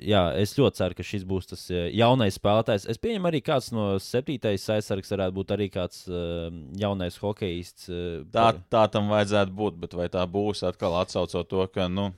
jā, 0.00 0.22
es 0.40 0.54
ļoti 0.58 0.80
ceru, 0.80 0.96
ka 0.98 1.04
šis 1.06 1.26
būs 1.28 1.50
tas 1.52 1.66
uh, 1.70 1.84
jaunais 1.94 2.38
spēlētājs. 2.38 2.86
Es 2.90 3.00
pieņemu, 3.02 3.28
arī 3.28 3.42
kāds 3.44 3.70
no 3.76 3.92
septītais 4.02 4.64
aizsargs 4.72 5.12
varētu 5.12 5.36
būt 5.36 5.52
arī 5.56 5.68
kāds 5.72 6.06
uh, 6.08 6.48
jaunais 6.80 7.18
hokejists. 7.20 7.90
Uh, 7.90 8.24
Tā, 8.32 8.50
tā 8.72 8.86
tam 8.92 9.12
vajadzētu 9.12 9.54
būt, 9.56 9.78
bet 9.82 9.94
vai 9.98 10.08
tā 10.12 10.24
būs 10.30 10.64
atkal 10.66 10.96
atsaucot 11.02 11.48
to, 11.50 11.66
ka 11.74 11.86
nu, 11.92 12.10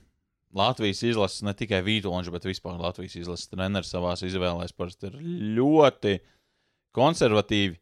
Latvijas 0.53 1.01
izlases 1.05 1.41
ne 1.45 1.53
tikai 1.57 1.81
Vītoļņš, 1.85 2.29
bet 2.33 2.45
vispār 2.45 2.77
Latvijas 2.81 3.17
izlases 3.17 3.49
treneris 3.49 3.89
savā 3.93 4.13
izvēlēs 4.13 4.75
parasti 4.77 5.09
ir 5.09 5.17
ļoti 5.57 6.19
konservatīvi. 6.93 7.79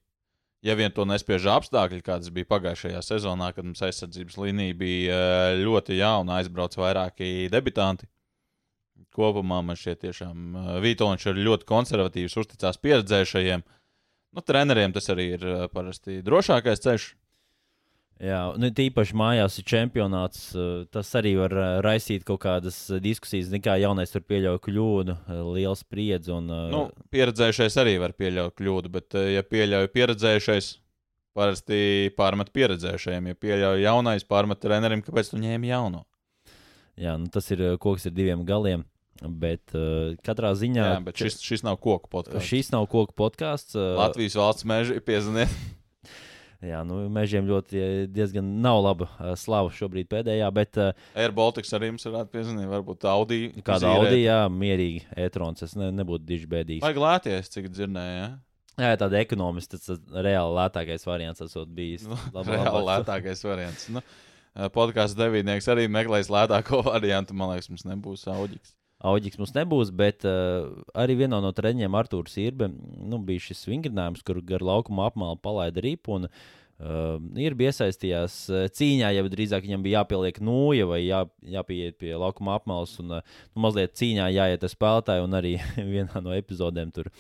Ja 0.62 0.76
vien 0.78 0.94
to 0.94 1.08
nespiež 1.10 1.48
apstākļi, 1.50 2.04
kādas 2.06 2.30
bija 2.34 2.48
pagājušajā 2.52 3.02
sezonā, 3.02 3.50
kad 3.56 3.66
mums 3.66 3.82
aizsardzības 3.82 4.38
līnija 4.38 4.78
bija 4.78 5.22
ļoti 5.58 5.98
jauna, 5.98 6.38
aizbrauc 6.38 6.78
vairāki 6.78 7.50
debitanti. 7.52 8.06
Kopumā 9.12 9.60
man 9.66 9.76
šķiet, 9.76 10.02
tiešām 10.06 10.60
Vītoļņš 10.84 11.30
ir 11.32 11.42
ļoti 11.48 11.68
konservatīvs, 11.68 12.38
uzticās 12.40 12.80
pieredzējušajiem. 12.80 13.64
Nu, 14.32 14.44
treneriem 14.48 14.94
tas 14.96 15.12
arī 15.12 15.34
ir 15.36 15.42
parasti 15.74 16.22
drošākais 16.24 16.84
ceļš. 16.86 17.08
Jā, 18.22 18.42
nu, 18.62 18.70
tīpaši 18.78 19.16
mājās 19.18 19.56
ir 19.58 19.66
čempionāts. 19.66 20.44
Tas 20.94 21.10
arī 21.18 21.34
var 21.40 21.56
raisīt 21.82 22.22
kaut 22.28 22.44
kādas 22.44 22.78
diskusijas. 23.02 23.50
Nekā 23.50 23.80
jaunais 23.82 24.14
tur 24.14 24.22
pieļauj 24.30 24.60
kļūdu, 24.68 25.16
liels 25.56 25.82
spriedzi. 25.82 26.30
Un, 26.36 26.52
Nu, 26.72 26.84
pieredzējušais 27.12 27.80
arī 27.82 27.96
var 28.04 28.14
pieļaut 28.14 28.54
kļūdu, 28.62 28.94
bet, 28.94 29.18
ja 29.34 29.42
pieļauj 29.42 29.90
pieredzējušais, 29.96 30.70
parasti 31.34 32.14
pārmet 32.18 32.54
pieredzējušajiem. 32.54 33.32
Ja 33.34 33.42
pieļauj 33.42 33.84
jaunais, 33.88 34.28
pārmet 34.30 34.62
trenerim, 34.62 35.02
kāpēc 35.02 35.34
tu 35.34 35.42
ņēmi 35.42 35.74
jauno. 35.74 36.06
Jā, 37.02 37.18
nu, 37.18 37.26
tas 37.34 37.50
ir 37.56 37.66
koks 37.82 38.06
ar 38.06 38.14
diviem 38.14 38.46
galiem. 38.46 38.86
Bet 39.22 39.76
uh, 39.78 40.16
katrā 40.26 40.50
ziņā 40.58 40.82
Jā, 40.88 40.94
bet 41.06 41.20
šis, 41.22 41.36
šis 41.46 41.62
nav 41.68 41.76
koku 41.84 42.10
podkāsts. 42.10 42.48
šis 42.50 42.72
nav 42.74 42.88
koku 42.90 43.14
podkāsts. 43.14 43.76
Uh, 43.78 43.92
Latvijas 44.00 44.34
valsts 44.40 44.66
meža 44.66 44.96
piezvanīt. 45.06 45.52
Jā, 46.62 46.84
nu, 46.86 47.00
mežiem 47.10 47.46
ļoti 47.50 47.84
diezgan 48.14 48.46
nav 48.62 48.80
laba 48.86 49.08
uh, 49.18 49.32
slava 49.38 49.70
šobrīd 49.74 50.06
pēdējā, 50.12 50.48
bet 50.54 50.78
uh, 50.78 50.92
Air 51.18 51.32
Baltics 51.38 51.74
arī 51.74 51.90
mums 51.94 52.06
varētu 52.06 52.34
piezvanīt. 52.36 52.68
Varbūt 52.70 53.06
Audi. 53.10 53.40
kāda. 53.66 53.94
Audi, 53.98 54.20
jā, 54.28 54.40
mierīgi 54.54 55.04
e-trons, 55.26 55.64
es 55.66 55.74
ne, 55.78 55.92
nebūtu 56.02 56.26
diži 56.30 56.50
bēdīgs. 56.52 56.84
Vajag 56.86 57.00
lēties, 57.02 57.50
cik 57.56 57.70
dzirdēju. 57.74 58.18
Ja? 58.20 58.28
Jā, 58.82 58.92
tāda 59.02 59.22
ekonomiska, 59.22 59.78
tas 59.82 60.02
reāli 60.26 60.58
lētākais 60.58 61.06
variants 61.10 61.42
esot 61.46 61.70
bijis. 61.78 62.06
Nu, 62.10 62.18
Laba- 62.34 62.54
Reāli 62.54 62.70
labāks. 62.70 62.92
lētākais 63.06 63.42
variants. 63.46 63.88
Nu, 63.98 64.06
Podkāstu 64.76 65.18
devīnieks 65.22 65.70
arī 65.72 65.86
meklēs 65.90 66.30
lētāko 66.34 66.82
variantu. 66.94 67.34
Man 67.38 67.54
liekas, 67.56 67.70
mums 67.74 67.86
nebūs 67.90 68.26
auģis. 68.30 68.74
Auģis 69.02 69.40
mums 69.42 69.54
nebūs, 69.56 69.90
bet 69.98 70.26
uh, 70.30 70.70
arī 70.94 71.16
vienā 71.24 71.40
no 71.42 71.50
treniņiem 71.58 71.96
Arthurs 71.98 72.38
Irbe 72.42 72.68
nu, 72.70 73.18
bija 73.26 73.48
šis 73.48 73.64
vingrinājums, 73.70 74.22
kur 74.26 74.42
gar 74.46 74.62
laukuma 74.62 75.08
apmālu 75.10 75.40
palaida 75.42 75.82
ripu. 75.82 76.20
Un, 76.20 76.30
uh, 76.82 77.20
ir 77.40 77.56
iesaistījās 77.68 78.38
uh, 78.52 78.66
cīņā, 78.74 79.12
jau 79.18 79.28
drīzāk 79.32 79.68
viņam 79.68 79.86
bija 79.86 80.02
jāpieliek 80.02 80.42
nūja 80.44 80.90
vai 80.90 81.04
jā, 81.06 81.22
jāpieiet 81.58 82.00
pie 82.02 82.16
laukuma 82.18 82.58
apmales 82.58 82.98
un 83.04 83.20
uh, 83.20 83.38
nu, 83.54 83.64
mazliet 83.68 83.96
cīņā 84.00 84.32
jāiet 84.36 84.66
ar 84.66 84.74
spēlētāju. 84.74 85.30
Un 85.30 85.40
arī 85.40 85.56
vienā 85.96 86.26
no 86.26 86.36
epizodēm 86.36 86.94
tur 86.96 87.12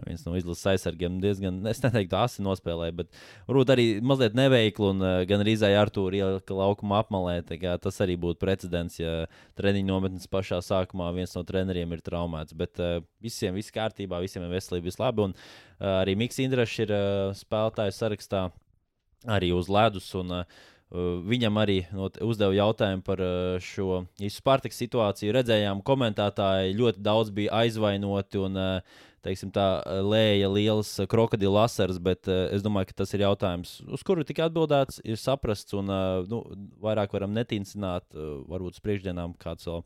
viens 0.00 0.22
no 0.24 0.34
izlases 0.38 0.64
aizsargiem 0.72 1.18
diezgan, 1.22 1.58
es 1.68 1.82
neteiktu, 1.82 2.16
asi 2.16 2.44
nospēlēja, 2.44 2.94
bet 3.02 3.10
varbūt 3.48 3.72
arī 3.74 3.86
mazliet 4.04 4.36
neveikli 4.38 4.88
un 4.88 5.04
uh, 5.04 5.18
gan 5.28 5.44
arī 5.44 5.54
Arthurs 5.78 6.16
ielika 6.16 6.56
laukuma 6.56 7.02
apmalē. 7.02 7.40
Tas 7.82 8.00
arī 8.04 8.16
būtu 8.20 8.40
precedents, 8.40 8.98
ja 9.00 9.26
treniņu 9.60 9.90
nometnes 9.90 10.28
pašā 10.32 10.62
sākumā 10.64 11.10
viens 11.14 11.36
no 11.36 11.44
treneriem 11.46 11.92
ir 11.92 12.02
traumēts. 12.04 12.56
Bet 12.56 12.80
uh, 12.80 13.00
visiem 13.22 13.54
viss 13.58 13.74
kārtībā, 13.74 14.22
visiem 14.24 14.46
ir 14.46 14.56
veselība, 14.56 14.88
viss 14.88 15.02
labi. 15.02 15.28
Un 15.28 15.36
uh, 15.36 16.00
arī 16.00 16.16
Mikls 16.18 16.40
Indrašs 16.42 16.82
ir 16.86 16.96
uh, 16.96 17.36
spēlētāju 17.36 17.96
sarakstā 17.96 18.48
arī 19.30 19.52
uz 19.56 19.70
ledus. 19.72 20.10
Un, 20.18 20.42
uh, 20.42 20.68
Viņam 20.92 21.56
arī 21.56 21.78
not, 21.96 22.18
uzdeva 22.20 22.52
jautājumu 22.52 23.00
par 23.06 23.20
uh, 23.24 23.54
šo 23.64 24.02
īstu 24.20 24.42
Spartaku 24.42 24.76
situāciju. 24.76 25.32
Redzējām, 25.32 25.80
komentētāji 25.88 26.74
ļoti 26.76 27.00
daudz 27.00 27.32
bija 27.32 27.62
aizvainoti 27.62 28.42
un 28.42 28.60
uh, 28.60 28.98
teiksim, 29.24 29.52
tā, 29.54 29.64
lēja 30.04 30.50
liels 30.52 30.90
krokodilu 31.10 31.56
asaras, 31.62 31.96
bet 32.02 32.28
uh, 32.28 32.44
es 32.52 32.64
domāju, 32.64 32.90
ka 32.90 32.98
tas 33.02 33.12
ir 33.14 33.24
jautājums, 33.24 33.74
uz 33.88 34.04
kuru 34.06 34.26
tika 34.26 34.50
atbildēts, 34.50 35.00
ir 35.08 35.20
saprasts 35.20 35.76
un 35.78 35.88
uh, 35.88 36.20
nu, 36.28 36.42
vairāk 36.82 37.14
varam 37.16 37.32
netīcināt. 37.36 38.08
Uh, 38.12 38.42
varbūt 38.52 38.76
uz 38.76 38.84
priekšdienām 38.84 39.36
kāds 39.40 39.68
vēl 39.68 39.84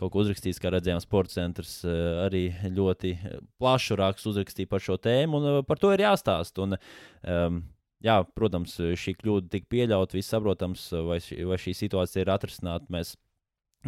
kaut 0.00 0.08
ko 0.10 0.24
uzrakstīs, 0.24 0.58
kā 0.58 0.72
redzējām, 0.74 1.02
sports 1.04 1.36
centrs 1.38 1.76
uh, 1.86 2.24
arī 2.26 2.48
ļoti 2.74 3.14
plašu 3.60 4.00
rakstu 4.00 4.34
uzrakstīja 4.34 4.70
par 4.70 4.82
šo 4.82 4.98
tēmu, 4.98 5.38
un 5.38 5.52
uh, 5.60 5.66
par 5.66 5.78
to 5.78 5.92
ir 5.94 6.08
jāstāst. 6.08 6.58
Un, 6.64 6.80
um, 7.22 7.62
Jā, 8.04 8.20
protams, 8.36 8.78
šī 8.96 9.12
kļūda 9.18 9.50
tika 9.52 9.68
pieļauta. 9.74 10.16
Viss 10.16 10.32
saprotams, 10.32 10.86
vai 11.04 11.18
šī, 11.20 11.42
vai 11.48 11.58
šī 11.60 11.74
situācija 11.76 12.24
ir 12.24 12.32
atrisināta. 12.32 12.88
Mēs 12.92 13.12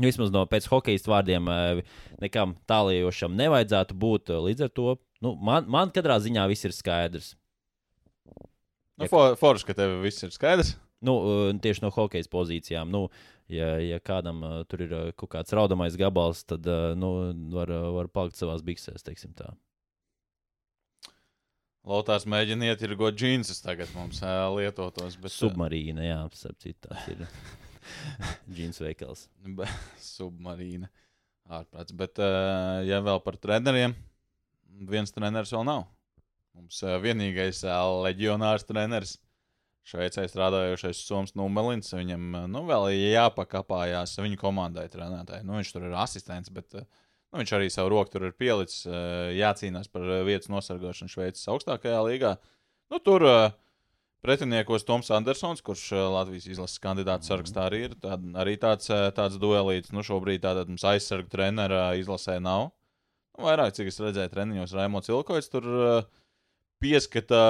vismaz 0.01 0.33
no 0.33 0.45
pēc 0.49 0.69
hokeja 0.73 1.03
vārdiem 1.09 1.49
eh, 1.53 1.83
nekam 2.23 2.57
tālējošam 2.69 3.37
nevajadzētu 3.39 3.97
būt. 3.97 4.33
Līdz 4.47 4.67
ar 4.69 4.73
to 4.73 4.97
nu, 5.25 5.35
man, 5.37 5.69
man 5.69 5.93
katrā 5.95 6.19
ziņā 6.23 6.47
viss 6.51 6.69
ir 6.69 6.77
skaidrs. 6.77 7.35
Nu, 9.01 9.09
for, 9.09 9.37
forši, 9.41 9.69
ka 9.69 9.77
tev 9.77 10.01
viss 10.05 10.25
ir 10.25 10.33
skaidrs. 10.35 10.77
Nu, 11.03 11.17
eh, 11.49 11.53
tieši 11.63 11.85
no 11.85 11.93
hokeja 11.95 12.29
pozīcijām. 12.33 12.93
Nu, 12.93 13.07
ja, 13.53 13.75
ja 13.83 14.01
kādam 14.01 14.45
tur 14.69 14.87
ir 14.87 14.97
kaut 15.17 15.33
kāds 15.35 15.57
raudamais 15.57 15.97
gabals, 16.01 16.45
tad 16.49 16.69
nu, 16.97 17.13
var, 17.53 17.73
var 17.97 18.13
palikt 18.13 18.41
savās 18.41 18.65
biksēs, 18.65 19.05
teiksim 19.05 19.37
tā. 19.37 19.53
Lotārs 21.89 22.23
mēģina 22.31 22.69
ietirgot 22.71 23.17
džinsus 23.19 23.59
tagad 23.63 23.91
mums 23.97 24.21
ā, 24.23 24.37
lietotos. 24.55 25.17
Bet, 25.19 25.33
ā, 25.33 25.35
Submarīna, 25.35 26.05
jā, 26.07 26.19
tas 26.31 26.45
ir 27.11 27.25
džins 28.55 28.79
veikals. 28.83 29.27
Be- 29.59 29.67
Submarīna. 30.03 30.91
Ārprāts. 31.53 31.91
Bet, 31.99 32.21
uh, 32.23 32.81
ja 32.87 33.01
vēl 33.03 33.19
par 33.25 33.35
treneriem, 33.43 33.97
viens 34.89 35.11
treneris 35.13 35.51
vēl 35.53 35.67
nav. 35.67 35.83
Mums 36.55 36.79
uh, 36.87 36.95
vienīgais 37.03 37.65
uh, 37.67 37.81
leģionārs 38.07 38.67
treneris, 38.69 39.17
Šveicē 39.83 40.29
strādājošais 40.31 41.01
Soms 41.03 41.33
Numelins, 41.35 41.89
viņam 41.91 42.27
uh, 42.39 42.45
nu, 42.47 42.63
vēl 42.69 42.93
jāpakāpājās 42.95 44.15
viņa 44.23 44.39
komandai 44.39 44.85
trenētāji. 44.93 45.43
Nu, 45.49 45.57
viņš 45.59 45.73
tur 45.75 45.89
ir 45.89 45.97
asistents, 45.99 46.53
bet 46.55 46.79
uh, 46.79 46.87
nu, 47.33 47.41
viņš 47.41 47.53
arī 47.57 47.71
savu 47.73 47.95
roku 47.95 48.13
tur 48.13 48.29
ir 48.29 48.37
pielicis, 48.37 48.85
uh, 48.89 49.33
jācīnās 49.33 49.89
par 49.93 50.05
uh, 50.05 50.21
vietas 50.29 50.51
nosargāšanu 50.53 51.13
Šveices 51.13 51.49
augstākajā 51.49 52.03
līgā. 52.05 52.37
Nu, 52.93 53.01
tur 53.01 53.25
uh, 53.25 53.55
pretiniekos 54.23 54.85
Toms 54.87 55.09
Andersons, 55.17 55.65
kurš 55.65 55.89
Latvijas 56.13 56.47
izlases 56.53 56.83
kandidāts 56.83 57.33
sarakstā 57.33 57.67
arī 57.71 57.87
ir. 57.89 57.97
Tād, 58.05 58.29
arī 58.39 58.59
tāds, 58.61 58.93
tāds 59.17 59.41
duelīts. 59.43 59.95
Nu, 59.97 60.05
šobrīd 60.07 60.45
tātad 60.45 60.71
mums 60.71 60.85
aizsargu 60.87 61.33
trenera 61.33 61.89
izlasē 61.99 62.37
nav. 62.45 62.71
Nu, 63.33 63.47
vairāk, 63.49 63.73
cik 63.75 63.89
es 63.91 64.01
redzēju, 64.05 64.31
treniņos 64.35 64.77
Raimons 64.77 65.09
Ilkoits 65.11 65.51
tur 65.51 65.67
pieskata 66.83 67.43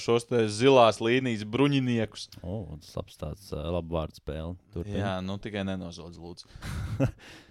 šos 0.00 0.28
zilās 0.54 1.02
līnijas 1.02 1.44
bruņiniekus. 1.50 2.28
O, 2.42 2.62
tas 2.80 2.94
labs 2.98 3.20
tāds 3.20 3.50
uh, 3.52 3.66
labs 3.74 3.92
vārds 3.92 4.22
spēle. 4.22 4.54
Turpin. 4.74 4.98
Jā, 5.02 5.18
nu 5.24 5.38
tikai 5.42 5.66
nenozodz, 5.68 6.18
lūdzu. 6.22 6.48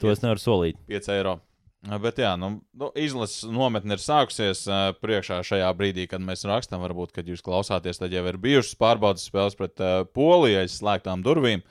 To 0.00 0.10
es 0.12 0.22
nevaru 0.24 0.40
solīt. 0.42 0.80
5 0.88 1.12
eiro. 1.16 1.38
Uh, 1.38 1.46
Bet, 1.80 2.18
jā, 2.20 2.34
nu, 2.36 2.58
nu, 2.76 2.90
izlases 3.00 3.46
nometne 3.48 3.96
ir 3.96 4.02
sākusies 4.04 4.66
uh, 4.68 4.90
priekšā 5.00 5.38
šajā 5.48 5.68
brīdī, 5.78 6.04
kad 6.10 6.20
mēs 6.20 6.44
rakstām. 6.44 6.82
Varbūt, 6.84 7.14
kad 7.16 7.28
jūs 7.28 7.40
klausāties, 7.44 8.02
tad 8.02 8.12
jau 8.12 8.24
ir 8.28 8.36
bijušas 8.40 8.76
pārbaudas 8.80 9.24
spēles 9.24 9.56
pret 9.56 9.80
uh, 9.80 10.02
Poliju 10.12 10.60
aiz 10.60 10.76
slēgtām 10.76 11.24
durvīm. 11.24 11.64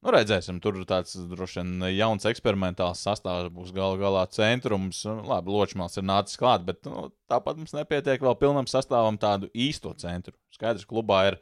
Nu, 0.00 0.12
redzēsim, 0.14 0.62
tur 0.62 0.78
tāds 0.88 1.18
droši 1.28 1.60
vien 1.60 1.88
jauns 1.98 2.28
eksperimentāls 2.30 3.02
sastāvs 3.04 3.50
būs 3.52 3.74
gala 3.76 3.98
galā 4.00 4.22
centrums. 4.32 5.02
Labi, 5.04 5.50
Ločmāls 5.52 5.98
ir 5.98 6.06
nācis 6.06 6.38
klāt, 6.40 6.62
bet 6.64 6.86
nu, 6.86 7.10
tāpat 7.28 7.58
mums 7.58 7.74
nepietiek 7.74 8.22
vēl 8.22 8.38
pilnam 8.38 8.70
sastāvam 8.70 9.18
tādu 9.20 9.50
īsto 9.50 9.92
centru. 9.98 10.38
Skaidrs, 10.54 10.86
klubā 10.88 11.24
ir 11.32 11.40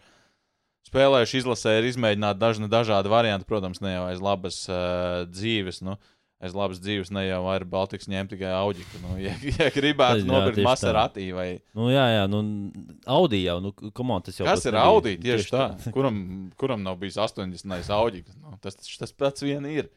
spēlējuši 0.89 1.43
izlasē, 1.43 1.77
ir 1.77 1.93
izmēģināti 1.93 2.41
dažni 2.41 2.73
dažādi 2.73 3.13
varianti. 3.13 3.47
Protams, 3.47 3.85
ne 3.85 3.99
jau 3.99 4.09
aiz 4.09 4.25
labas 4.25 4.65
uh, 4.73 5.29
dzīves. 5.29 5.85
Nu, 5.87 6.01
aiz 6.43 6.55
labas 6.55 6.81
dzīves 6.83 7.11
ne 7.15 7.25
jau 7.27 7.41
ir 7.55 7.67
Baltiks 7.69 8.09
ņemt 8.11 8.33
tikai 8.35 8.51
auģi. 8.55 8.87
Nu, 9.03 9.17
ja, 9.27 9.35
ja 9.59 9.69
gribētu 9.75 10.27
nopirkt 10.29 10.61
tieši 10.61 10.65
tā. 10.65 10.71
Maserati 10.71 11.29
vai 11.35 11.49
Nu, 11.77 11.91
jā, 11.93 12.07
jā, 12.15 12.25
nu, 12.31 12.43
Audi 13.19 13.43
jau, 13.45 13.59
nu, 13.65 13.75
komand, 13.97 14.29
tas 14.29 14.39
jau 14.41 14.49
Kas 14.49 14.63
tas 14.63 14.71
ir. 14.71 14.81
Audi? 14.81 15.19
Tieši 15.23 15.53
tā. 15.53 15.69
Kuram, 15.97 16.19
kuram 16.61 16.83
nav 16.87 16.99
bijis 17.03 17.19
80 17.21 17.95
auģi? 17.99 18.25
Nu, 18.41 18.57
tas, 18.63 18.79
tas 18.79 19.15
pats 19.15 19.47
vien 19.47 19.67
ir. 19.71 19.91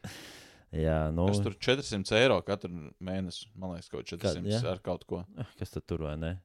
Jā, 0.71 1.09
nu, 1.11 1.25
Tas 1.27 1.41
tur 1.43 1.57
400 1.59 2.15
eiro 2.15 2.37
katru 2.47 2.71
mēnesi. 3.03 3.49
Man 3.59 3.75
liekas, 3.75 3.91
kaut 3.91 4.07
400 4.07 4.47
jā. 4.47 4.61
ar 4.71 4.79
kaut 4.83 5.03
ko. 5.09 5.25
kas 5.59 5.73
tad 5.73 5.83
tur 5.89 6.07
vai 6.07 6.15
ne? 6.19 6.37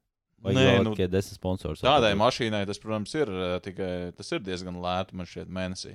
Vai 0.43 0.53
Nē, 0.53 0.65
vēl 0.67 0.83
nu, 0.85 0.93
tikai 0.95 1.07
desmit 1.09 1.39
sponsors? 1.39 1.81
Tādai 1.85 2.13
mašīnai 2.19 2.67
tas, 2.69 2.81
protams, 2.83 3.15
ir 3.17 3.31
eh, 3.31 3.55
tikai 3.65 3.93
tas 4.19 4.29
ir 4.35 4.43
diezgan 4.45 4.77
lēti 4.83 5.17
man 5.17 5.29
šķiet 5.31 5.53
mēnesī. 5.53 5.95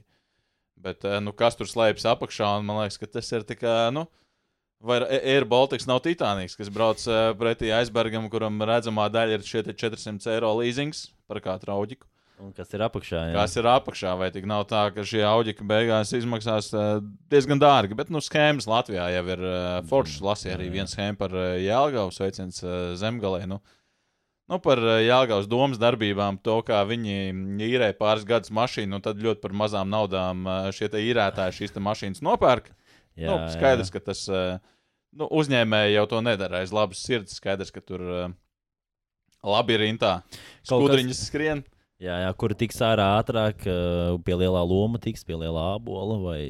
Bet, 0.82 1.06
eh, 1.06 1.20
nu, 1.22 1.34
kas 1.38 1.58
tur 1.58 1.70
slēpjas 1.70 2.10
apakšā, 2.16 2.56
un 2.60 2.68
man 2.68 2.82
liekas, 2.82 2.98
ka 3.02 3.10
tas 3.20 3.32
ir 3.36 3.46
tikai, 3.48 3.92
nu, 3.94 4.08
vai 4.82 5.02
Air 5.06 5.46
Baltics 5.46 5.86
nav 5.90 6.02
Titaniks, 6.06 6.58
kas 6.58 6.72
brauc 6.74 7.02
eh, 7.06 7.34
pretī 7.38 7.70
aizbergam, 7.76 8.30
kuram 8.34 8.62
redzamā 8.66 9.06
daļa 9.14 9.38
ir 9.38 9.46
šie 9.46 9.66
te 9.68 9.76
400 9.78 10.34
eiro 10.34 10.56
leasings 10.58 11.10
par 11.30 11.42
katru 11.44 11.76
auģiku. 11.76 12.08
Un 12.42 12.56
kas 12.58 12.72
ir 12.74 12.82
apakšā? 12.82 13.20
Jā. 13.30 13.34
Kas 13.38 13.54
ir 13.60 13.68
apakšā, 13.70 14.16
vai 14.18 14.32
tik 14.34 14.48
nav 14.50 14.64
tā, 14.70 14.88
ka 14.96 15.04
šie 15.06 15.22
auģi 15.30 15.54
beigās 15.70 16.10
izmaksās 16.18 16.72
uh, 16.74 16.96
diezgan 17.30 17.62
dārgi. 17.62 17.94
Bet, 18.00 18.10
nu, 18.10 18.18
schēmas 18.18 18.66
Latvijā 18.66 19.12
jau 19.14 19.22
ir 19.36 19.44
uh, 19.46 19.76
foršas. 19.86 20.24
Lasīja 20.26 20.56
arī 20.58 20.72
viena 20.74 20.90
schēma 20.90 21.20
par 21.20 21.36
uh, 21.38 21.52
Jālgavas 21.62 22.18
veiciens 22.24 22.64
uh, 22.66 22.96
zemgalē. 22.98 23.44
Nu, 23.52 23.60
nu, 24.52 24.60
par 24.64 24.82
uh, 24.84 25.00
Jālgavas 25.00 25.48
domas 25.50 25.80
darbībām, 25.82 26.38
to, 26.44 26.60
kā 26.68 26.82
viņi 26.88 27.32
īrē 27.66 27.92
pāris 27.98 28.28
gadus 28.28 28.52
mašīnu, 28.54 28.98
un 28.98 29.04
tad 29.06 29.22
ļoti 29.24 29.42
par 29.44 29.56
mazām 29.64 29.92
naudām 29.92 30.46
uh, 30.48 30.70
šie 30.76 30.92
īrētāji 31.02 31.62
šīs 31.62 31.76
mašīnas 31.80 32.24
nopērk. 32.26 32.72
jā, 33.16 33.32
nu, 33.32 33.50
skaidrs, 33.56 33.92
ka 33.94 34.04
tas 34.12 34.24
uh, 34.30 34.58
nu, 35.16 35.28
uzņēmēji 35.28 35.98
jau 35.98 36.08
to 36.14 36.24
nedara 36.26 36.62
aiz 36.62 36.74
labas 36.76 37.04
sirds. 37.04 37.38
Skaidrs, 37.40 37.72
ka 37.72 37.84
tur 37.84 38.04
labi 39.44 39.78
ir 39.78 39.86
rintā. 39.88 40.18
Kaut 40.22 40.42
kas- 40.42 40.74
Skudriņas 40.76 41.28
skrien. 41.32 41.64
Jā, 42.02 42.16
jā, 42.24 42.30
kur 42.34 42.56
tiks 42.58 42.80
ārā 42.82 43.12
ātrāk, 43.20 43.62
pie 44.26 44.34
lielā 44.34 44.64
loma 44.66 44.98
tiks, 44.98 45.22
pie 45.22 45.36
lielā 45.38 45.76
abola 45.76 46.16
vai 46.18 46.42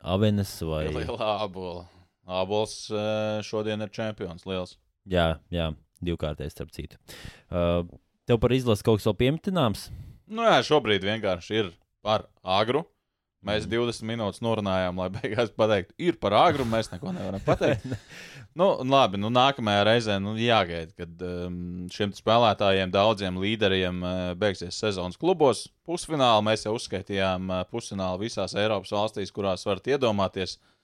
avenes. 0.00 0.54
Vai... 0.64 0.86
Liela 0.88 1.34
abola. 1.44 1.84
Abols 2.28 2.90
eh, 2.92 3.40
šodien 3.44 3.80
ir 3.80 3.92
čempions. 3.92 4.44
Liels. 4.48 4.76
Jā, 5.08 5.38
jā, 5.52 5.70
divkārtais 6.04 6.54
starp 6.54 6.74
citu. 6.74 7.00
Uh, 7.48 7.84
Tev 8.28 8.36
par 8.42 8.52
izlasi 8.52 8.84
kaut 8.84 9.00
kas 9.00 9.08
vēl 9.08 9.16
piemitināms? 9.22 9.88
Nu, 10.28 10.44
jā, 10.44 10.58
šobrīd 10.66 11.04
vienkārši 11.06 11.60
ir 11.62 11.70
par 12.04 12.26
agru. 12.44 12.84
Mēs 13.48 13.68
20 13.70 14.02
minūtes 14.04 14.42
norunājām, 14.44 14.98
lai 15.00 15.08
beigās 15.16 15.52
pateiktu, 15.56 15.94
ir 16.02 16.18
par 16.20 16.36
agru. 16.36 16.66
Mēs 16.68 16.90
neko 16.92 17.14
nevaram 17.16 17.40
pateikt. 17.46 17.86
nu, 18.60 18.66
labi, 18.84 19.20
nu, 19.22 19.30
nākamajā 19.32 19.86
reizē 19.88 20.18
nu, 20.20 20.34
jāgaida, 20.42 20.92
kad 20.98 21.24
um, 21.24 21.86
šiem 21.94 22.12
spēlētājiem, 22.18 22.92
daudziem 22.92 23.40
līderiem 23.40 24.02
uh, 24.04 24.16
beigsies 24.36 24.76
sezonas 24.76 25.16
klubos. 25.16 25.64
Pusfinālā 25.88 26.42
mēs 26.44 26.66
jau 26.66 26.74
uzskaitījām 26.76 27.48
uh, 27.48 27.62
pusfinālu 27.70 28.26
visās 28.26 28.58
Eiropas 28.58 28.92
valstīs, 28.92 29.32
kurās 29.32 29.64
varat 29.64 29.88
iedomāties. 29.94 30.58
Uh, 30.58 30.74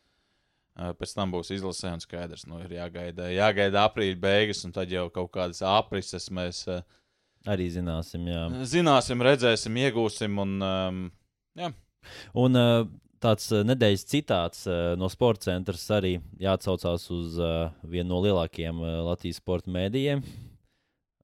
pēc 0.74 1.14
tam 1.14 1.32
būs 1.34 1.52
izlasē 1.54 1.92
un 1.94 2.02
skaidrs, 2.02 2.46
nu, 2.50 2.58
ir 2.64 2.76
jāgaida, 2.78 3.28
jāgaida 3.30 3.84
aprīļa 3.88 4.20
beigas, 4.20 4.64
un 4.66 4.74
tad 4.74 4.90
jau 4.90 5.06
kaut 5.14 5.30
kādas 5.36 5.62
aprises 5.66 6.30
mēs 6.34 6.64
uh, 6.70 6.82
Arī 7.44 7.66
zināsim, 7.68 8.24
jā. 8.24 8.44
zināsim, 8.64 9.20
redzēsim, 9.20 9.74
iegūsim. 9.82 10.38
Un, 10.40 10.52
um, 10.64 11.00
jā. 11.60 11.68
Un 12.40 12.56
uh, 12.56 12.86
tāds 13.20 13.50
nedēļas 13.68 14.06
citāts 14.08 14.64
no 15.00 15.10
sporta 15.12 15.50
centra 15.50 15.76
arī 15.98 16.14
jāatsaucās 16.40 17.04
uz 17.12 17.36
vienu 17.84 18.08
no 18.10 18.22
lielākajiem 18.24 18.80
Latvijas 19.04 19.40
sporta 19.40 19.72
mēdījiem. 19.72 20.24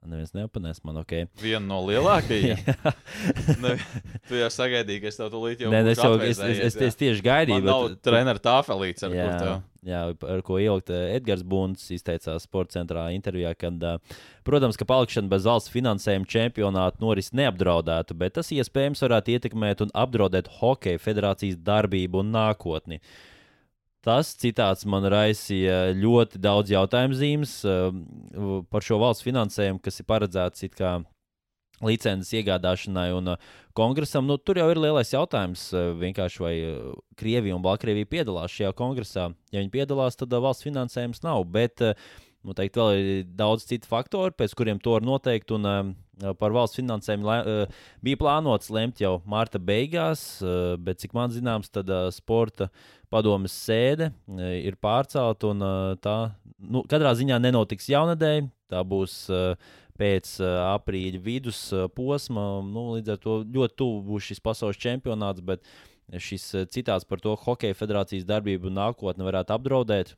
Neviens 0.00 0.30
neapanēs 0.32 0.78
man, 0.80 1.02
ok. 1.02 1.12
Viena 1.42 1.60
no 1.60 1.82
lielākajām. 1.84 2.60
ne, 3.64 3.74
tu 4.30 4.38
jau 4.38 4.46
sagaidīji, 4.54 5.02
ka 5.02 5.10
es 5.10 5.18
tev 5.20 5.28
tūlīt 5.34 5.60
jau 5.60 5.72
Nē, 5.74 5.82
es, 5.90 5.98
būšu 6.00 6.06
jau, 6.08 6.20
es, 6.24 6.40
es, 6.40 6.60
es, 6.70 6.78
es 6.88 6.96
tieši 6.96 7.24
gaidīju. 7.26 7.60
Man 7.60 7.68
nav 7.68 7.84
bet- 7.90 8.00
treneru 8.08 8.40
tāfelīts, 8.40 9.04
ar 9.04 9.12
Jā, 9.12 9.28
jā, 9.84 10.00
ar 10.32 10.42
ko 10.46 10.56
ielikt 10.60 10.88
eh, 10.96 11.18
Edgars 11.18 11.44
Bunds 11.44 11.84
izteicās 11.92 12.48
sporta 12.48 12.78
centrā 12.78 13.04
intervijā, 13.12 13.52
kad, 13.60 13.76
eh, 13.76 14.18
protams, 14.48 14.80
ka 14.80 14.88
palikšana 14.88 15.28
bez 15.28 15.44
valsts 15.48 15.72
finansējuma 15.72 16.28
čempionāta 16.32 17.04
noris 17.04 17.28
neapdraudētu, 17.36 18.16
bet 18.24 18.38
tas 18.40 18.52
iespējams 18.56 19.04
varētu 19.04 19.36
ietekmēt 19.36 19.84
un 19.84 19.92
apdraudēt 19.92 20.48
Hokeja 20.62 21.00
federācijas 21.00 21.60
darbību 21.60 22.24
un 22.24 22.32
nākotni. 22.38 23.02
Tas 24.06 24.32
citāts 24.40 24.86
man 24.88 25.04
raisīja 25.12 25.90
ļoti 25.92 26.40
daudz 26.40 26.72
jautājumu 26.72 27.16
zīmes 27.18 27.58
eh, 27.68 27.90
par 28.72 28.84
šo 28.86 28.96
valsts 29.02 29.26
finansējumu, 29.26 29.82
kas 29.84 30.00
ir 30.00 30.08
paredzēts 30.08 30.64
licences 31.84 32.32
iegādāšanai 32.36 33.08
un 33.16 33.34
uh, 33.34 33.50
kongresam. 33.76 34.26
Nu, 34.28 34.36
tur 34.36 34.60
jau 34.60 34.66
ir 34.72 34.80
lielais 34.80 35.12
jautājums, 35.14 35.62
uh, 35.72 35.92
vienkārši 36.00 36.42
vai 36.42 36.54
uh, 36.66 36.90
Krievija 37.20 37.56
un 37.56 37.64
Baltkrievija 37.64 38.08
piedalās 38.10 38.52
šajā 38.52 38.74
kongresā. 38.76 39.30
Ja 39.52 39.62
viņi 39.62 39.72
piedalās, 39.72 40.18
tad 40.20 40.34
valsts 40.34 40.66
finansējums 40.66 41.24
nav. 41.24 41.46
Bet, 41.54 41.80
nu, 41.80 42.56
teikt, 42.56 42.76
vēl 42.76 43.00
ir 43.00 43.24
daudz 43.36 43.64
citu 43.70 43.88
faktoru, 43.90 44.34
pēc 44.36 44.54
kuriem 44.58 44.82
to 44.82 44.98
var 44.98 45.06
noteikt. 45.06 45.56
Un, 45.56 45.68
um, 45.70 45.94
Par 46.20 46.52
valsts 46.54 46.78
finansējumu 46.78 47.34
bija 48.04 48.20
plānots 48.20 48.70
lemt 48.72 49.00
jau 49.00 49.18
marta 49.28 49.60
beigās, 49.62 50.22
bet, 50.82 51.00
cik 51.02 51.14
man 51.16 51.32
zināms, 51.32 51.72
tad 51.72 51.90
sporta 52.14 52.70
padomes 53.10 53.54
sēde 53.54 54.10
ir 54.60 54.76
pārcelta. 54.80 55.52
un, 55.52 55.64
Tā 56.04 56.16
nu, 56.60 56.84
katrā 56.90 57.14
ziņā 57.16 57.40
nenotiks 57.42 57.88
jaunadēļ. 57.90 58.48
Tā 58.70 58.82
būs 58.86 59.16
pēc 60.00 60.34
aprīļa 60.44 61.20
vidus 61.24 61.62
posma. 61.96 62.46
Nu, 62.64 62.90
līdz 62.96 63.14
ar 63.16 63.22
to 63.22 63.40
ļoti 63.44 63.78
tuvu 63.80 64.02
būs 64.12 64.30
šis 64.30 64.42
pasaules 64.44 64.80
čempionāts, 64.80 65.44
bet 65.44 65.64
šis 66.10 66.48
citāts 66.72 67.06
par 67.06 67.22
to, 67.22 67.36
ka 67.36 67.50
Hokeja 67.50 67.76
federācijas 67.78 68.28
darbību 68.28 68.72
nākotnē 68.74 69.26
varētu 69.26 69.56
apdraudēt. 69.56 70.16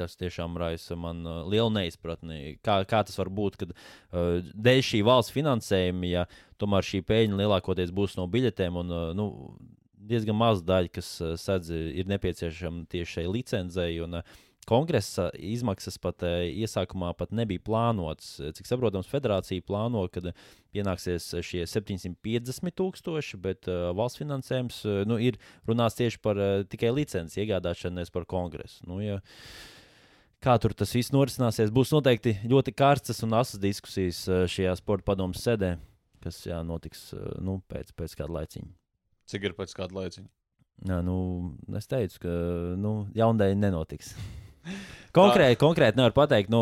Tas 0.00 0.16
tiešām 0.20 0.58
raisa 0.60 0.96
man 0.98 1.22
uh, 1.26 1.40
lielu 1.50 1.70
neizpratni. 1.74 2.56
Kā, 2.64 2.80
kā 2.88 3.02
tas 3.06 3.18
var 3.20 3.32
būt, 3.40 3.60
kad 3.60 3.74
uh, 3.74 4.40
dēļ 4.40 4.82
šī 4.92 5.02
valsts 5.06 5.34
finansējuma, 5.36 6.10
ja 6.10 6.26
tomēr 6.60 6.86
šī 6.86 7.04
peļņa 7.08 7.40
lielākoties 7.42 7.94
būs 7.96 8.16
no 8.20 8.26
biļetēm, 8.32 8.80
un 8.82 8.94
uh, 8.94 9.08
nu, 9.16 9.30
diezgan 10.10 10.38
maza 10.40 10.64
daļa, 10.66 10.94
kas 10.98 11.16
uh, 11.22 11.34
sedz, 11.40 11.72
ir 11.72 12.08
nepieciešama 12.10 12.88
tieši 12.90 13.18
šai 13.18 13.26
licencei. 13.30 13.92
Un, 14.04 14.22
uh, 14.22 14.38
Kongresa 14.68 15.30
izmaksas 15.34 15.96
pat 15.98 16.22
uh, 16.22 16.42
iesākumā 16.46 17.14
pat 17.18 17.32
nebija 17.34 17.62
plānotas. 17.64 18.36
Cik 18.54 18.68
saprotams, 18.68 19.08
federācija 19.10 19.64
plāno, 19.66 20.04
ka 20.12 20.22
pienāksies 20.74 21.30
šie 21.46 21.64
750 21.66 22.76
tūkstoši, 22.78 23.40
bet 23.42 23.70
uh, 23.70 23.88
valsts 23.96 24.20
finansējums 24.20 24.82
uh, 24.86 25.00
nu, 25.08 25.18
ir 25.18 25.40
runāts 25.68 25.98
tieši 25.98 26.20
par 26.22 26.38
uh, 26.38 26.62
tikai 26.70 26.92
licences 26.94 27.40
iegādāšanu, 27.40 27.98
nevis 27.98 28.14
par 28.14 28.28
kongresu. 28.30 28.84
Nu, 28.86 29.00
ja, 29.02 29.18
kā 30.44 30.56
tur 30.60 30.74
tas 30.76 30.92
viss 30.96 31.12
norisināsies, 31.14 31.72
būs 31.74 31.92
noteikti 31.94 32.38
ļoti 32.48 32.74
karstas 32.76 33.22
un 33.26 33.36
asas 33.38 33.60
diskusijas 33.62 34.24
uh, 34.28 34.44
šajā 34.50 34.74
sporta 34.80 35.10
padomus 35.12 35.44
sēdē, 35.44 35.74
kas 36.24 36.42
jā, 36.48 36.60
notiks 36.66 37.10
uh, 37.16 37.32
nu, 37.44 37.60
pēc, 37.70 37.94
pēc 37.96 38.16
kāda 38.22 38.40
laiciņa. 38.40 38.70
Cik 39.30 39.48
ir 39.50 39.56
pēc 39.58 39.76
kāda 39.76 40.00
laiciņa? 40.00 40.28
Jā, 40.88 41.02
nu, 41.04 41.16
es 41.76 41.88
teicu, 41.90 42.22
ka 42.24 42.36
nu, 42.80 42.94
jaundēļ 43.16 43.58
nenotiks. 43.60 44.14
Konkrēti, 45.16 45.58
konkrēti 45.58 45.98
nevar 45.98 46.12
pateikt, 46.14 46.52
nu, 46.52 46.60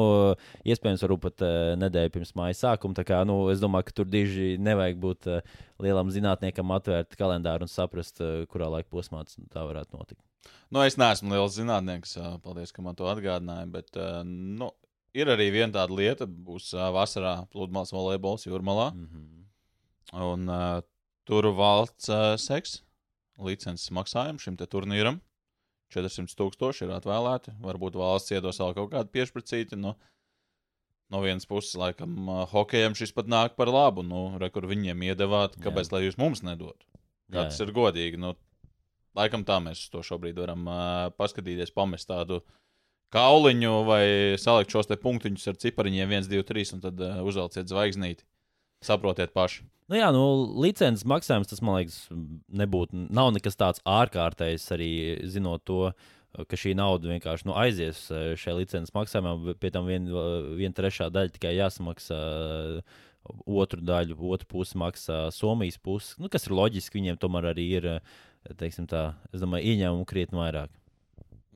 iespējams, 0.65 1.03
varbūt 1.05 1.23
pat 1.25 1.43
uh, 1.45 1.75
nedēļa 1.81 2.13
pirms 2.15 2.33
mājas 2.39 2.63
sākuma. 2.65 3.05
Kā, 3.05 3.21
nu, 3.29 3.37
es 3.53 3.61
domāju, 3.61 3.91
ka 3.91 3.97
tur 4.01 4.09
diži 4.09 4.55
nevajag 4.63 5.01
būt 5.03 5.29
uh, 5.29 5.57
lielam 5.85 6.13
zinātniekam, 6.15 6.73
atvērt 6.79 7.19
kalendāru 7.21 7.67
un 7.67 7.73
saprast, 7.73 8.23
uh, 8.25 8.47
kurā 8.49 8.71
laika 8.73 8.89
posmā 8.95 9.25
tā 9.29 9.67
varētu 9.69 9.99
notikt. 9.99 10.23
Nu, 10.73 10.81
es 10.85 10.97
neesmu 11.01 11.35
liels 11.35 11.59
zinātnieks, 11.59 12.17
paldies, 12.45 12.73
ka 12.73 12.85
man 12.85 12.97
to 12.97 13.09
atgādināja. 13.11 13.69
Bet 13.73 13.97
nu, 14.25 14.71
ir 15.17 15.29
arī 15.33 15.51
viena 15.53 15.73
tāda 15.81 15.97
lieta, 15.97 16.29
būs 16.29 16.71
vasarā 16.95 17.43
pludmales 17.53 17.93
volejbols 17.93 18.47
jūrmalā. 18.49 18.91
Mm 18.95 19.09
-hmm. 19.09 19.39
Un 20.25 20.49
uh, 20.49 20.81
tur 21.29 21.51
valsts 21.53 22.09
uh, 22.09 22.37
seks 22.37 22.83
licences 23.39 23.91
maksājumu 23.91 24.41
šim 24.41 24.57
turnīram. 24.57 25.21
400 25.95 26.37
tūkstoši 26.39 26.87
ir 26.87 26.95
atvēlēti. 26.99 27.55
Varbūt 27.65 27.97
valsts 27.99 28.35
iedos 28.35 28.61
vēl 28.61 28.75
kaut 28.77 28.93
kādu 28.93 29.13
piešpricīti. 29.15 29.79
Nu, 29.81 29.95
no 31.13 31.23
vienas 31.25 31.49
puses, 31.49 31.77
laikam, 31.81 32.29
hokejam 32.53 32.97
šis 32.99 33.15
pat 33.17 33.31
nāk 33.31 33.57
par 33.59 33.73
labu. 33.73 34.05
Nu, 34.07 34.27
re, 34.41 34.51
kur 34.53 34.69
viņiem 34.69 35.07
iedevāt, 35.09 35.57
kāpēc 35.65 35.93
lai 35.95 36.05
jūs 36.05 36.21
mums 36.21 36.45
nedod? 36.45 36.77
Kā 37.29 37.43
Jā, 37.43 37.49
tas 37.51 37.61
jā. 37.61 37.67
ir 37.67 37.75
godīgi? 37.77 38.21
Nu, 38.21 38.35
laikam 39.19 39.45
tā 39.49 39.59
mēs 39.65 39.89
to 39.93 40.05
šobrīd 40.05 40.39
varam 40.41 40.69
uh, 40.69 41.11
paskatīties, 41.19 41.75
pamest 41.77 42.09
tādu 42.09 42.43
kauliņu 43.15 43.75
vai 43.89 44.03
salikt 44.41 44.73
šos 44.75 44.89
te 44.91 44.99
punktiņus 45.01 45.49
ar 45.49 45.61
cipariņiem 45.61 46.19
1, 46.21 46.29
2, 46.33 46.45
3 46.53 46.75
un 46.77 46.85
tad 46.85 47.01
uh, 47.05 47.21
uzvelciet 47.25 47.71
zvaigznīti. 47.73 48.29
Saprotiet 48.85 49.35
paši. 49.35 49.65
Nu, 49.89 49.97
jā, 49.97 50.11
nu, 50.13 50.23
licences 50.61 51.07
maksājums, 51.09 51.49
tas 51.49 51.63
man 51.65 51.79
liekas, 51.79 52.03
nebūtu. 52.61 53.07
Nav 53.15 53.33
nekas 53.33 53.57
tāds 53.57 53.81
ārkārtējs, 53.89 54.67
arī 54.77 54.91
zinot 55.33 55.65
to, 55.69 55.93
ka 56.37 56.59
šī 56.61 56.75
nauda 56.77 57.09
vienkārši 57.09 57.49
nu, 57.49 57.55
aizies 57.57 58.03
eh, 58.13 58.35
šai 58.39 58.59
licences 58.61 58.93
maksājumam. 58.95 59.55
Pie 59.61 59.73
tam 59.75 59.89
viena 59.89 60.25
vien 60.59 60.77
trešā 60.77 61.09
daļa 61.15 61.37
tikai 61.37 61.57
jāsamaksā. 61.57 62.19
Otru 63.45 63.83
daļu, 63.85 64.17
otru 64.33 64.49
pusi 64.49 64.79
maksā 64.81 65.27
Somijas 65.37 65.77
pusi. 65.85 66.15
Nu, 66.23 66.31
kas 66.33 66.47
ir 66.47 66.55
loģiski, 66.57 66.97
viņiem 66.97 67.19
tomēr 67.21 67.51
arī 67.51 67.67
ir, 67.81 67.89
eh, 67.99 68.53
teiksim 68.61 68.87
tā, 68.89 69.11
es 69.33 69.43
domāju, 69.43 69.73
ieņēmumu 69.73 70.07
krietni 70.09 70.41
vairāk. 70.41 70.73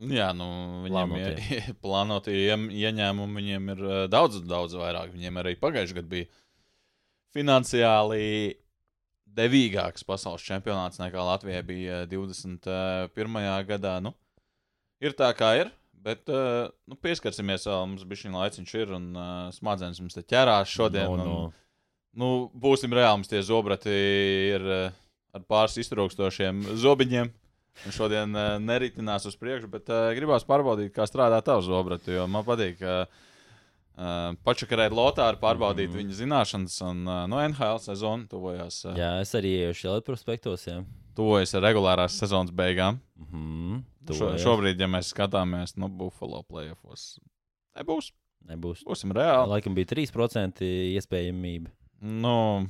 Jā, 0.02 0.32
nu, 0.34 0.48
viņiem 0.82 1.14
ir 1.20 1.36
plānotie 1.84 2.34
ieņēmumi, 2.48 3.38
viņiem 3.38 3.74
ir 3.76 3.84
eh, 3.86 4.00
daudz, 4.12 4.40
daudz 4.48 4.76
vairāk. 4.80 5.12
Viņiem 5.14 5.40
arī 5.44 5.54
pagājušajā 5.60 6.00
gadā 6.00 6.12
bija 6.16 6.30
finansiāli 7.32 8.56
devīgāks 9.32 10.04
pasaules 10.04 10.44
čempionāts 10.44 11.00
nekā 11.00 11.22
Latvijai 11.24 11.62
bija 11.64 12.02
21. 12.10 13.38
gadā. 13.68 13.96
Nu, 14.04 14.12
ir 15.00 15.16
tā, 15.16 15.32
kā 15.36 15.54
ir. 15.62 15.72
Bet 16.02 16.26
uh, 16.34 16.66
nu, 16.90 16.96
pieskarsimies 16.98 17.68
vēl, 17.68 17.84
mums 17.86 18.06
bija 18.08 18.24
šī 18.24 18.32
laiciņš, 18.34 18.72
ir 18.80 18.94
un 18.96 19.04
uh, 19.14 19.26
smadzenes 19.54 20.00
mums 20.02 20.16
te 20.16 20.24
ķerās 20.26 20.72
šodien. 20.72 21.06
No, 21.06 21.12
un, 21.14 21.22
no. 21.22 21.60
Nu, 22.18 22.30
būsim 22.58 22.92
reāli, 22.92 23.20
mums 23.20 23.30
tie 23.30 23.38
zobrati 23.46 23.92
ir 23.92 24.66
uh, 24.66 24.96
ar 25.32 25.44
pāris 25.48 25.78
iztrūkstošiem 25.84 26.64
zobiņiem. 26.82 27.30
Un 27.86 27.94
šodien 27.94 28.34
uh, 28.36 28.56
neritinās 28.60 29.24
uz 29.30 29.38
priekšu, 29.38 29.70
bet 29.72 29.86
uh, 29.94 30.10
gribās 30.16 30.44
pārbaudīt, 30.44 30.90
kā 30.92 31.06
strādā 31.08 31.38
tavs 31.46 31.70
zobrats. 31.70 32.10
Jo 32.10 32.26
man 32.28 32.44
patīk 32.44 32.82
uh, 32.82 33.06
uh, 33.96 34.32
pačakarēt 34.46 34.94
Lotāru, 34.96 35.40
pārbaudīt 35.42 35.90
mm. 35.90 35.98
viņa 36.00 36.18
zināšanas. 36.22 36.78
Un 36.88 37.04
uh, 37.06 37.22
no 37.30 37.40
NHL 37.44 37.80
sezona 37.82 38.28
tuvojās. 38.30 38.82
Uh, 38.88 38.98
Jā, 38.98 39.12
es 39.24 39.34
arī 39.38 39.54
ieju 39.60 39.78
šajā 39.82 40.02
prospektos. 40.06 40.66
Jā. 40.68 40.80
tuvojas 41.18 41.52
regulārās 41.60 42.16
sezonas 42.20 42.52
beigām. 42.56 43.00
Mhm, 43.20 43.82
Šo, 44.02 44.12
tuvojas. 44.12 44.42
šobrīd, 44.42 44.80
ja 44.80 44.88
mēs 44.90 45.12
skatāmies 45.12 45.76
no 45.76 45.88
Buffalo 45.92 46.42
playoffs, 46.48 47.18
nebūs. 47.78 48.10
Nebūs. 48.48 48.80
Būsim 48.82 49.12
reāli. 49.14 49.52
Laikam 49.52 49.76
bija 49.76 49.92
3% 49.92 50.64
iespējamība. 50.96 51.70
Nu, 52.02 52.66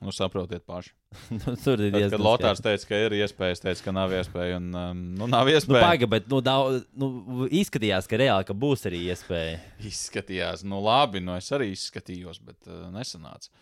Nu, 0.00 0.10
saprotiet 0.14 0.64
paši. 0.66 0.94
Nu, 1.36 1.52
Tur 1.60 1.80
ir 1.80 1.92
diezgan 1.92 2.16
kad 2.16 2.24
Lotārs 2.24 2.62
teica, 2.64 2.86
ka 2.88 2.98
ir 3.04 3.14
iespējas, 3.20 3.60
teica, 3.62 3.84
ka 3.84 3.92
nav 3.94 4.14
iespēja. 4.16 4.56
Un, 4.58 4.70
um, 4.74 5.02
nu, 5.20 5.28
nav 5.30 5.46
Nu, 5.46 5.52
iespēja. 5.54 5.82
paga, 5.84 6.08
bet 6.10 6.26
nu, 6.32 6.40
daudz, 6.42 6.86
nu, 6.98 7.10
izskatījās, 7.52 8.08
ka 8.10 8.18
reāli 8.22 8.48
ka 8.48 8.56
būs 8.56 8.86
arī 8.90 9.02
iespēja. 9.12 9.60
Izskatījās, 9.90 10.64
nu 10.66 10.80
labi, 10.82 11.20
nu 11.22 11.36
es 11.36 11.50
arī 11.54 11.68
izskatījos, 11.74 12.40
bet 12.42 12.70
uh, 12.70 12.88
nesanāca. 12.94 13.52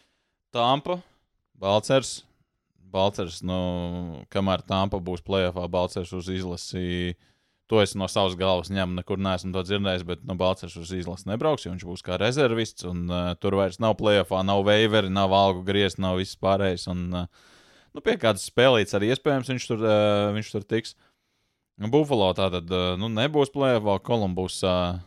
Tampa, 0.55 1.01
Balcers. 1.61 2.21
Balcers, 2.91 3.43
nu, 3.47 4.25
kamēr 4.35 4.65
Tampa 4.67 4.99
būs 4.99 5.21
plēsoņā, 5.27 5.69
Balcers 5.71 6.11
uz 6.17 6.31
izlasi. 6.33 7.15
To 7.71 7.79
es 7.79 7.93
no 7.95 8.09
savas 8.11 8.35
galvas 8.39 8.73
ņemu, 8.75 8.99
nekur 8.99 9.21
neesmu 9.23 9.53
to 9.55 9.63
dzirdējis, 9.63 10.03
bet 10.09 10.25
nu, 10.27 10.35
Balcers 10.39 10.75
uz 10.81 10.91
izlasi 10.97 11.29
nebrauks, 11.31 11.67
jo 11.67 11.71
viņš 11.71 11.85
būs 11.87 12.03
kā 12.03 12.17
rezervists. 12.19 12.87
Un, 12.89 13.05
uh, 13.07 13.29
tur 13.39 13.55
vairs 13.61 13.79
nav 13.83 13.95
plēsoņā, 14.01 14.43
nav 14.49 14.65
veiveri, 14.67 15.13
nav 15.15 15.35
algu 15.37 15.63
griezt, 15.69 16.01
nav 16.03 16.19
viss 16.19 16.39
pārējais. 16.41 16.89
Un, 16.91 17.05
uh, 17.15 17.53
nu, 17.95 18.03
pie 18.03 18.17
kādas 18.19 18.49
spēlītas 18.51 18.99
arī 18.99 19.13
iespējams 19.15 19.53
viņš 19.55 19.69
tur, 19.71 19.87
uh, 19.87 20.33
viņš 20.35 20.51
tur 20.57 20.67
tiks. 20.67 20.97
Buffalo 21.95 22.33
tātad 22.37 22.67
uh, 22.75 22.97
nu, 22.99 23.07
nebūs 23.15 23.55
plēsoņā, 23.55 24.03
Kolumbus. 24.05 24.59
Uh, 24.67 24.99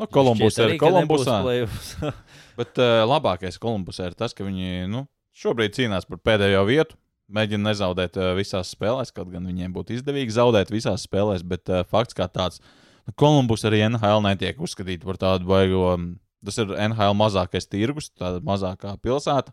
Nu, 0.00 0.06
Kolumbus 0.08 0.54
Šķiet 0.56 0.78
ir 0.78 0.80
Kolumbusā. 0.80 1.34
Bet 2.58 2.78
uh, 2.80 3.02
labākais 3.04 3.60
Kolumbusā 3.60 4.08
ir 4.08 4.16
tas, 4.16 4.32
ka 4.32 4.46
viņi 4.46 4.88
nu, 4.88 5.04
šobrīd 5.36 5.76
cīnās 5.76 6.08
par 6.08 6.22
pēdējo 6.24 6.62
vietu. 6.68 6.96
Mēģina 7.30 7.70
nezaudēt 7.70 8.18
uh, 8.18 8.32
visās 8.38 8.72
spēlēs, 8.74 9.12
kaut 9.14 9.30
gan 9.32 9.46
viņiem 9.46 9.74
būtu 9.74 9.94
izdevīgi 9.96 10.34
zaudēt 10.34 10.72
visās 10.74 11.06
spēlēs. 11.06 11.44
Bet 11.46 11.70
uh, 11.70 11.84
fakts 11.86 12.16
kā 12.18 12.26
tāds, 12.30 12.62
nu, 13.06 13.14
Kolumbus 13.14 13.66
arī 13.68 13.84
NHL 13.86 14.24
netiek 14.26 14.60
uzskatīta 14.60 15.06
par 15.06 15.20
tādu 15.20 15.50
baigo. 15.50 15.86
um, 15.94 16.12
Tas 16.40 16.56
ir 16.56 16.70
NHL 16.72 17.12
mazākais 17.20 17.66
tirgus, 17.68 18.06
tāda 18.16 18.40
mazākā 18.40 18.94
pilsēta. 19.04 19.52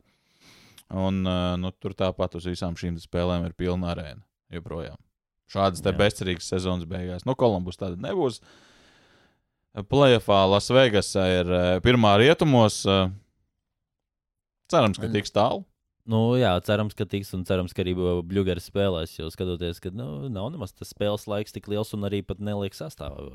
Un 0.95 1.19
uh, 1.28 1.57
nu, 1.59 1.73
tur 1.75 1.91
tāpat 1.97 2.38
uz 2.39 2.47
visām 2.47 2.78
šīm 2.80 2.95
spēlēm 3.03 3.49
ir 3.49 3.57
pilna 3.59 3.91
arēna. 3.91 4.23
Joprojām. 4.55 4.95
Šādas 5.51 5.84
te 5.84 5.91
bezcerīgas 5.95 6.47
sezonas 6.51 6.88
beigās. 6.88 7.25
Nu, 7.28 7.36
Kolumbus 7.39 7.80
tāda 7.80 7.99
nebūs. 8.03 8.41
Playoffā 9.88 10.41
Lasvegas 10.49 11.11
ir 11.21 11.51
eh, 11.53 11.65
pirmā 11.86 12.15
rietumos. 12.19 12.82
eh, 12.89 13.09
Cerams, 14.71 14.99
ka 14.99 15.07
tiks 15.13 15.32
tālu. 15.32 15.61
Nu, 16.08 16.38
jā, 16.39 16.53
cerams, 16.64 16.95
ka 16.95 17.03
tiks 17.10 17.34
un 17.36 17.41
cerams, 17.47 17.74
ka 17.76 17.84
arī 17.84 17.91
Bluegrass 17.97 18.70
spēlēs. 18.70 19.18
Jo 19.18 19.28
skatoties, 19.34 19.82
ka 19.84 19.91
nu, 19.91 20.30
nav 20.32 20.47
nemaz 20.53 20.72
tas 20.72 20.93
spēles 20.93 21.28
laiks 21.28 21.55
tik 21.55 21.68
liels 21.68 21.91
un 21.97 22.08
arī 22.08 22.22
pat 22.24 22.39
neliek 22.39 22.78
sastāvā, 22.78 23.26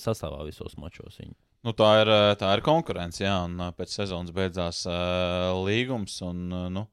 sastāvā 0.00 0.40
visos 0.48 0.78
mačos. 0.80 1.18
Viņu. 1.20 1.36
Nu, 1.68 1.74
tā, 1.76 1.90
ir, 2.00 2.12
tā 2.40 2.54
ir 2.56 2.64
konkurence, 2.64 3.20
jā, 3.20 3.34
un 3.44 3.60
pēc 3.76 3.92
sezonas 3.98 4.32
beidzās 4.32 4.86
uh, 4.88 5.52
līgums. 5.60 6.16
Un, 6.24 6.46
uh, 6.48 6.66
nu, 6.72 6.86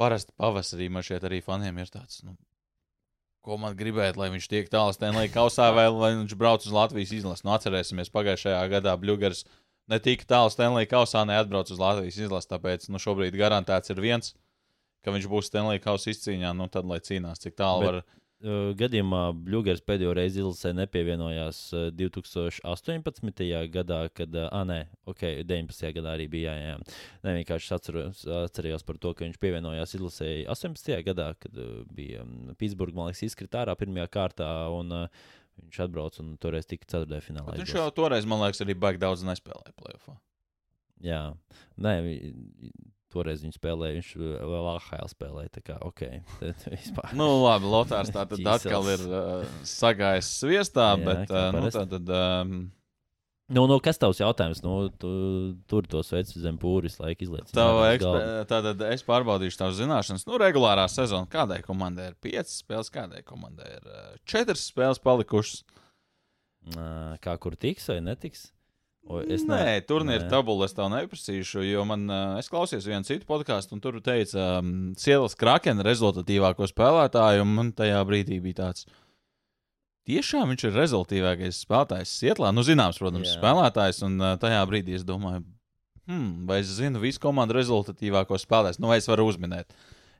parasti 0.00 0.32
pavasarī 0.40 0.88
man 0.88 1.04
šeit 1.04 1.28
arī 1.28 1.42
faniem 1.44 1.84
ir 1.84 1.92
tāds. 1.92 2.22
Nu, 2.24 2.38
Ko 3.44 3.56
man 3.60 3.76
gribētu, 3.78 4.18
lai 4.20 4.32
viņš 4.32 4.48
tiek 4.50 4.66
tālu 4.68 4.92
Stanley 4.92 5.30
kausā, 5.32 5.68
vai 5.72 5.86
lai 5.92 6.10
viņš 6.16 6.34
brauc 6.36 6.64
uz 6.66 6.72
Latvijas 6.74 7.14
izlasi. 7.16 7.44
Nu, 7.46 7.54
atcerēsimies, 7.54 8.10
pagājušajā 8.12 8.64
gadā 8.72 8.96
Bluegrass 9.00 9.46
ne 9.88 10.00
tik 10.04 10.24
tālu 10.28 10.50
Stanley 10.52 10.88
kausā, 10.90 11.22
neatbrauc 11.28 11.70
uz 11.72 11.80
Latvijas 11.80 12.18
izlasi. 12.20 12.50
Tāpēc 12.50 12.88
nu, 12.92 13.00
šobrīd 13.00 13.36
garantēts 13.38 13.94
ir 13.94 14.02
viens, 14.04 14.34
ka 15.04 15.14
viņš 15.14 15.26
būs 15.30 15.50
Stanley 15.50 15.82
kausa 15.82 16.12
izcīņā. 16.12 16.54
Nu, 16.56 16.68
tad, 16.72 16.88
lai 16.88 17.00
cīnās, 17.04 17.42
cik 17.44 17.58
tālu 17.58 17.84
Bet- 17.84 17.90
var. 17.90 18.00
Uh, 18.38 18.68
Gadījumā 18.78 19.32
Bluegrass 19.34 19.82
pēdējo 19.82 20.12
reizi 20.14 20.38
izlasē 20.38 20.70
nepievienojās 20.78 21.58
uh, 21.74 21.88
2018. 21.90 23.48
gadā, 23.74 23.98
kad, 24.14 24.36
uh, 24.38 24.46
ah, 24.54 24.62
nē, 24.62 24.76
ok, 25.10 25.24
19. 25.42 25.88
gadā 25.96 26.12
arī 26.14 26.28
bija. 26.30 26.52
Jā, 26.54 26.76
jā. 26.76 27.00
Nē, 27.26 27.32
vienkārši 27.40 27.72
atceros, 27.74 28.22
atcerējos 28.44 28.86
par 28.86 29.00
to, 29.02 29.10
ka 29.18 29.26
viņš 29.26 29.40
pievienojās 29.42 29.96
izlasēji 29.98 30.46
18. 30.54 30.94
gadā, 31.10 31.32
kad 31.42 31.58
uh, 31.58 31.82
bija 31.90 32.22
um, 32.22 32.54
Pitsburgā, 32.62 32.94
man 33.00 33.10
liekas, 33.10 33.24
izkrita 33.26 33.64
ārā 33.64 33.74
pirmajā 33.80 34.06
kārtā. 34.06 34.52
Un, 34.70 34.94
uh, 34.94 35.26
Viņš 35.58 35.80
atbrauca 35.82 36.20
un 36.22 36.36
toreiz 36.38 36.68
tika 36.70 36.86
ceturtajā 36.86 37.24
finālā. 37.24 37.50
Bet 37.50 37.64
viņš 37.64 37.72
jau 37.74 37.88
toreiz, 37.96 38.26
man 38.30 38.44
liekas, 38.44 38.60
arī 38.62 38.76
baigi 38.78 39.02
daudz 39.02 39.24
nespēlēja 39.26 39.74
playoffā. 39.74 40.14
Jā, 41.02 41.22
nē, 41.82 41.94
toreiz 43.12 43.42
viņš 43.44 43.58
spēlēja, 43.58 43.98
viņš 43.98 44.08
uh, 44.18 44.32
vēl 44.52 44.70
AHL 44.74 45.12
spēlēja. 45.12 45.52
Tā 45.58 45.62
kā, 45.66 45.76
ok, 45.88 46.02
tad 46.40 46.64
vispār. 46.72 47.14
Nu, 47.18 47.28
labi, 47.44 47.70
Lotārs 47.72 48.12
tā 48.14 48.24
tad 48.30 48.50
atkal 48.56 48.90
ir 48.94 49.04
uh, 49.08 49.46
sagājis 49.68 50.32
sviestā, 50.42 50.90
Jā, 50.94 51.04
bet 51.06 51.32
uh, 51.32 51.46
nu, 51.56 51.70
tā 51.74 51.86
tad. 51.94 52.12
Um, 52.18 52.58
Nu, 53.48 53.62
nu, 53.64 53.78
kas 53.80 53.96
tavs 53.96 54.18
jautājums? 54.20 54.58
Nu, 54.60 54.90
tu, 55.00 55.08
tur 55.72 55.86
to 55.88 56.02
sveicu 56.04 56.36
zem 56.36 56.58
pūris, 56.60 56.98
laika 57.00 57.24
ekspe- 57.96 58.42
Tātad 58.50 58.82
es 58.90 59.04
pārbaudīšu 59.08 59.56
tavas 59.62 59.78
zināšanas. 59.78 60.26
Nu, 60.28 60.36
regulārā 60.36 60.84
sezona. 60.92 61.24
Kādai 61.32 61.62
komandai 61.64 62.10
ir 62.10 62.18
5 62.26 62.52
spēles, 62.52 62.92
kādai 62.92 63.22
komandai 63.24 63.70
ir 63.78 63.88
4 64.28 64.52
spēles 64.60 65.00
palikušas? 65.00 65.62
Kā 67.24 67.38
kur 67.40 67.56
tiks 67.56 67.88
vai 67.88 68.02
netiks? 68.04 68.50
Es 69.32 69.44
Nē, 69.48 69.58
ne- 69.64 69.80
turnīra 69.88 70.26
nē. 70.26 70.28
tabula 70.28 70.66
es 70.68 70.74
tev 70.76 70.90
neprasīšu, 70.92 71.62
jo 71.64 71.84
man, 71.88 72.02
uh, 72.12 72.38
es 72.38 72.48
klausījos 72.52 72.84
vienu 72.84 73.06
citu 73.08 73.24
podkāstu, 73.24 73.72
un 73.72 73.80
tur 73.80 73.96
teica, 74.04 74.58
um, 74.60 74.92
Sielas 75.00 75.34
Krakena 75.38 75.82
rezultatīvāko 75.86 76.68
spēlētāju, 76.68 77.40
un 77.46 77.54
man 77.56 77.70
tajā 77.72 78.02
brīdī 78.04 78.36
bija 78.44 78.58
tāds. 78.66 78.84
Tiešām 80.08 80.52
viņš 80.52 80.62
ir 80.68 80.76
rezultātīvākais 80.76 81.62
spēlētājs 81.64 82.12
Sietlā. 82.20 82.52
Nu, 82.52 82.62
zināms, 82.64 83.00
protams, 83.00 83.28
Jā. 83.28 83.38
spēlētājs, 83.40 84.02
un 84.06 84.20
uh, 84.20 84.34
tajā 84.40 84.60
brīdī 84.68 84.94
es 84.96 85.04
domāju, 85.08 85.42
hmm, 86.08 86.46
vai 86.48 86.60
es 86.62 86.70
zinu 86.78 87.00
visu 87.02 87.20
komandu 87.20 87.56
rezultatīvāko 87.58 88.36
spēlētāju, 88.40 88.80
nu, 88.84 88.88
vai 88.92 89.00
es 89.02 89.08
varu 89.08 89.26
uzminēt. 89.32 89.72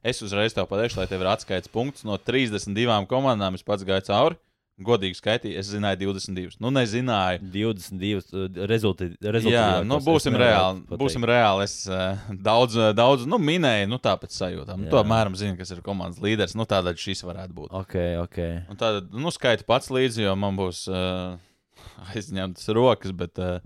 Es 0.04 0.20
uzreiz 0.22 0.54
tev 0.54 0.68
pateikšu, 0.70 1.00
lai 1.00 1.06
tev 1.10 1.24
ir 1.24 1.30
atskaites 1.32 1.68
punkts 1.72 2.04
no 2.06 2.16
32 2.20 3.04
komandām. 3.10 3.56
Es 3.58 3.64
pats 3.66 3.84
gāju 3.84 4.04
cauri. 4.08 4.36
Godīgi 4.78 5.18
skaitīju, 5.18 5.56
es 5.58 5.66
zināju 5.72 5.98
22. 6.12 6.58
Nu, 6.62 6.70
nezināju. 6.70 7.40
22 7.50 8.66
rezultāti. 8.70 9.16
Jā, 9.50 9.80
nu, 9.82 9.98
būsim 10.04 10.36
reāli. 10.38 10.84
Būsim 11.00 11.26
reāli. 11.26 11.64
Es 11.66 11.80
uh, 11.90 12.20
daudz, 12.30 12.76
uh, 12.78 12.92
daudz 12.94 13.24
nu, 13.26 13.40
minēju, 13.42 13.88
nu, 13.90 13.98
tāpēc 14.02 14.36
sajūtām. 14.36 14.84
Nu, 14.84 14.86
Jā. 14.86 14.92
to 14.94 15.00
apmēram 15.00 15.34
zinu, 15.38 15.56
kas 15.58 15.74
ir 15.74 15.82
komandas 15.82 16.22
līderis. 16.22 16.54
Nu, 16.58 16.66
tādā 16.70 16.92
šis 16.94 17.24
varētu 17.26 17.56
būt. 17.56 17.72
Ok, 17.74 17.96
ok. 18.22 18.38
Un 18.70 18.78
tad, 18.78 19.08
nu, 19.10 19.32
skaiti 19.34 19.66
pats 19.66 19.90
līdzi, 19.90 20.22
jo 20.28 20.36
man 20.38 20.60
būs 20.60 20.84
uh, 20.92 21.34
aizņemtas 22.14 22.70
rokas, 22.78 23.16
bet 23.18 23.42
uh, 23.42 23.58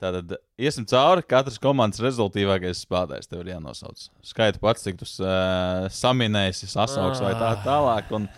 tātad 0.00 0.32
iesim 0.56 0.88
cauri. 0.88 1.26
Katras 1.28 1.60
komandas 1.60 2.00
rezultātīvākais 2.04 2.86
spēlētājs 2.86 3.28
tev 3.28 3.44
ir 3.44 3.52
jānosauc. 3.52 4.08
Skaiti 4.24 4.64
pats, 4.64 4.88
cik 4.88 4.96
tu 5.02 5.10
uh, 5.20 5.92
saminēsi, 5.92 6.72
sasauks 6.72 7.20
vai 7.20 7.36
tā 7.36 7.52
tālāk. 7.68 8.08
Un, 8.16 8.30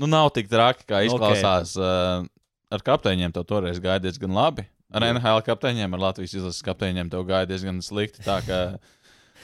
nu, 0.00 0.08
nav 0.10 0.30
tik 0.36 0.50
traki, 0.52 0.86
kā 0.88 1.04
izklausās. 1.06 1.76
Okay. 1.78 2.24
Uh, 2.24 2.74
ar 2.74 2.84
kapteiņiem 2.86 3.34
tev 3.34 3.46
toreiz 3.48 3.80
gāja 3.82 4.02
diezgan 4.04 4.34
labi. 4.34 4.66
Ar 4.94 5.02
NHL 5.08 5.42
kapteiņiem, 5.46 5.94
ar 5.96 6.02
Latvijas 6.10 6.36
izlases 6.36 6.62
kapteiņiem 6.66 7.08
tev 7.10 7.24
gāja 7.26 7.48
diezgan 7.50 7.80
slikti. 7.82 8.22
Tā 8.22 8.38
kā, 8.46 8.60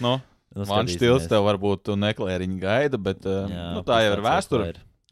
nu, 0.05 0.19
Nu, 0.51 0.65
man 0.67 0.89
stils 0.91 1.29
tev 1.31 1.45
varbūt 1.47 1.85
tu 1.87 1.95
neklēriņi 1.95 2.57
gaida, 2.59 2.99
bet 2.99 3.23
uh, 3.23 3.45
Jā, 3.47 3.67
nu, 3.77 3.85
tā 3.87 4.01
jau 4.03 4.17
ir 4.17 4.23
vēsture. 4.25 4.71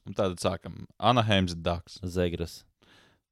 Tātad 0.09 0.41
sākam. 0.43 0.81
Anaheims 0.99 1.55
Ducks. 1.55 2.01
Zegras. 2.03 2.63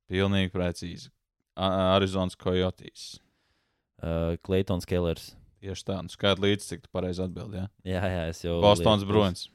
Pilnīgi 0.07 0.53
precīzi. 0.55 1.11
Arizonas 1.57 2.37
Coyotes. 2.39 3.17
Uh, 3.99 4.37
Kleitons 4.47 4.87
Kellers. 4.87 5.33
Tieši 5.65 5.87
tā, 5.89 5.97
nu 6.05 6.13
skaidrs 6.13 6.45
līdzi, 6.45 6.69
cik 6.69 6.85
tu 6.85 6.93
pareizi 6.95 7.25
atbildēji. 7.25 7.65
Ja? 7.65 7.97
Jā, 7.97 8.11
jā, 8.13 8.25
es 8.31 8.45
jau. 8.45 8.59
Bostons 8.63 9.07
Bruins. 9.09 9.49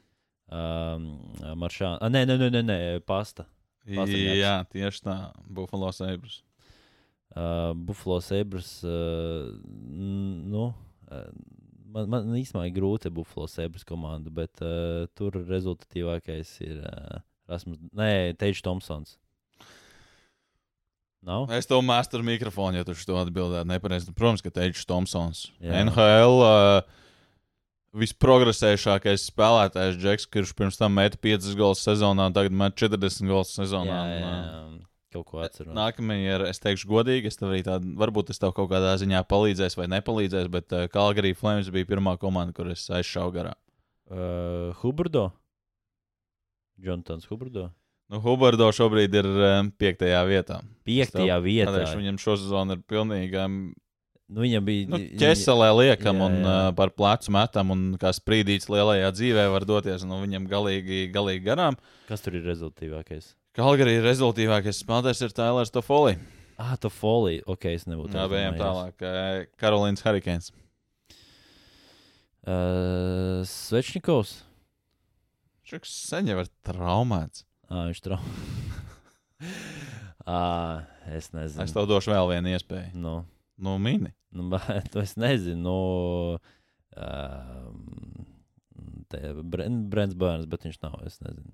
Um, 0.52 1.08
Maršā. 1.56 1.94
Ah, 1.96 2.10
nē, 2.12 2.26
nē, 2.28 2.36
nē, 2.40 2.48
nē, 2.52 2.62
nē, 2.68 2.78
pasta. 3.08 3.46
Pastaņāks. 3.88 4.38
Jā, 4.38 4.54
tieši 4.72 5.04
tā. 5.06 5.16
Buffalo 5.48 5.88
Sabres. 5.96 6.42
Uh, 7.32 7.72
Buffalo 7.88 8.20
Sabres. 8.20 8.74
Uh, 8.84 9.48
nu, 9.64 10.68
uh, 11.08 11.24
man, 11.94 12.10
man 12.12 12.36
īstenībā 12.36 12.68
ir 12.68 12.76
grūti 12.76 13.08
ar 13.08 13.16
Buffalo 13.16 13.48
Sabres 13.50 13.86
komandu, 13.88 14.32
bet 14.34 14.62
uh, 14.64 15.08
tur 15.16 15.40
rezultatīvākais 15.48 16.54
ir 16.66 16.84
uh, 16.84 17.22
Rasmus. 17.50 17.80
Nē, 17.96 18.12
Teģis 18.40 18.64
Thompsons. 18.66 19.16
Nav? 21.22 21.46
Es 21.54 21.68
tev 21.70 21.84
mēstu 21.86 22.18
ar 22.18 22.26
mikrofonu, 22.26 22.80
ja 22.80 22.86
tu 22.86 22.96
šo 22.98 23.20
atbildētu 23.20 23.70
nepareizi. 23.70 24.12
Protams, 24.18 24.42
ka 24.42 24.50
Teģis 24.52 24.84
Thompsons. 24.90 25.46
Jā. 25.62 25.84
NHL 25.86 26.40
uh, 26.42 27.00
visprogresējušākais 27.96 29.26
spēlētājs 29.28 29.98
Džeks, 30.00 30.28
kurš 30.32 30.54
pirms 30.56 30.78
tam 30.80 30.96
meta 30.96 31.18
5 31.20 31.52
gols 31.58 31.82
sezonā, 31.84 32.30
tagad 32.34 32.54
met 32.56 32.76
40 32.80 33.28
gols 33.28 33.52
sezonā. 33.56 33.98
Jā, 34.08 34.16
jā, 34.16 34.30
jā. 34.46 34.88
Kaut 35.12 35.26
ko 35.28 35.42
atceros. 35.44 35.74
Nākamajā 35.76 36.38
ir, 36.38 36.42
es 36.48 36.62
teikšu, 36.62 36.88
godīgi, 36.88 37.28
es 37.28 37.36
tev 37.36 37.50
arī 37.50 37.60
tādu, 37.66 37.90
varbūt 38.00 38.32
es 38.32 38.40
tev 38.40 38.54
kaut 38.56 38.70
kādā 38.70 38.94
ziņā 39.00 39.20
palīdzēšu 39.28 39.82
vai 39.82 39.90
nepalīdzēšu, 39.92 40.52
bet 40.54 40.72
uh, 40.72 40.86
Calgary 40.92 41.34
Flames 41.36 41.68
bija 41.74 41.90
pirmā 41.90 42.16
komanda, 42.20 42.56
kur 42.56 42.70
es 42.72 42.86
aizšāvu 42.88 43.34
garām. 43.36 43.58
Uh, 44.08 44.72
Huberdo. 44.80 45.28
Jontons 46.80 47.28
Huberdo. 47.28 47.68
Nu, 48.12 48.22
Hubardo 48.24 48.70
šobrīd 48.72 49.12
ir 49.20 49.28
um, 49.28 49.68
piektajā 49.80 50.24
vietā. 50.28 50.62
Piektajā 50.88 51.36
vietā. 51.44 51.68
Tādēļ 51.76 52.00
viņam 52.00 52.18
šo 52.20 52.38
sezonu 52.40 52.78
ir 52.78 52.82
pilnīgi. 52.88 53.36
Um, 53.40 53.60
Nu, 54.32 54.40
viņam 54.40 54.64
bija. 54.64 54.88
Nu, 54.88 54.98
ķeselē 55.20 55.68
liekam 55.76 56.16
Jā, 56.16 56.26
un 56.26 56.36
jā. 56.40 56.52
uh, 56.52 56.68
par 56.76 56.92
plecu 56.96 57.34
metam, 57.34 57.72
un 57.74 57.82
kā 58.00 58.14
sprīdīts 58.16 58.70
lielajā 58.72 59.10
dzīvē 59.12 59.44
var 59.52 59.66
doties 59.68 60.06
nu, 60.08 60.22
viņam 60.24 60.46
galīgi, 60.48 61.02
galīgi 61.12 61.44
garām. 61.44 61.76
Kas 62.08 62.24
tur 62.24 62.38
ir 62.38 62.46
rezultātīvākais? 62.48 63.34
Kalgarī 63.58 63.98
rezultātīvākais 64.00 64.80
spēlētājs 64.80 65.26
ir 65.26 65.36
Tailers 65.36 65.74
Tofoli. 65.74 66.16
Ah, 66.62 66.76
tu 66.80 66.88
folija. 66.92 67.44
Ok, 67.50 67.66
es 67.74 67.84
nebūtu. 67.88 68.16
Jā, 68.16 68.24
bijām 68.30 68.56
tālāk. 68.56 69.04
Karolīns 69.60 70.04
Harikēns. 70.06 70.52
Uh, 72.42 73.42
Svečnikovs. 73.46 74.40
Šis 75.68 75.92
sen 76.08 76.30
jau 76.32 76.40
ir 76.42 76.48
traumēts. 76.66 77.44
Ah, 77.68 77.86
viņš 77.88 78.00
trau. 78.04 78.18
ah, 80.26 80.82
es 81.12 81.30
nezinu. 81.32 81.64
Es 81.64 81.76
tev 81.76 81.86
došu 81.90 82.12
vēl 82.14 82.32
vienu 82.34 82.52
iespēju. 82.56 82.90
Nu, 82.98 83.14
Nu, 83.58 83.78
mini. 83.78 84.14
nu, 84.32 84.48
bet 84.52 84.96
es 84.96 85.16
nezinu. 85.20 85.62
Nu, 85.62 86.38
um, 86.96 88.26
Brents 89.92 90.16
Bērns, 90.16 90.48
bet 90.48 90.64
viņš 90.66 90.78
nav. 90.84 90.98
Es 91.06 91.20
nezinu. 91.24 91.52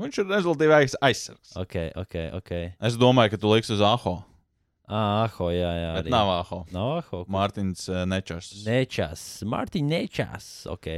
Viņš 0.00 0.22
ir 0.22 0.28
rezultātīvākais 0.30 0.94
aizsargs. 1.04 1.56
Ok, 1.60 1.74
ok, 2.00 2.14
ok. 2.38 2.52
Es 2.80 2.96
domāju, 3.00 3.34
ka 3.34 3.40
tu 3.42 3.50
liksi 3.52 3.74
uz 3.76 3.82
Aho. 3.84 4.22
Ah, 4.88 5.26
Aho, 5.26 5.50
jā, 5.52 5.68
jā. 5.76 5.90
Bet 5.98 6.06
arī. 6.06 6.12
nav 6.14 6.30
Aho. 6.38 6.60
Nav 6.72 6.92
Aho. 7.02 7.24
Mārtiņš 7.32 7.82
uh, 7.92 8.04
Nečers. 8.08 8.52
Nečas. 8.64 9.24
Mārtiņ 9.48 9.90
Nečas. 9.92 10.48
Ok. 10.72 10.88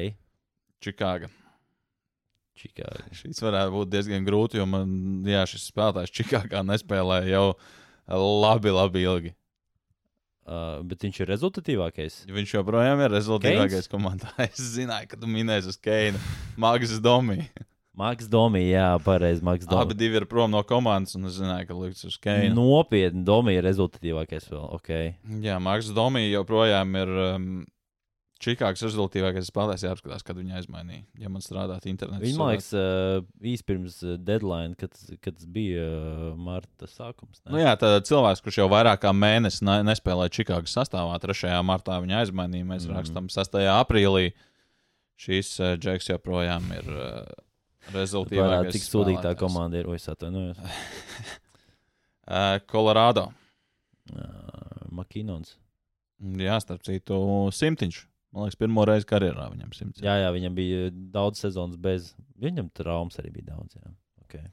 Čikāga. 0.85 1.31
Čikāga. 2.59 3.09
Šis 3.19 3.43
varētu 3.43 3.75
būt 3.75 3.91
diezgan 3.93 4.27
grūti, 4.27 4.61
jo 4.61 4.67
man, 4.71 4.89
jā, 5.27 5.43
šis 5.51 5.67
spēlētājs 5.73 6.15
Čikāgā 6.15 6.63
nespēlē 6.67 7.25
jau 7.33 7.49
labi, 8.15 8.71
labi 8.75 9.03
ilgi. 9.09 9.35
Uh, 10.45 10.83
bet 10.85 11.01
viņš 11.07 11.23
ir 11.23 11.31
rezultatīvākais. 11.33 12.17
Viņš 12.29 12.51
joprojām 12.59 13.01
ir 13.01 13.15
rezultātīvākais 13.17 13.89
komandā. 13.89 14.29
Es 14.45 14.61
zināju, 14.75 15.09
ka 15.09 15.17
tu 15.17 15.31
minēsi 15.31 15.73
uz 15.73 15.79
Keina. 15.81 16.21
Magnus 16.61 16.99
Domī. 17.01 17.47
Maks 17.95 18.27
Domī, 18.27 18.65
jā, 18.73 18.89
pareizi. 19.07 19.39
Abi 19.47 19.69
Domī. 19.71 19.95
divi 19.95 20.19
ir 20.19 20.25
prom 20.27 20.51
no 20.51 20.65
komandas, 20.67 21.15
un 21.15 21.29
es 21.29 21.37
zināju, 21.39 21.69
ka 21.69 21.77
liks 21.79 22.03
uz 22.09 22.17
Keina. 22.19 22.51
Nopietni, 22.57 23.23
Domī 23.25 23.55
ir 23.55 23.65
rezultatīvākais 23.69 24.49
vēl. 24.51 24.65
Ok. 24.75 24.91
Jā, 25.45 25.61
Magnus 25.63 25.93
Domī 25.95 26.25
joprojām 26.27 26.97
ir 26.99 27.13
um, 27.29 27.47
Čikāgas 28.43 28.83
rezultātīvākais 28.83 29.47
spēlētājs. 29.49 29.85
Jāapskatās, 29.87 30.25
kad 30.27 30.37
viņa 30.37 30.59
aizmainīja. 30.59 31.05
Ja 31.23 31.31
man 31.33 31.45
strādāt 31.45 31.87
internetā, 31.89 32.21
Viņa, 32.25 32.39
man 32.41 32.51
liekas, 32.51 32.67
īsi 33.47 33.67
pirms 33.69 33.99
deadline, 34.27 34.75
kad, 34.79 34.97
kad 35.25 35.45
bija 35.55 35.85
marta 36.37 36.89
sākums. 36.91 37.41
ne? 37.45 37.55
Nu 37.55 37.63
jā, 37.63 37.73
tad 37.81 38.09
cilvēks, 38.09 38.43
kurš 38.45 38.59
jau 38.61 38.67
vairāk 38.73 39.05
kā 39.05 39.15
mēnesi 39.17 39.65
ne, 39.65 39.79
nespēlēja 39.87 40.35
Čikāgas 40.41 40.75
sastāvā, 40.77 41.15
3. 41.23 41.55
martā 41.65 42.01
viņa 42.03 42.21
aizmainīja. 42.25 42.69
Mēs 42.69 42.89
mm. 42.89 42.99
rakstām 42.99 43.31
6. 43.33 43.59
aprīlī. 43.79 44.33
Šīs 45.25 45.53
uh, 45.63 45.75
džeks 45.79 46.11
joprojām 46.11 46.67
ir 46.75 46.89
uh, 46.91 47.21
rezultātīvākais. 47.95 48.75
tik 48.75 48.87
sūdīga 48.89 49.29
tā 49.29 49.35
komanda 49.39 49.79
ir. 49.79 49.87
Oi, 49.89 50.01
es 50.01 50.11
atvainojos. 50.13 50.59
Colorado. 52.73 53.29
Uh, 54.11 54.91
Makinons. 54.93 55.55
Jā, 56.41 56.59
starp 56.63 56.83
citu, 56.87 57.17
simtiņš. 57.55 58.03
Man 58.35 58.43
liekas, 58.43 58.59
pirmo 58.59 58.83
reizi 58.89 59.07
karjerā 59.07 59.47
viņam 59.53 59.75
simts. 59.77 60.03
Jā, 60.03 60.17
jā, 60.19 60.31
viņam 60.35 60.57
bija 60.57 60.89
daudz 61.15 61.39
sezonas 61.45 61.79
bez. 61.79 62.11
Viņam 62.43 62.73
traumas 62.75 63.21
arī 63.23 63.31
bija 63.37 63.53
daudz. 63.53 63.77
Jā. 63.79 63.93
Okay. 64.25 64.49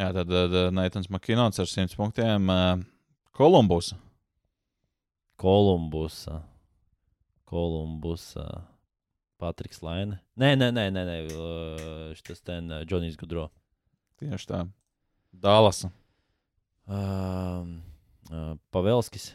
jā 0.00 0.06
tad 0.16 0.32
uh, 0.32 0.70
Neitans 0.72 1.10
Makinots 1.12 1.60
ar 1.60 1.68
100 1.68 1.98
punktiem. 2.00 2.48
Uh, 2.48 2.80
Kolumbus. 3.36 3.92
Kolumbusa. 5.40 6.40
Kolumbusa. 7.44 8.46
Patriks 9.40 9.82
Laine. 9.84 10.18
Nē, 10.40 10.54
nē, 10.56 10.70
nē, 10.72 10.86
nē, 10.92 11.04
nē. 11.08 11.18
uh, 11.32 12.16
šis 12.16 12.40
ten 12.44 12.72
uh, 12.72 12.82
Džonijs 12.88 13.20
Gudro. 13.20 13.50
Tieši 14.20 14.48
tā. 14.48 14.64
Dālas. 15.32 15.84
Um, 16.88 17.80
uh, 18.32 18.56
Pavelskis. 18.72 19.30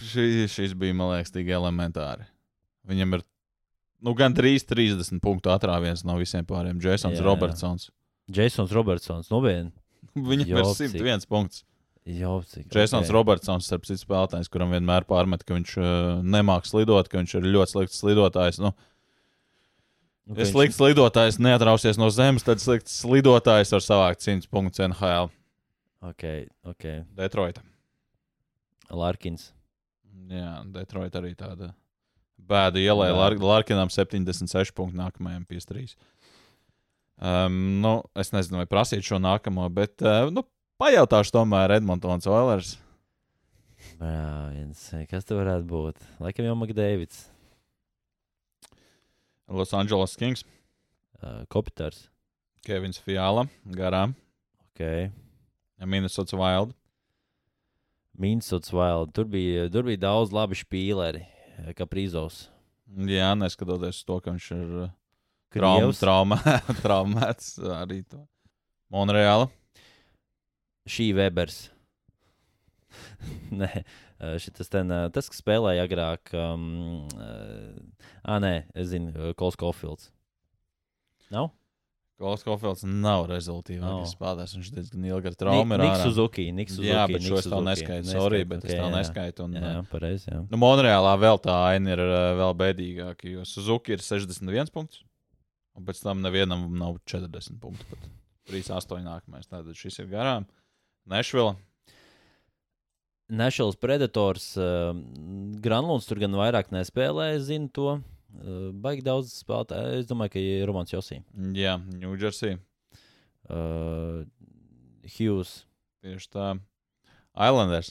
Šī, 0.00 0.26
šis 0.48 0.72
bija, 0.80 0.96
man 0.96 1.12
liekas, 1.14 1.32
tik 1.34 1.48
elementāri. 1.52 2.24
Viņam 2.88 3.18
ir 3.18 3.24
nu, 4.00 4.14
gan 4.16 4.32
3, 4.36 4.64
30 4.70 5.20
punktu 5.22 5.52
atrāviens 5.52 6.04
no 6.08 6.16
visiem 6.20 6.46
pārējiem. 6.48 6.80
Jasons 6.82 7.18
Jā, 7.18 7.20
jā. 7.20 7.26
Robertsons. 7.26 7.90
Jasons 8.32 8.72
Robertsons. 8.72 9.28
Nopietni. 9.32 9.72
Viņam 10.30 10.48
Jo, 10.48 10.62
ir 10.62 10.70
cik- 10.78 10.94
101 10.96 11.26
punkts. 11.30 11.64
Jau 12.10 12.38
cik. 12.48 12.70
Jasons 12.72 13.04
okay. 13.06 13.14
Robertsons, 13.14 13.66
starp 13.68 13.84
citu, 13.84 14.00
spēlētājs, 14.00 14.48
kuram 14.50 14.72
vienmēr 14.72 15.04
pārmet, 15.06 15.44
ka 15.46 15.52
viņš 15.54 15.74
uh, 15.78 15.88
nemāks 16.24 16.72
lidot, 16.74 17.10
ka 17.12 17.20
viņš 17.20 17.34
ir 17.36 17.50
ļoti 17.52 17.74
slikts 17.76 18.00
lidotājs. 18.08 18.62
Nu, 18.64 18.72
Nu, 20.30 20.36
ja 20.38 20.44
slikts 20.46 20.76
lidotājs 20.78 21.40
neatrausies 21.42 21.98
no 21.98 22.06
zemes, 22.14 22.44
tad 22.46 22.60
slikts 22.62 23.00
lidotājs 23.08 23.72
var 23.74 23.82
savākt 23.82 24.22
100 24.22 24.46
punktus 24.52 24.78
NHL. 24.84 25.26
Ok, 26.06 26.22
ok. 26.70 26.84
Detroita. 27.18 27.64
Larkins. 28.94 29.48
Jā, 30.28 30.50
Detroita 30.74 31.20
arī 31.22 31.32
tāda 31.38 31.70
bēda 32.50 32.80
ielē. 32.82 33.08
Larkinam 33.40 33.88
76 33.92 34.74
punktu 34.76 34.98
nākamajam 35.00 35.46
53. 35.48 35.94
Um, 37.20 37.80
nu, 37.84 37.94
es 38.16 38.30
nezinu, 38.32 38.60
vai 38.62 38.68
prasīt 38.70 39.04
šo 39.04 39.18
nākamo, 39.20 39.66
bet 39.76 40.00
uh, 40.04 40.30
nu, 40.32 40.44
pajautāšu 40.80 41.34
tomēr 41.36 41.74
Edmontons 41.76 42.28
Oilers. 42.30 42.74
Jā, 44.00 44.52
viens. 44.54 44.80
Kas 45.10 45.24
tur 45.28 45.42
varētu 45.42 45.66
būt? 45.68 46.00
Laikam 46.20 46.48
jau 46.48 46.56
Makdēvids. 46.60 47.26
Los 49.50 49.72
Angeles 49.74 50.16
Kings, 50.16 50.44
Uh, 51.20 51.42
Kopitars. 51.52 52.06
Kevins 52.64 52.96
Fiala, 52.96 53.42
garām, 53.76 54.14
Ok. 54.70 55.10
Minnesota 55.84 56.38
Wild. 56.40 56.70
Minsots 58.20 58.72
Wild. 58.74 59.14
Tur 59.16 59.28
bija, 59.32 59.68
tur 59.72 59.86
bija 59.88 60.04
daudz 60.04 60.34
labi 60.36 60.58
spīleri. 60.58 61.24
Kā 61.76 61.86
Prīzovs. 61.88 62.48
Jā, 63.08 63.32
neskatoties 63.38 64.02
to, 64.04 64.16
ka 64.20 64.32
viņš 64.34 64.46
ir 64.56 64.70
uh, 64.84 64.92
traum, 65.54 65.92
traumā, 65.94 66.38
traumēts 66.82 67.54
arī 67.80 68.00
to. 68.08 68.24
Monreāla. 68.90 69.46
Šī 70.90 71.12
Webers. 71.14 71.68
nē, 73.60 73.70
eh, 73.70 74.34
šitas 74.42 74.72
ten, 74.72 74.90
eh, 74.90 75.06
tas, 75.14 75.30
kas 75.30 75.42
spēlēja 75.42 75.86
agrāk. 75.86 76.32
Um, 76.34 77.06
ah, 78.24 78.40
nē, 78.42 78.54
es 78.74 78.90
zinu, 78.90 79.30
Kols 79.38 79.58
Kofilds. 79.60 80.10
Nav? 81.30 81.52
Kols 82.20 82.42
Kofels 82.44 82.82
nav 82.84 83.24
rezultātīvākais 83.30 84.10
no. 84.10 84.12
spēlētājs. 84.12 84.52
Viņš 84.58 84.70
diezgan 84.76 85.06
ilgi 85.08 85.30
ar 85.30 85.36
traumu 85.40 85.76
ir. 85.76 85.80
Niks 85.80 85.94
ārā. 85.94 86.08
Suzuki. 86.10 86.44
Niks 86.52 86.74
Suzuki. 86.76 86.90
Jā, 86.90 87.06
bet 87.08 87.24
šo 87.24 87.38
es 87.40 87.48
tev 87.48 87.62
neskaitu. 87.64 88.10
Sorry, 88.10 88.40
bet 88.50 88.66
es 88.66 88.74
ok, 88.74 88.80
tev 88.82 88.90
neskaitu. 88.92 89.46
Un, 89.46 89.56
Jā, 89.56 89.70
pareizi. 89.88 90.28
Jā. 90.28 90.42
Nu, 90.50 90.60
Monreālā 90.60 91.14
vēl 91.22 91.40
tā 91.40 91.56
aina 91.70 91.94
ir 91.94 92.02
uh, 92.04 92.16
vēl 92.42 92.52
bēdīgāka, 92.60 93.30
jo 93.32 93.46
Suzuki 93.48 93.96
ir 93.96 94.04
61 94.04 94.68
punkts, 94.74 95.00
un 95.78 95.88
pēc 95.88 96.04
tam 96.04 96.20
nevienam 96.20 96.68
nav 96.76 97.00
40 97.08 97.56
punktu. 97.62 97.88
Pat 97.88 98.06
3-8 98.52 99.00
nākamais. 99.06 99.48
Tātad 99.48 99.72
šis 99.80 100.02
ir 100.04 100.12
garām. 100.12 100.44
Nešvila. 101.08 101.56
Nationals 103.30 103.80
Predators. 103.80 104.52
Uh, 104.60 104.92
Granlunds 105.64 106.08
tur 106.10 106.20
gan 106.20 106.36
vairāk 106.36 106.68
nespēlē, 106.74 107.32
es 107.38 107.48
zinu 107.48 107.72
to. 107.72 108.00
Uh, 108.40 108.70
baigi 108.72 109.02
daudz 109.04 109.32
spēlētāju. 109.42 109.98
Es 110.00 110.06
domāju, 110.08 110.32
ka 110.36 110.42
ir 110.42 110.66
Romans 110.70 110.92
Josī. 110.94 111.18
Jā, 111.56 111.74
Ņūdžersī. 112.00 112.54
Uh, 113.50 114.22
Hughes. 115.16 115.64
Tieši 116.04 116.30
tā. 116.32 116.46
Islanders. 117.36 117.90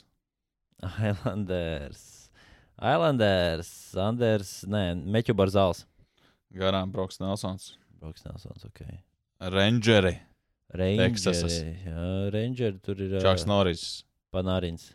Islanders. 1.03 2.01
Islanders. 2.79 3.69
Anders. 3.99 4.53
Nē, 4.71 4.83
Meķu 5.03 5.35
Barzāls. 5.37 5.83
Garām 6.55 6.91
Broks 6.95 7.19
Nelsons. 7.21 7.73
Broks 7.99 8.23
Nelsons. 8.25 8.63
Ok. 8.65 8.85
Rangeri. 9.53 10.15
Rangers. 10.73 11.25
Teksasas. 11.25 11.59
Jā, 11.85 12.07
Rangers. 12.33 12.79
Tur 12.85 13.01
ir. 13.03 13.19
Čaks 13.21 13.43
Uh, 13.45 13.51
Norris. 13.51 13.83
Panārins. 14.33 14.93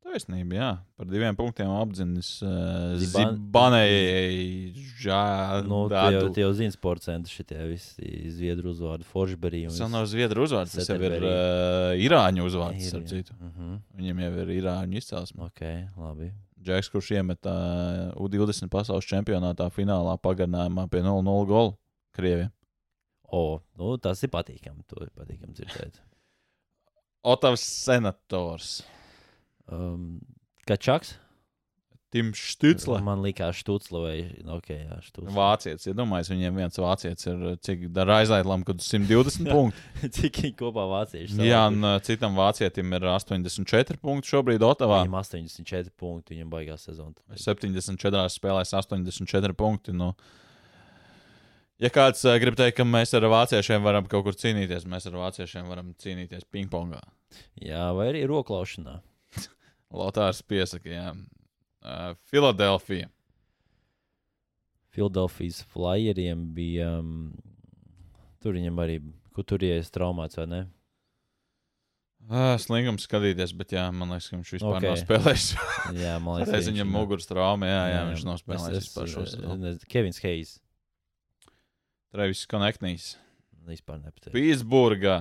Taisnība, 0.00 0.54
jā. 0.56 0.68
Par 0.96 1.06
diviem 1.10 1.36
punktiem 1.36 1.68
apdzinis 1.76 2.28
uh, 2.42 2.94
Ziban- 2.98 3.34
Zibanei. 3.36 4.72
Jā, 5.04 5.60
Nu, 5.68 5.82
tu 5.92 5.94
jau, 6.14 6.22
tu 6.34 6.40
jau 6.40 6.50
zini, 6.56 6.72
sports 6.72 7.04
centri 7.06 7.30
šitie 7.34 7.58
visi 7.68 8.08
zviedru 8.32 8.72
uzvārdi. 8.72 9.04
Forsberī. 9.06 9.60
Tas 9.68 9.92
nav 9.92 10.06
Zviedru 10.10 10.46
uzvārds, 10.48 10.72
tas 10.78 10.88
jau 10.88 10.96
ir 10.98 11.18
uh, 11.20 11.92
Irāņu 12.00 12.46
uzvārds. 12.48 12.88
Starp 12.90 13.06
citu. 13.12 13.36
Mhm. 13.38 13.74
Viņam 14.00 14.22
jau 14.24 14.30
ir 14.46 14.52
Irāņu 14.56 15.02
izcelsme. 15.02 15.50
Ok, 15.50 15.62
labi. 16.00 16.30
Džeks, 16.60 16.90
kurš 16.92 17.10
iemet 17.16 17.46
uh, 17.48 18.10
U20 18.20 18.68
pasaules 18.72 19.06
čempionātā 19.08 19.68
finālā 19.72 20.16
pagarinājumā 20.20 20.88
pie 20.92 21.00
0-0 21.06 21.46
gola 21.48 21.76
Krievijam. 22.16 22.50
O, 23.30 23.60
nu, 23.78 23.94
tas 24.02 24.20
ir 24.26 24.32
patīkami. 24.32 24.82
To 24.90 25.04
ir 25.04 25.12
patīkami 25.14 25.54
dzirdēt. 25.54 26.00
Otavs 27.32 27.62
senators. 27.62 28.80
Um, 29.70 30.20
Kačaks? 30.68 31.16
Tims 32.10 32.40
Štucla. 32.42 32.98
Man 33.06 33.20
liekas, 33.22 33.54
Štucla 33.62 34.00
vai 34.02 34.14
ok, 34.50 34.70
jā, 34.74 34.96
Štucla. 35.06 35.30
Vācietis, 35.30 35.86
iedomājieties, 35.92 36.30
viņiem 36.32 36.56
viens 36.58 36.78
vācietis 36.82 37.28
ir 37.30 37.44
cik 37.62 37.84
dara 37.94 38.16
aizlaidlam, 38.24 38.64
kad 38.66 38.82
120 38.82 39.46
punkti. 39.54 40.10
Cik 40.16 40.40
viņi 40.42 40.56
kopā 40.58 40.88
vācieši? 40.90 41.38
Jā, 41.46 41.60
un 41.70 41.86
uh, 41.86 42.00
citam 42.02 42.34
vācietim 42.38 42.90
ir 42.98 43.06
84 43.12 44.00
punkti 44.02 44.32
šobrīd 44.32 44.64
Otavā. 44.66 45.04
Viņam 45.04 45.20
84 45.20 45.94
punkti, 46.02 46.34
viņam 46.34 46.50
baigās 46.50 46.88
sezona. 46.88 47.14
74 47.38 48.24
spēlēs 48.34 48.74
84 48.74 49.54
punkti. 49.60 49.94
Nu, 49.94 50.10
ja 51.78 51.92
kāds 51.94 52.26
uh, 52.26 52.34
grib 52.42 52.58
teikt, 52.58 52.80
ka 52.80 52.88
mēs 52.88 53.14
ar 53.14 53.28
vāciešiem 53.30 53.86
varam 53.86 54.10
kaut 54.10 54.26
kur 54.26 54.34
cīnīties, 54.34 54.88
mēs 54.90 55.06
ar 55.06 55.14
vāciešiem 55.28 55.70
varam 55.70 55.94
cīnīties 56.02 56.42
pingpongā. 56.50 57.04
Jā, 57.62 57.92
vai 57.94 58.10
arī 58.10 58.26
roklaušanā. 58.26 58.98
Lotārs 59.90 60.42
piesaka, 60.46 60.90
jā. 60.90 61.06
Uh, 61.80 62.12
Filadelfija. 62.30 63.08
Filadelfijas 64.94 65.62
flyeriem 65.70 66.50
bija. 66.54 66.98
Um, 67.00 67.32
tur 68.42 68.56
viņam 68.58 68.78
arī, 68.82 69.00
kur 69.34 69.46
tur 69.46 69.62
ienāca 69.66 69.94
traumāts 69.94 70.38
vai 70.38 70.46
ne? 70.50 70.60
Uh, 72.30 72.54
slingums 72.60 73.06
skatīties, 73.08 73.54
bet 73.56 73.72
jā, 73.74 73.86
man 73.96 74.12
liekas, 74.12 74.28
ka 74.28 74.36
viņš 74.36 74.50
vispār 74.54 74.74
Ok. 74.76 74.76
okay. 74.76 74.90
nav 74.90 74.98
spēlējis. 75.00 75.46
Jā, 76.04 76.12
man 76.22 76.36
liekas, 76.36 76.52
Es 76.60 76.68
viņam 76.68 76.90
muguras 76.92 77.26
traumā, 77.26 77.66
jā, 77.70 77.80
jā, 77.90 78.02
viņš 78.10 78.24
nav 78.28 78.36
spēlējis 78.42 78.84
vispār 78.84 79.08
šo 79.10 79.24
sezonu. 79.26 79.72
Kevins 79.90 80.20
Heijs. 80.22 80.52
Travis 82.12 82.44
Koneknīs. 82.50 83.08
Vispār 83.70 83.98
nepatīk. 84.02 84.34
Pīsburgā. 84.36 85.16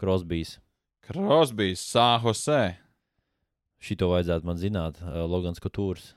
Krosbijs. 0.00 0.56
Krosbijs, 1.04 1.84
Sāhosē. 1.84 2.62
Šito 3.80 4.10
vajadzētu 4.12 4.48
man 4.48 4.58
zināt. 4.60 5.00
Uh, 5.00 5.22
Logans 5.30 5.62
Kutūrs. 5.62 6.12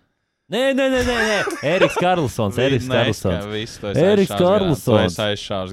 Nē, 0.52 0.74
nē, 0.76 0.90
nē, 0.92 1.02
nē, 1.08 1.14
nē. 1.30 1.38
Eriks 1.74 1.96
Karlsons. 1.98 2.60
Eriks 2.60 2.90
Karlsons. 2.92 3.78
Eriks 3.96 4.34
Karlsons. 4.36 5.16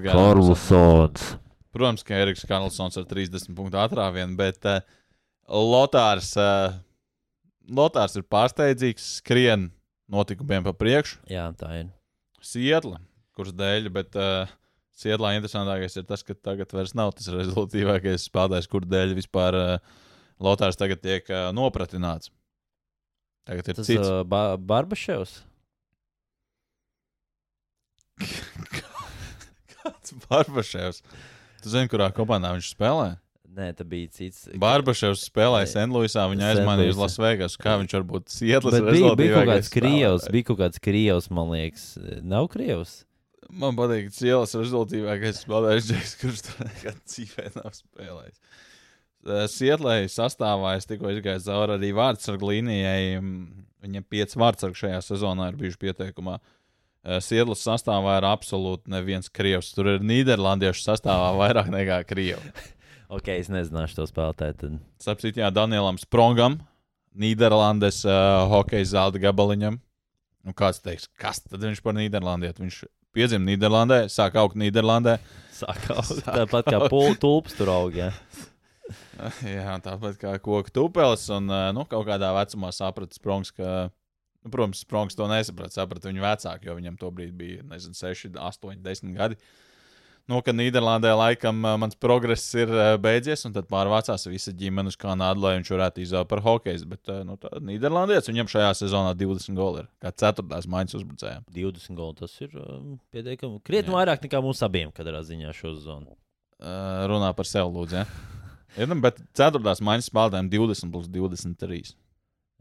Karlsons. 0.06 1.24
Protams, 1.74 2.04
ka 2.06 2.14
Eriks 2.22 2.46
Karlsons 2.46 2.98
ar 2.98 3.06
30 3.10 3.50
punktu 3.58 3.78
atrāvienu, 3.82 4.38
bet 4.38 4.64
uh, 4.66 4.78
Lotārs, 5.50 6.32
uh, 6.38 6.72
Lotārs 7.70 8.16
ir 8.18 8.26
pārsteidzīgs, 8.30 9.16
skrien 9.18 9.68
notikumiem 10.10 10.66
pa 10.66 10.74
priekšu. 10.74 11.20
Jā, 11.30 11.48
tā 11.58 11.72
ir. 11.82 11.90
Sietla, 12.42 12.98
kurš 13.36 13.52
dēļ, 13.58 13.90
bet 13.94 14.18
uh, 14.18 14.50
Sietlā 15.00 15.34
interesantākais 15.36 15.98
ir 15.98 16.06
tas, 16.08 16.22
ka 16.26 16.34
tagad 16.36 16.72
vairs 16.76 16.94
nav 16.98 17.14
tas 17.16 17.30
rezultātīvākais 17.32 18.26
spēlētājs, 18.30 18.70
kur 18.70 18.86
dēļ 18.86 19.14
vispār 19.18 19.58
uh, 19.58 20.00
Lotārs 20.40 20.78
tagad 20.80 21.02
tiek 21.04 21.26
uh, 21.30 21.50
nopratināts. 21.56 22.30
Tagad 23.48 23.68
ir 23.72 23.78
Tas 23.80 23.88
cits. 23.88 24.06
uh, 24.08 24.22
ba 24.24 24.56
Barbaševs. 24.56 25.38
Kāds 29.80 30.14
Barbaševs? 30.28 31.02
Tu 31.60 31.72
zini, 31.72 31.88
kurā 31.92 32.08
komandā 32.16 32.52
viņš 32.56 32.70
spēlē? 32.74 33.10
Nē, 33.50 33.72
tā 33.74 33.84
bija 33.88 34.06
cits. 34.14 34.44
Barbaševs 34.62 35.24
spēlēja 35.26 35.66
Nē. 35.66 35.72
Senluisā, 35.72 36.24
viņa 36.30 36.50
aizmainīja 36.54 36.92
uz. 36.94 37.00
Lasvegas. 37.00 37.56
Kā 37.60 37.74
viņš 37.80 37.96
var 37.98 38.04
būt 38.12 38.30
Sietlas 38.30 38.76
Bet 38.76 38.90
bija, 38.94 39.12
bija 39.18 39.34
kaut 39.40 39.48
kāds 39.50 39.70
krievs, 39.74 40.28
bija 40.30 40.46
kaut 40.52 40.60
kāds 40.62 40.82
krievs, 40.84 41.26
man 41.34 41.50
liekas. 41.50 41.86
Nav 42.22 42.46
krievs. 42.52 43.00
Man 43.50 43.74
patīk, 43.74 44.12
ka 44.14 44.28
ielas 44.28 44.54
rezultātīvākais 44.54 45.40
spēlētājs 45.42 46.12
kurš 46.20 46.44
tur 46.46 46.60
nekad 46.68 47.00
dzīvē 47.10 47.48
nav 47.56 47.72
spēlējis. 47.74 48.38
Eh, 49.26 49.44
Sietlē 49.52 49.98
sastāvā 50.08 50.76
es 50.78 50.86
tikko 50.88 51.10
izgāju 51.12 51.42
cauri 51.44 51.76
arī 51.76 51.90
vārdsargu 51.96 52.52
līnijai. 52.54 53.18
mm, 53.20 53.66
Viņam 53.80 54.04
pieci 54.12 54.36
vārdsargi 54.40 54.76
šajā 54.76 54.98
sezonā 55.04 55.46
ir 55.50 55.56
bijuši 55.60 55.78
pieteikumā. 55.80 56.38
Eh, 57.04 57.20
Sietlas 57.24 57.62
sastāvā 57.64 58.18
ir 58.20 58.26
absolūti 58.28 58.92
neviens 58.92 59.28
krievs. 59.32 59.72
Tur 59.76 59.94
ir 59.94 60.00
Nīderlandiešu 60.04 60.84
sastāvā 60.84 61.30
vairāk 61.42 61.68
nekā 61.72 62.02
krievi. 62.08 62.52
Ok, 63.10 63.26
es 63.34 63.48
nezināšu 63.50 63.96
to 63.96 64.04
spēlētāju. 64.06 64.76
Sapcīt, 65.02 65.40
jā, 65.40 65.48
Danielam 65.50 65.96
Sprongam, 65.98 66.60
Nīderlandes 67.18 68.04
uh, 68.06 68.44
hokeja 68.52 68.86
zelta 68.86 69.18
gabaliņam. 69.18 69.80
Nu, 70.46 70.54
kāds 70.54 70.78
teiks, 70.78 71.08
kas 71.18 71.40
tad 71.42 71.58
viņš 71.58 71.80
par 71.82 71.96
Nīderlandieti? 71.98 72.62
Viņš 72.62 72.76
piedzima 73.10 73.48
Nīderlandē, 73.48 74.04
sāk 74.14 74.38
augt 74.38 74.54
Nīderlandē. 74.62 75.16
Sākā 75.58 75.98
tāpat 76.38 76.70
kā 76.70 76.84
pul- 76.86 77.18
tulps 77.18 77.58
tur 77.58 77.72
aug. 77.74 77.98
Jā. 77.98 78.12
Jā, 79.56 79.78
tāpat 79.84 80.20
kā 80.20 80.34
koka 80.42 80.72
tupelis. 80.74 81.26
Un 81.34 81.50
uh, 81.50 81.70
nu, 81.76 81.86
kaut 81.88 82.06
kādā 82.08 82.32
vecumā 82.36 82.72
saprata 82.74 83.16
Sprongs, 83.16 83.52
ka, 83.54 83.88
nu, 84.44 84.52
protams, 84.52 84.84
Sprongs 84.84 85.18
to 85.18 85.26
nesaprata. 85.30 85.80
Saprata 85.80 86.10
viņu 86.10 86.24
vecāku, 86.24 86.70
jo 86.70 86.78
viņam 86.78 87.00
tobrīd 87.00 87.34
bija, 87.36 87.64
nezinu, 87.72 87.96
6, 87.96 88.38
8, 88.38 88.78
10 88.86 89.18
gadi. 89.18 89.40
Nu, 90.30 90.38
ka 90.46 90.52
Nīderlandē 90.54 91.10
laikam 91.16 91.64
uh, 91.64 91.74
mans 91.80 91.96
progress 91.98 92.44
ir 92.54 92.70
uh, 92.70 92.92
beidzies, 93.02 93.42
un 93.48 93.54
tad 93.56 93.66
pārvācās 93.72 94.28
visa 94.30 94.54
ģimene 94.54 94.92
uz 94.92 94.98
Kanādu, 95.00 95.42
lai 95.42 95.56
viņš 95.56 95.72
varētu 95.74 96.04
izvēlēties 96.04 96.30
par 96.30 96.44
hokeju. 96.44 96.88
Bet, 96.92 97.12
nu, 97.26 97.38
Nīderlandietis 97.66 98.30
viņam 98.30 98.52
šajā 98.52 98.72
sezonā 98.84 99.16
20 99.18 99.58
goli 99.58 99.82
ir. 99.82 99.90
Kā 100.04 100.14
ceturtās 100.14 100.70
maiņas 100.70 101.00
uzbrucējiem. 101.00 101.46
20 101.56 101.98
goli 101.98 102.20
tas 102.20 102.36
ir 102.46 102.54
um, 102.62 102.98
pietiekami. 103.10 103.62
Krietni 103.66 103.96
vairāk 103.96 104.22
nekā 104.28 104.44
mums 104.44 104.62
abiem, 104.66 104.94
kad 104.94 105.08
ir 105.10 105.18
ziņā 105.26 105.56
šo 105.56 105.74
zonu. 105.82 106.14
Uh, 106.60 107.08
runā 107.10 107.32
par 107.34 107.48
sevi, 107.48 107.72
lūdzu. 107.72 108.04
Ja? 108.04 108.36
Ir, 108.78 108.86
nu, 108.90 108.96
bet 109.02 109.18
ceturtās 109.34 109.80
maiņas 109.82 110.08
spēlētājiem 110.12 110.50
20 110.52 110.92
plus 110.94 111.08
23. 111.10 111.94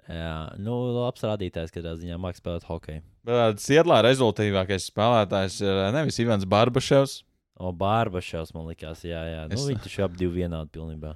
Jā, 0.09 0.33
nu, 0.57 0.73
labs 0.97 1.21
rādītājs, 1.21 1.69
kad 1.75 1.85
ziņā 1.85 2.17
mākslinieks 2.17 2.41
spēlēt 2.41 2.65
hokeju. 2.65 3.03
Bet 3.29 3.61
Sietlā 3.61 3.99
rezultātīvākais 4.07 4.87
spēlētājs 4.89 5.59
ir 5.61 5.69
uh, 5.75 5.89
nevis 5.93 6.17
Ivans 6.23 6.47
Barbaševs. 6.49 7.19
O, 7.59 7.69
Bārbaševs 7.75 8.53
man 8.55 8.65
likās, 8.71 9.03
jā, 9.05 9.19
jā. 9.29 9.43
Nu, 9.51 9.57
Es- 9.59 9.67
Viņi 9.69 9.83
taču 9.85 10.05
abi 10.07 10.17
divi 10.23 10.41
vienādi 10.41 10.71
pilnībā. 10.73 11.13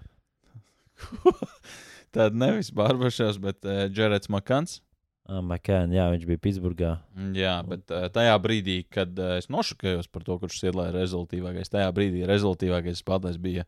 Tad 2.14 2.36
nevis 2.38 2.70
Barbaševs, 2.76 3.40
bet 3.42 3.66
uh, 3.66 3.86
Džerets 3.90 4.30
Makans. 4.30 4.82
Ah, 5.24 5.40
Makēn, 5.40 5.94
jā, 5.96 6.10
viņš 6.12 6.26
bija 6.28 6.42
Pitsburgā. 6.44 6.90
Jā, 7.34 7.54
bet 7.66 7.88
uh, 7.96 8.10
tajā 8.14 8.34
brīdī, 8.44 8.82
kad 8.92 9.16
uh, 9.24 9.38
es 9.40 9.48
nošokējos 9.50 10.10
par 10.12 10.26
to, 10.28 10.36
kurš 10.42 10.58
Sietlā 10.60 10.90
ir 10.92 10.98
rezultātīvākais, 11.00 11.72
tajā 11.72 11.88
brīdī 11.96 12.26
rezultātīvākais 12.28 13.00
spēlētājs 13.02 13.40
bija 13.42 13.64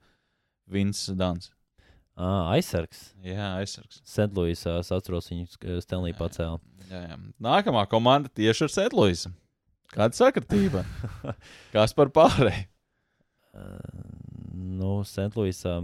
Vins 0.68 1.06
Dans. 1.18 1.52
Ah, 2.16 2.54
aizsargs. 2.56 3.10
Jā, 3.26 3.56
aizsargs. 3.60 4.00
Sentlūisā, 4.08 4.78
es 4.80 4.92
atceros, 4.96 5.28
viņu 5.32 5.82
Stanley 5.84 6.16
pacēla. 6.16 6.62
Jā, 6.88 7.02
jā. 7.10 7.18
Nākamā 7.44 7.84
komanda 7.92 8.32
tieši 8.32 8.68
ar 8.68 8.72
Setluisu. 8.72 9.34
Kāda 9.92 10.16
sakritība? 10.16 10.86
Kas 11.76 11.96
par 11.96 12.12
pārēju? 12.16 12.68
Uh, 13.56 13.80
nu, 14.56 15.00
Sentlūisā. 15.08 15.82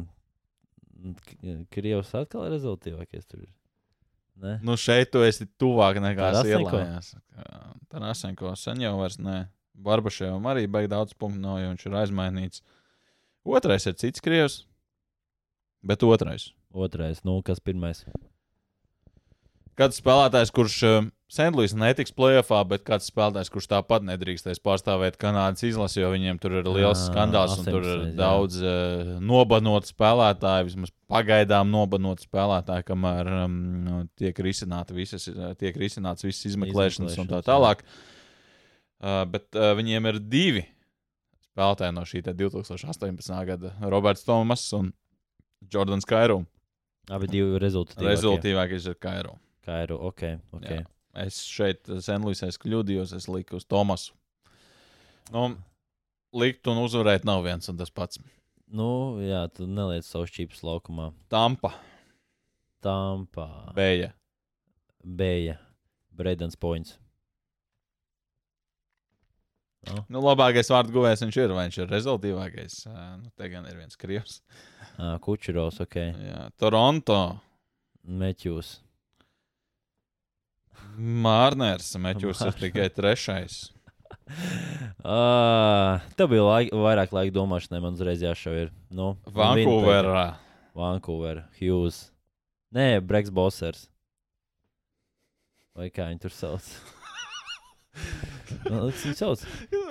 Krievs 1.73 2.13
atkal 2.15 2.47
ir 2.47 2.55
rezultātīvākais 2.55 3.27
tur. 3.27 3.43
ir. 3.43 3.51
Ne? 4.41 4.57
Nu, 4.65 4.75
šeit 4.79 5.11
tu 5.13 5.21
esi 5.25 5.45
tuvāk 5.59 5.99
nekā? 6.01 6.31
Sielājās. 6.41 7.13
Tarasenko 7.91 8.53
sen 8.57 8.81
jau 8.81 8.95
vairs 9.01 9.19
ne. 9.21 9.43
Barbaševam 9.81 10.45
arī 10.51 10.67
beig 10.69 10.89
daudz 10.91 11.15
punktu 11.17 11.41
nav, 11.41 11.59
jo 11.61 11.69
viņš 11.71 11.85
ir 11.87 11.97
aizmainīts. 12.01 12.63
Otrais 13.47 13.87
ir 13.89 13.95
cits 13.97 14.21
krievs, 14.21 14.61
bet 15.85 16.03
otrais. 16.07 16.51
Otrais, 16.71 17.23
nu, 17.27 17.39
kas 17.45 17.59
pirmais? 17.63 18.05
Kāds 19.79 19.99
spēlētājs, 20.01 20.51
kurš 20.53 20.77
Sentlīs 21.31 21.71
netiks 21.71 22.11
plēsoņā, 22.11 22.65
bet 22.67 22.81
kāds 22.83 23.05
spēlētājs, 23.07 23.49
kurš 23.53 23.69
tāpat 23.71 24.03
nedrīkstēs 24.03 24.59
pārstāvēt 24.65 25.15
Kanādas 25.19 25.63
izlasi, 25.63 26.01
jo 26.01 26.09
viņiem 26.11 26.41
tur 26.43 26.57
ir 26.59 26.67
liels 26.67 27.05
Jā, 27.05 27.05
skandāls 27.07 27.55
un 27.55 27.69
tur 27.69 27.79
ir 27.79 27.93
18, 27.93 28.09
jā. 28.09 28.15
daudz 28.19 28.57
uh, 28.59 29.13
nobanotu 29.23 29.93
spēlētāju, 29.93 30.67
vismaz 30.67 30.91
pagaidām 31.11 31.71
nobanotu 31.71 32.27
spēlētāju, 32.27 32.87
kamēr 32.89 33.31
um, 33.45 33.55
tiek 34.19 34.43
risināta 34.43 34.95
visas, 34.95 35.29
eh, 35.31 35.55
tiek 35.59 35.79
risināts 35.79 36.27
visas 36.27 36.51
izmeklēšanas 36.51 37.15
un 37.15 37.31
tā 37.31 37.39
Izmeklēšanas, 37.39 37.47
tālāk. 37.47 37.87
Uh, 39.01 39.23
bet 39.31 39.47
uh, 39.55 39.71
viņiem 39.79 40.11
ir 40.11 40.19
divi 40.19 40.65
spēlētāji 41.47 41.95
no 41.95 42.03
šī 42.11 42.25
te 42.27 42.35
2018. 42.35 43.39
gada- 43.47 43.71
Roberts 43.93 44.27
Tomas 44.27 44.67
un 44.75 44.91
Jordans 45.69 46.07
Kairo. 46.07 46.41
Abi 47.11 47.27
divi 47.31 47.59
rezultāti. 47.61 48.05
Rezultātīvākais 48.05 48.87
ir 48.91 48.97
Kairo. 49.01 49.35
Kā 49.65 49.83
ir, 49.85 49.93
ok. 49.93 50.23
okay. 50.57 50.81
Jā. 50.81 50.87
Es 51.25 51.41
šeit 51.43 51.89
Senlīsē 52.01 52.49
kļūdījos, 52.61 53.13
es 53.17 53.27
liku 53.29 53.59
uz 53.59 53.67
Tomasu. 53.69 54.15
Nu, 55.31 55.49
likt 56.35 56.67
un 56.71 56.79
uzvarēt 56.81 57.27
nav 57.27 57.43
viens 57.45 57.69
un 57.71 57.77
tas 57.79 57.91
pats. 57.93 58.19
Nu, 58.71 59.19
jā, 59.19 59.43
tu 59.51 59.67
neliec 59.67 60.07
savu 60.07 60.29
šķīpus 60.29 60.63
laukumā. 60.63 61.09
Tampa, 61.31 61.73
Tampa, 62.81 63.47
Bēja. 63.75 64.13
Bēja, 65.03 65.57
Breidens 66.15 66.55
Points. 66.55 66.95
No? 69.89 70.03
Nu, 70.13 70.21
labākais 70.21 70.69
vārdu 70.69 70.93
guvējs 70.93 71.23
viņš 71.25 71.37
ir, 71.41 71.53
vai 71.57 71.65
viņš 71.65 71.79
ir 71.81 71.89
rezultātīvākais. 71.89 72.75
Nu, 73.17 73.31
te 73.33 73.49
gan 73.49 73.65
ir 73.65 73.79
viens 73.79 73.97
krievs. 73.97 74.37
Uh, 74.93 75.15
Kučeros, 75.23 75.79
ok. 75.81 75.97
Jā, 75.97 76.43
Toronto. 76.61 77.17
Meķus. 78.05 78.75
Mārners, 80.97 81.89
Meķus 82.01 82.43
ir 82.45 82.57
tikai 82.59 82.89
trešais. 82.93 83.63
Uh, 85.01 85.97
tev 86.19 86.29
bija 86.31 86.45
laik, 86.45 86.71
vairāk 86.75 87.13
laika 87.15 87.33
domāšanai, 87.35 87.81
man 87.83 87.97
uzreiz 87.97 88.21
jāšauj. 88.23 88.57
Ir. 88.67 88.73
Nu, 88.93 89.15
Vankūverā. 89.33 90.27
Vankūverā, 90.77 91.47
Hughes. 91.57 92.03
Nē, 92.75 93.01
Breks 93.03 93.33
Bossers. 93.33 93.87
Vai 95.75 95.89
kā 95.91 96.11
viņi 96.11 96.21
tur 96.27 96.35
sauc? 96.35 96.67
Nu, 98.69 98.89
kas 98.89 99.05
viņu 99.05 99.17
sauc? 99.19 99.45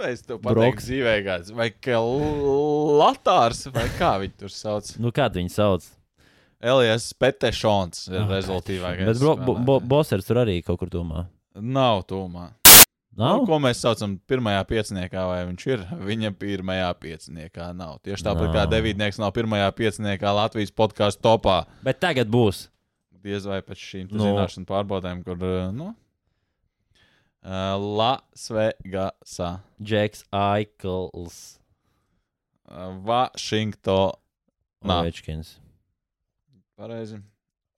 Es 0.09 0.23
Broks. 0.27 0.45
pateiktu, 0.45 0.85
dzīvē 0.87 1.15
kāds. 1.27 1.51
Vai 1.57 1.71
kā 1.73 1.99
Latārs, 3.01 3.67
vai 3.75 3.87
kā 3.99 4.15
viņi 4.23 4.37
tur 4.45 4.53
sauc? 4.55 4.93
Nu, 5.03 5.13
kā 5.15 5.29
viņi 5.33 5.53
sauc? 5.55 5.89
Elijas 6.61 7.11
Petešons 7.17 8.07
ir 8.13 8.25
rezultīvākais. 8.29 9.07
Bet 9.09 9.21
bro, 9.23 9.35
bo, 9.41 9.55
bo. 9.65 9.79
Bossers 9.81 10.27
tur 10.29 10.43
arī 10.43 10.59
kaut 10.65 10.83
kur 10.83 10.91
domā. 10.93 11.27
Nav 11.57 12.03
tūmā. 12.11 12.51
Nav? 13.21 13.41
Nu, 13.41 13.47
ko 13.49 13.57
mēs 13.61 13.81
saucam 13.83 14.15
pirmajā 14.31 14.61
pieciniekā, 14.69 15.23
vai 15.29 15.41
viņš 15.49 15.65
ir? 15.73 15.81
Viņa 16.07 16.31
pirmajā 16.41 16.91
pieciniekā 17.03 17.71
nav. 17.77 17.97
Tieši 18.07 18.27
tāpat 18.29 18.53
kā 18.53 18.63
Nav. 18.63 18.71
devītnieks 18.73 19.19
nav 19.21 19.33
pirmajā 19.37 19.67
pieciniekā 19.77 20.31
Latvijas 20.37 20.71
podkāstu 20.77 21.25
topā. 21.27 21.57
Bet 21.85 21.99
tagad 22.01 22.31
būs. 22.33 22.69
Diez 23.21 23.45
vai 23.49 23.59
pēc 23.65 23.81
šīm 23.83 24.13
Nu. 24.15 24.23
zināšanu 24.29 24.69
pārbaudēm, 24.69 25.25
kur, 25.27 25.37
uh, 25.43 25.73
nu, 25.75 25.91
uh, 27.45 27.77
Lasvegasā, 27.81 29.61
Džeks 29.83 30.25
Aikls. 30.33 31.59
uh, 32.71 32.93
Vašingtonā. 33.05 34.15
Ovečkins. 34.85 35.57
Pareizi. 36.81 37.21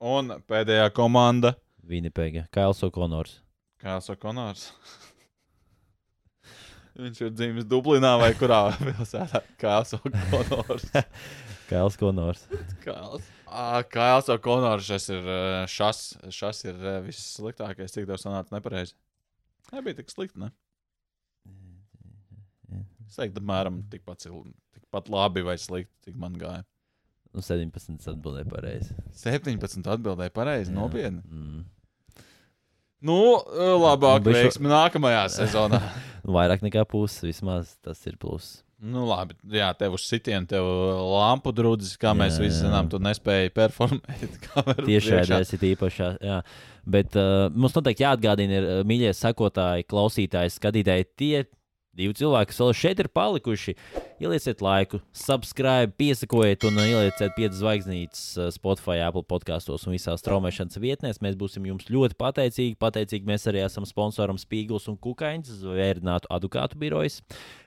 Un 0.03 0.29
pēdējā 0.47 0.89
komanda- 0.95 1.55
Winnipega. 1.89 2.45
Kails 2.51 2.83
Okonors.- 2.83 3.39
Kāls 3.83 4.09
Okonors. 4.13 4.69
Viņš 6.93 7.21
ir 7.25 7.31
dzimis 7.33 7.65
Dublinā 7.65 8.13
vai 8.21 8.33
kurā 8.37 8.67
pilsētā? 8.85 9.41
Kāls 9.59 9.95
Okonors. 9.97 10.85
Kails 11.69 11.97
Konors. 11.97 12.43
Kāls. 12.83 13.23
Ah, 13.49 13.81
Kāls 13.89 14.29
Okonors, 14.33 14.85
šis 14.85 15.07
ir, 15.13 15.25
eh, 15.25 15.65
šas, 15.69 16.03
šas 16.33 16.61
ir 16.69 16.77
eh, 16.77 16.99
vissliktākais, 17.07 17.93
cik 17.93 18.05
tev 18.09 18.19
sanāca 18.21 18.53
nepareizi. 18.55 18.93
Nebija 19.73 19.99
tik 20.01 20.13
slikti, 20.13 20.39
ne? 20.43 20.51
Es 23.03 23.17
teiktu, 23.19 23.41
apmēram 23.43 23.81
tikpat, 23.91 24.23
tikpat 24.73 25.09
labi 25.13 25.43
vai 25.45 25.53
slikti, 25.61 25.91
cik 26.07 26.15
man 26.17 26.33
gāja. 26.39 26.63
Nu, 27.33 27.41
17 27.45 28.07
atbildēja 28.13 28.47
pareizi. 28.49 28.95
17 29.21 29.89
atbildēja 29.95 30.33
pareizi, 30.33 30.73
nopietni. 30.73 31.21
Mm. 31.29 31.63
Nu, 33.03 33.17
labāk 33.83 34.23
šo- 34.23 34.31
veiksmi 34.31 34.69
nākamajā 34.71 35.23
sezonā. 35.35 35.81
Vairāk 36.37 36.63
nekā 36.65 36.85
puses, 36.89 37.19
vismaz 37.25 37.75
tas 37.83 37.99
ir 38.09 38.15
pluss. 38.21 38.61
Nu, 38.83 39.05
labi, 39.07 39.37
jā, 39.55 39.69
tev 39.79 39.95
uz 39.97 40.05
sitienu, 40.09 40.47
tev 40.49 40.67
lampu 41.13 41.53
drudzis, 41.55 41.95
kā 41.99 42.11
Jā, 42.11 42.17
mēs 42.19 42.37
visi 42.41 42.61
zinām, 42.61 42.89
tu 42.91 42.99
nespēji 43.03 43.53
performēt. 43.55 44.37
Tieši 44.89 45.23
šādi 45.29 45.57
ir 45.57 45.65
īpašā. 45.73 46.09
Jā. 46.23 46.39
Bet 46.83 47.15
uh, 47.15 47.47
mums 47.55 47.75
noteikti 47.77 48.03
jāatgādina, 48.03 48.59
ir, 48.59 48.69
uh, 48.69 48.85
mīļie 48.87 49.13
sekotāji, 49.15 49.87
klausītāji, 49.87 50.51
skatītāji, 50.57 51.09
tie 51.19 51.45
divi 51.97 52.15
cilvēki, 52.17 52.49
kas 52.51 52.61
vēl 52.61 52.73
šeit 52.77 53.01
ir 53.03 53.09
palikuši. 53.13 53.75
Ielieciet 54.23 54.61
laiku, 54.63 54.99
subscribe, 55.15 55.91
piesakojiet 55.99 56.65
un 56.69 56.77
uh, 56.79 56.87
ielieciet 56.87 57.33
piecas 57.37 57.59
zvaigznītes 57.59 58.21
uh, 58.37 58.49
Spotify, 58.55 59.01
Apple 59.03 59.25
podkastos 59.27 59.87
un 59.87 59.95
visās 59.95 60.23
straumēšanas 60.23 60.79
vietnēs. 60.81 61.21
Mēs 61.23 61.37
būsim 61.39 61.65
jums 61.67 61.89
ļoti 61.91 62.17
pateicīgi. 62.19 62.77
Pateicīgi 62.81 63.27
mēs 63.29 63.47
arī 63.51 63.63
esam 63.65 63.87
sponsoram 63.89 64.39
Spīgls 64.41 64.87
un 64.91 64.99
Kukaiņas, 65.01 65.59
Zvērnātu 65.63 66.31
advokātu 66.33 66.79
birojas. 66.81 67.21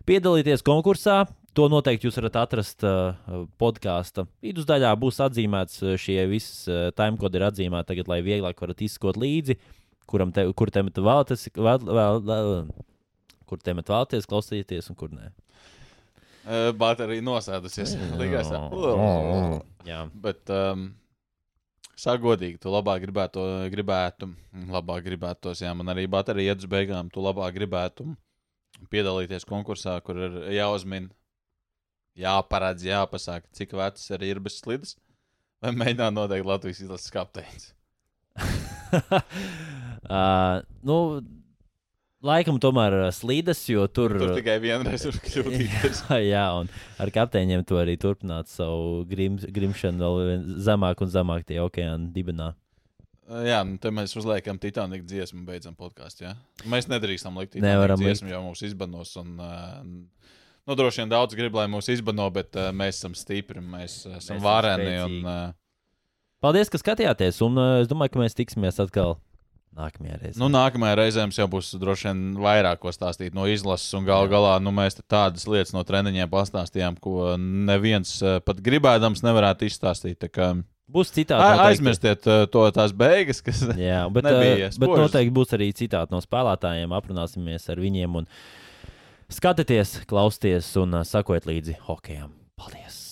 Piedalīties 0.08 0.64
konkursā. 0.66 1.24
To 1.56 1.70
noteikti 1.72 2.04
jūs 2.04 2.18
varat 2.20 2.34
atrast 2.42 2.84
uh, 2.84 3.46
podkāstu. 3.60 4.26
Vidusdaļā 4.44 4.90
būs 5.00 5.22
atzīmēts 5.24 5.80
uh, 5.86 5.94
šie 6.00 6.18
visi 6.28 6.68
uh, 6.68 6.90
timekodi, 6.96 7.40
ir 7.40 7.46
atzīmēti 7.46 7.94
tagad, 7.94 8.10
lai 8.12 8.18
vieglāk 8.26 8.60
varat 8.60 8.82
izskot 8.84 9.16
līdzi, 9.16 9.56
kuram 10.10 10.34
te, 10.36 10.44
kur 10.52 10.72
temat 10.74 11.00
vēlaties, 11.00 11.48
vēl, 11.56 11.88
vēl, 11.88 12.20
vēl, 12.28 12.52
kur 13.47 13.61
temat 13.62 13.92
vēlaties 13.92 14.28
klausīties 14.28 14.90
un 14.92 14.99
kur 14.99 15.12
nē. 15.14 15.30
Eh, 16.47 16.70
Baterija 16.78 17.24
nosēdusies. 17.26 17.97
Likās, 18.20 18.53
Jā, 19.86 20.05
Bet, 20.22 20.44
um, 20.55 20.84
sagodīgi, 21.99 22.61
tu 22.62 22.70
labāk 22.70 23.01
gribētu, 23.03 23.42
gribētu, 23.72 24.28
labāk 24.70 25.07
gribētos, 25.09 25.64
jā, 25.64 25.72
man 25.74 25.90
arī 25.94 26.07
baterija 26.11 26.55
iet 26.55 26.62
uz 26.62 26.70
beigām, 26.70 27.11
tu 27.12 27.24
labāk 27.24 27.57
gribētu 27.57 28.07
piedalīties 28.92 29.49
konkursā, 29.49 29.97
kur 30.05 30.20
ir 30.28 30.36
jāuzmin, 30.59 31.09
jāparedz, 32.20 32.84
jāpasaka, 32.86 33.49
cik 33.57 33.72
vecs 33.78 34.05
ir 34.12 34.26
irbis 34.28 34.61
slidas, 34.61 34.94
vai 35.64 35.72
mēģināt 35.74 36.14
noteikt 36.14 36.47
Latvijas 36.47 36.82
izlases 36.84 37.14
kapteinis. 37.14 37.72
uh, 38.36 40.61
nu, 40.88 40.97
laikam 42.26 42.58
tomēr 42.62 42.98
slīdas, 43.14 43.62
jo 43.70 43.86
tur. 43.88 44.16
Tur 44.20 44.34
tikai 44.36 44.58
vienreiz 44.62 45.06
var 45.08 45.18
kļūdīties. 45.24 46.02
Jā, 46.10 46.20
jā, 46.26 46.44
un 46.60 46.70
ar 47.02 47.12
kapteiņiem 47.14 47.64
to 47.68 47.80
arī 47.80 47.96
turpināt 48.00 48.50
savu 48.52 49.04
grim, 49.08 49.38
grimšanu 49.38 50.02
vēl 50.02 50.46
zemāk 50.66 51.02
un 51.04 51.12
zemāk 51.12 51.46
tie 51.48 51.60
okeāna 51.64 52.10
dibenā. 52.14 52.52
Jā, 53.26 53.62
nu 53.66 53.74
te 53.82 53.90
mēs 53.90 54.14
uzliekam 54.18 54.58
Titanic 54.62 55.02
dziesmu, 55.06 55.40
un 55.42 55.46
beidzam 55.48 55.74
podkāstu. 55.78 56.28
Ja? 56.28 56.36
Mēs 56.70 56.86
nedrīkstam 56.86 57.34
likt 57.40 57.56
Nevaram 57.58 57.98
Titanic 57.98 58.20
dziesmu, 58.20 58.30
jo 58.30 58.42
mūs 58.44 58.62
izbanos. 58.68 59.16
Un, 59.18 59.32
uh, 59.42 59.80
nu, 59.82 60.76
droši 60.78 61.02
vien 61.02 61.10
daudz 61.10 61.34
grib, 61.38 61.56
lai 61.58 61.66
mūs 61.70 61.90
izbano, 61.90 62.28
bet 62.34 62.54
uh, 62.54 62.70
mēs 62.70 63.00
esam 63.00 63.16
stipri, 63.18 63.62
mēs 63.62 64.04
esam 64.04 64.20
esam 64.20 64.44
vareni. 64.44 64.92
spēcīgi. 64.92 65.22
Un, 65.24 65.30
uh, 65.32 66.42
Paldies, 66.44 66.70
ka 66.70 66.78
skatījāties, 66.78 67.42
un 67.42 67.58
uh, 67.58 67.80
es 67.82 67.90
domāju, 67.90 68.14
ka 68.14 68.22
mēs 68.22 68.38
tiksimies 68.38 68.78
atkal 68.84 69.16
nākamajā 69.76 70.18
reizē. 70.22 70.40
nu, 70.40 70.48
nākamajā 70.52 70.98
reizē 70.98 71.24
mums 71.26 71.38
jau 71.40 71.46
būs 71.52 71.74
droši 71.80 72.08
vien 72.08 72.22
vairāk 72.42 72.80
ko 72.82 72.92
stāstīt 72.94 73.36
no 73.36 73.46
izlases, 73.50 73.92
un 73.98 74.06
gal 74.08 74.28
galā 74.30 74.56
nu, 74.62 74.72
mēs 74.74 74.98
tādas 75.04 75.46
lietas 75.50 75.74
no 75.76 75.84
treniņiem 75.86 76.30
pastāstījām, 76.32 76.98
ko 77.02 77.34
neviens 77.40 78.16
uh, 78.24 78.38
pat 78.44 78.62
gribēdams 78.64 79.24
nevarētu 79.26 79.68
izstāstīt. 79.68 80.28
Būs 80.86 81.10
citādi. 81.10 81.42
noteikti. 81.42 81.70
aizmirstiet 81.72 82.28
uh, 82.30 82.44
to 82.50 82.62
tās 82.74 82.94
beigas, 82.94 83.42
kas 83.42 83.64
Jā, 83.88 84.04
bet, 84.12 84.28
Nebija 84.28 84.70
bet 84.70 84.78
spožas. 84.78 85.08
noteikti 85.08 85.34
būs 85.34 85.56
arī 85.58 85.72
citāti 85.74 86.14
no 86.14 86.22
spēlētājiem. 86.22 86.94
Aprunāsimies 86.94 87.66
ar 87.74 87.82
viņiem 87.82 88.22
un 88.22 88.30
skatieties, 89.32 89.98
klausieties 90.06 90.70
un 90.82 91.02
sakojiet 91.06 91.50
līdzi 91.50 91.80
hokejam. 91.88 92.30
Paldies! 92.56 93.05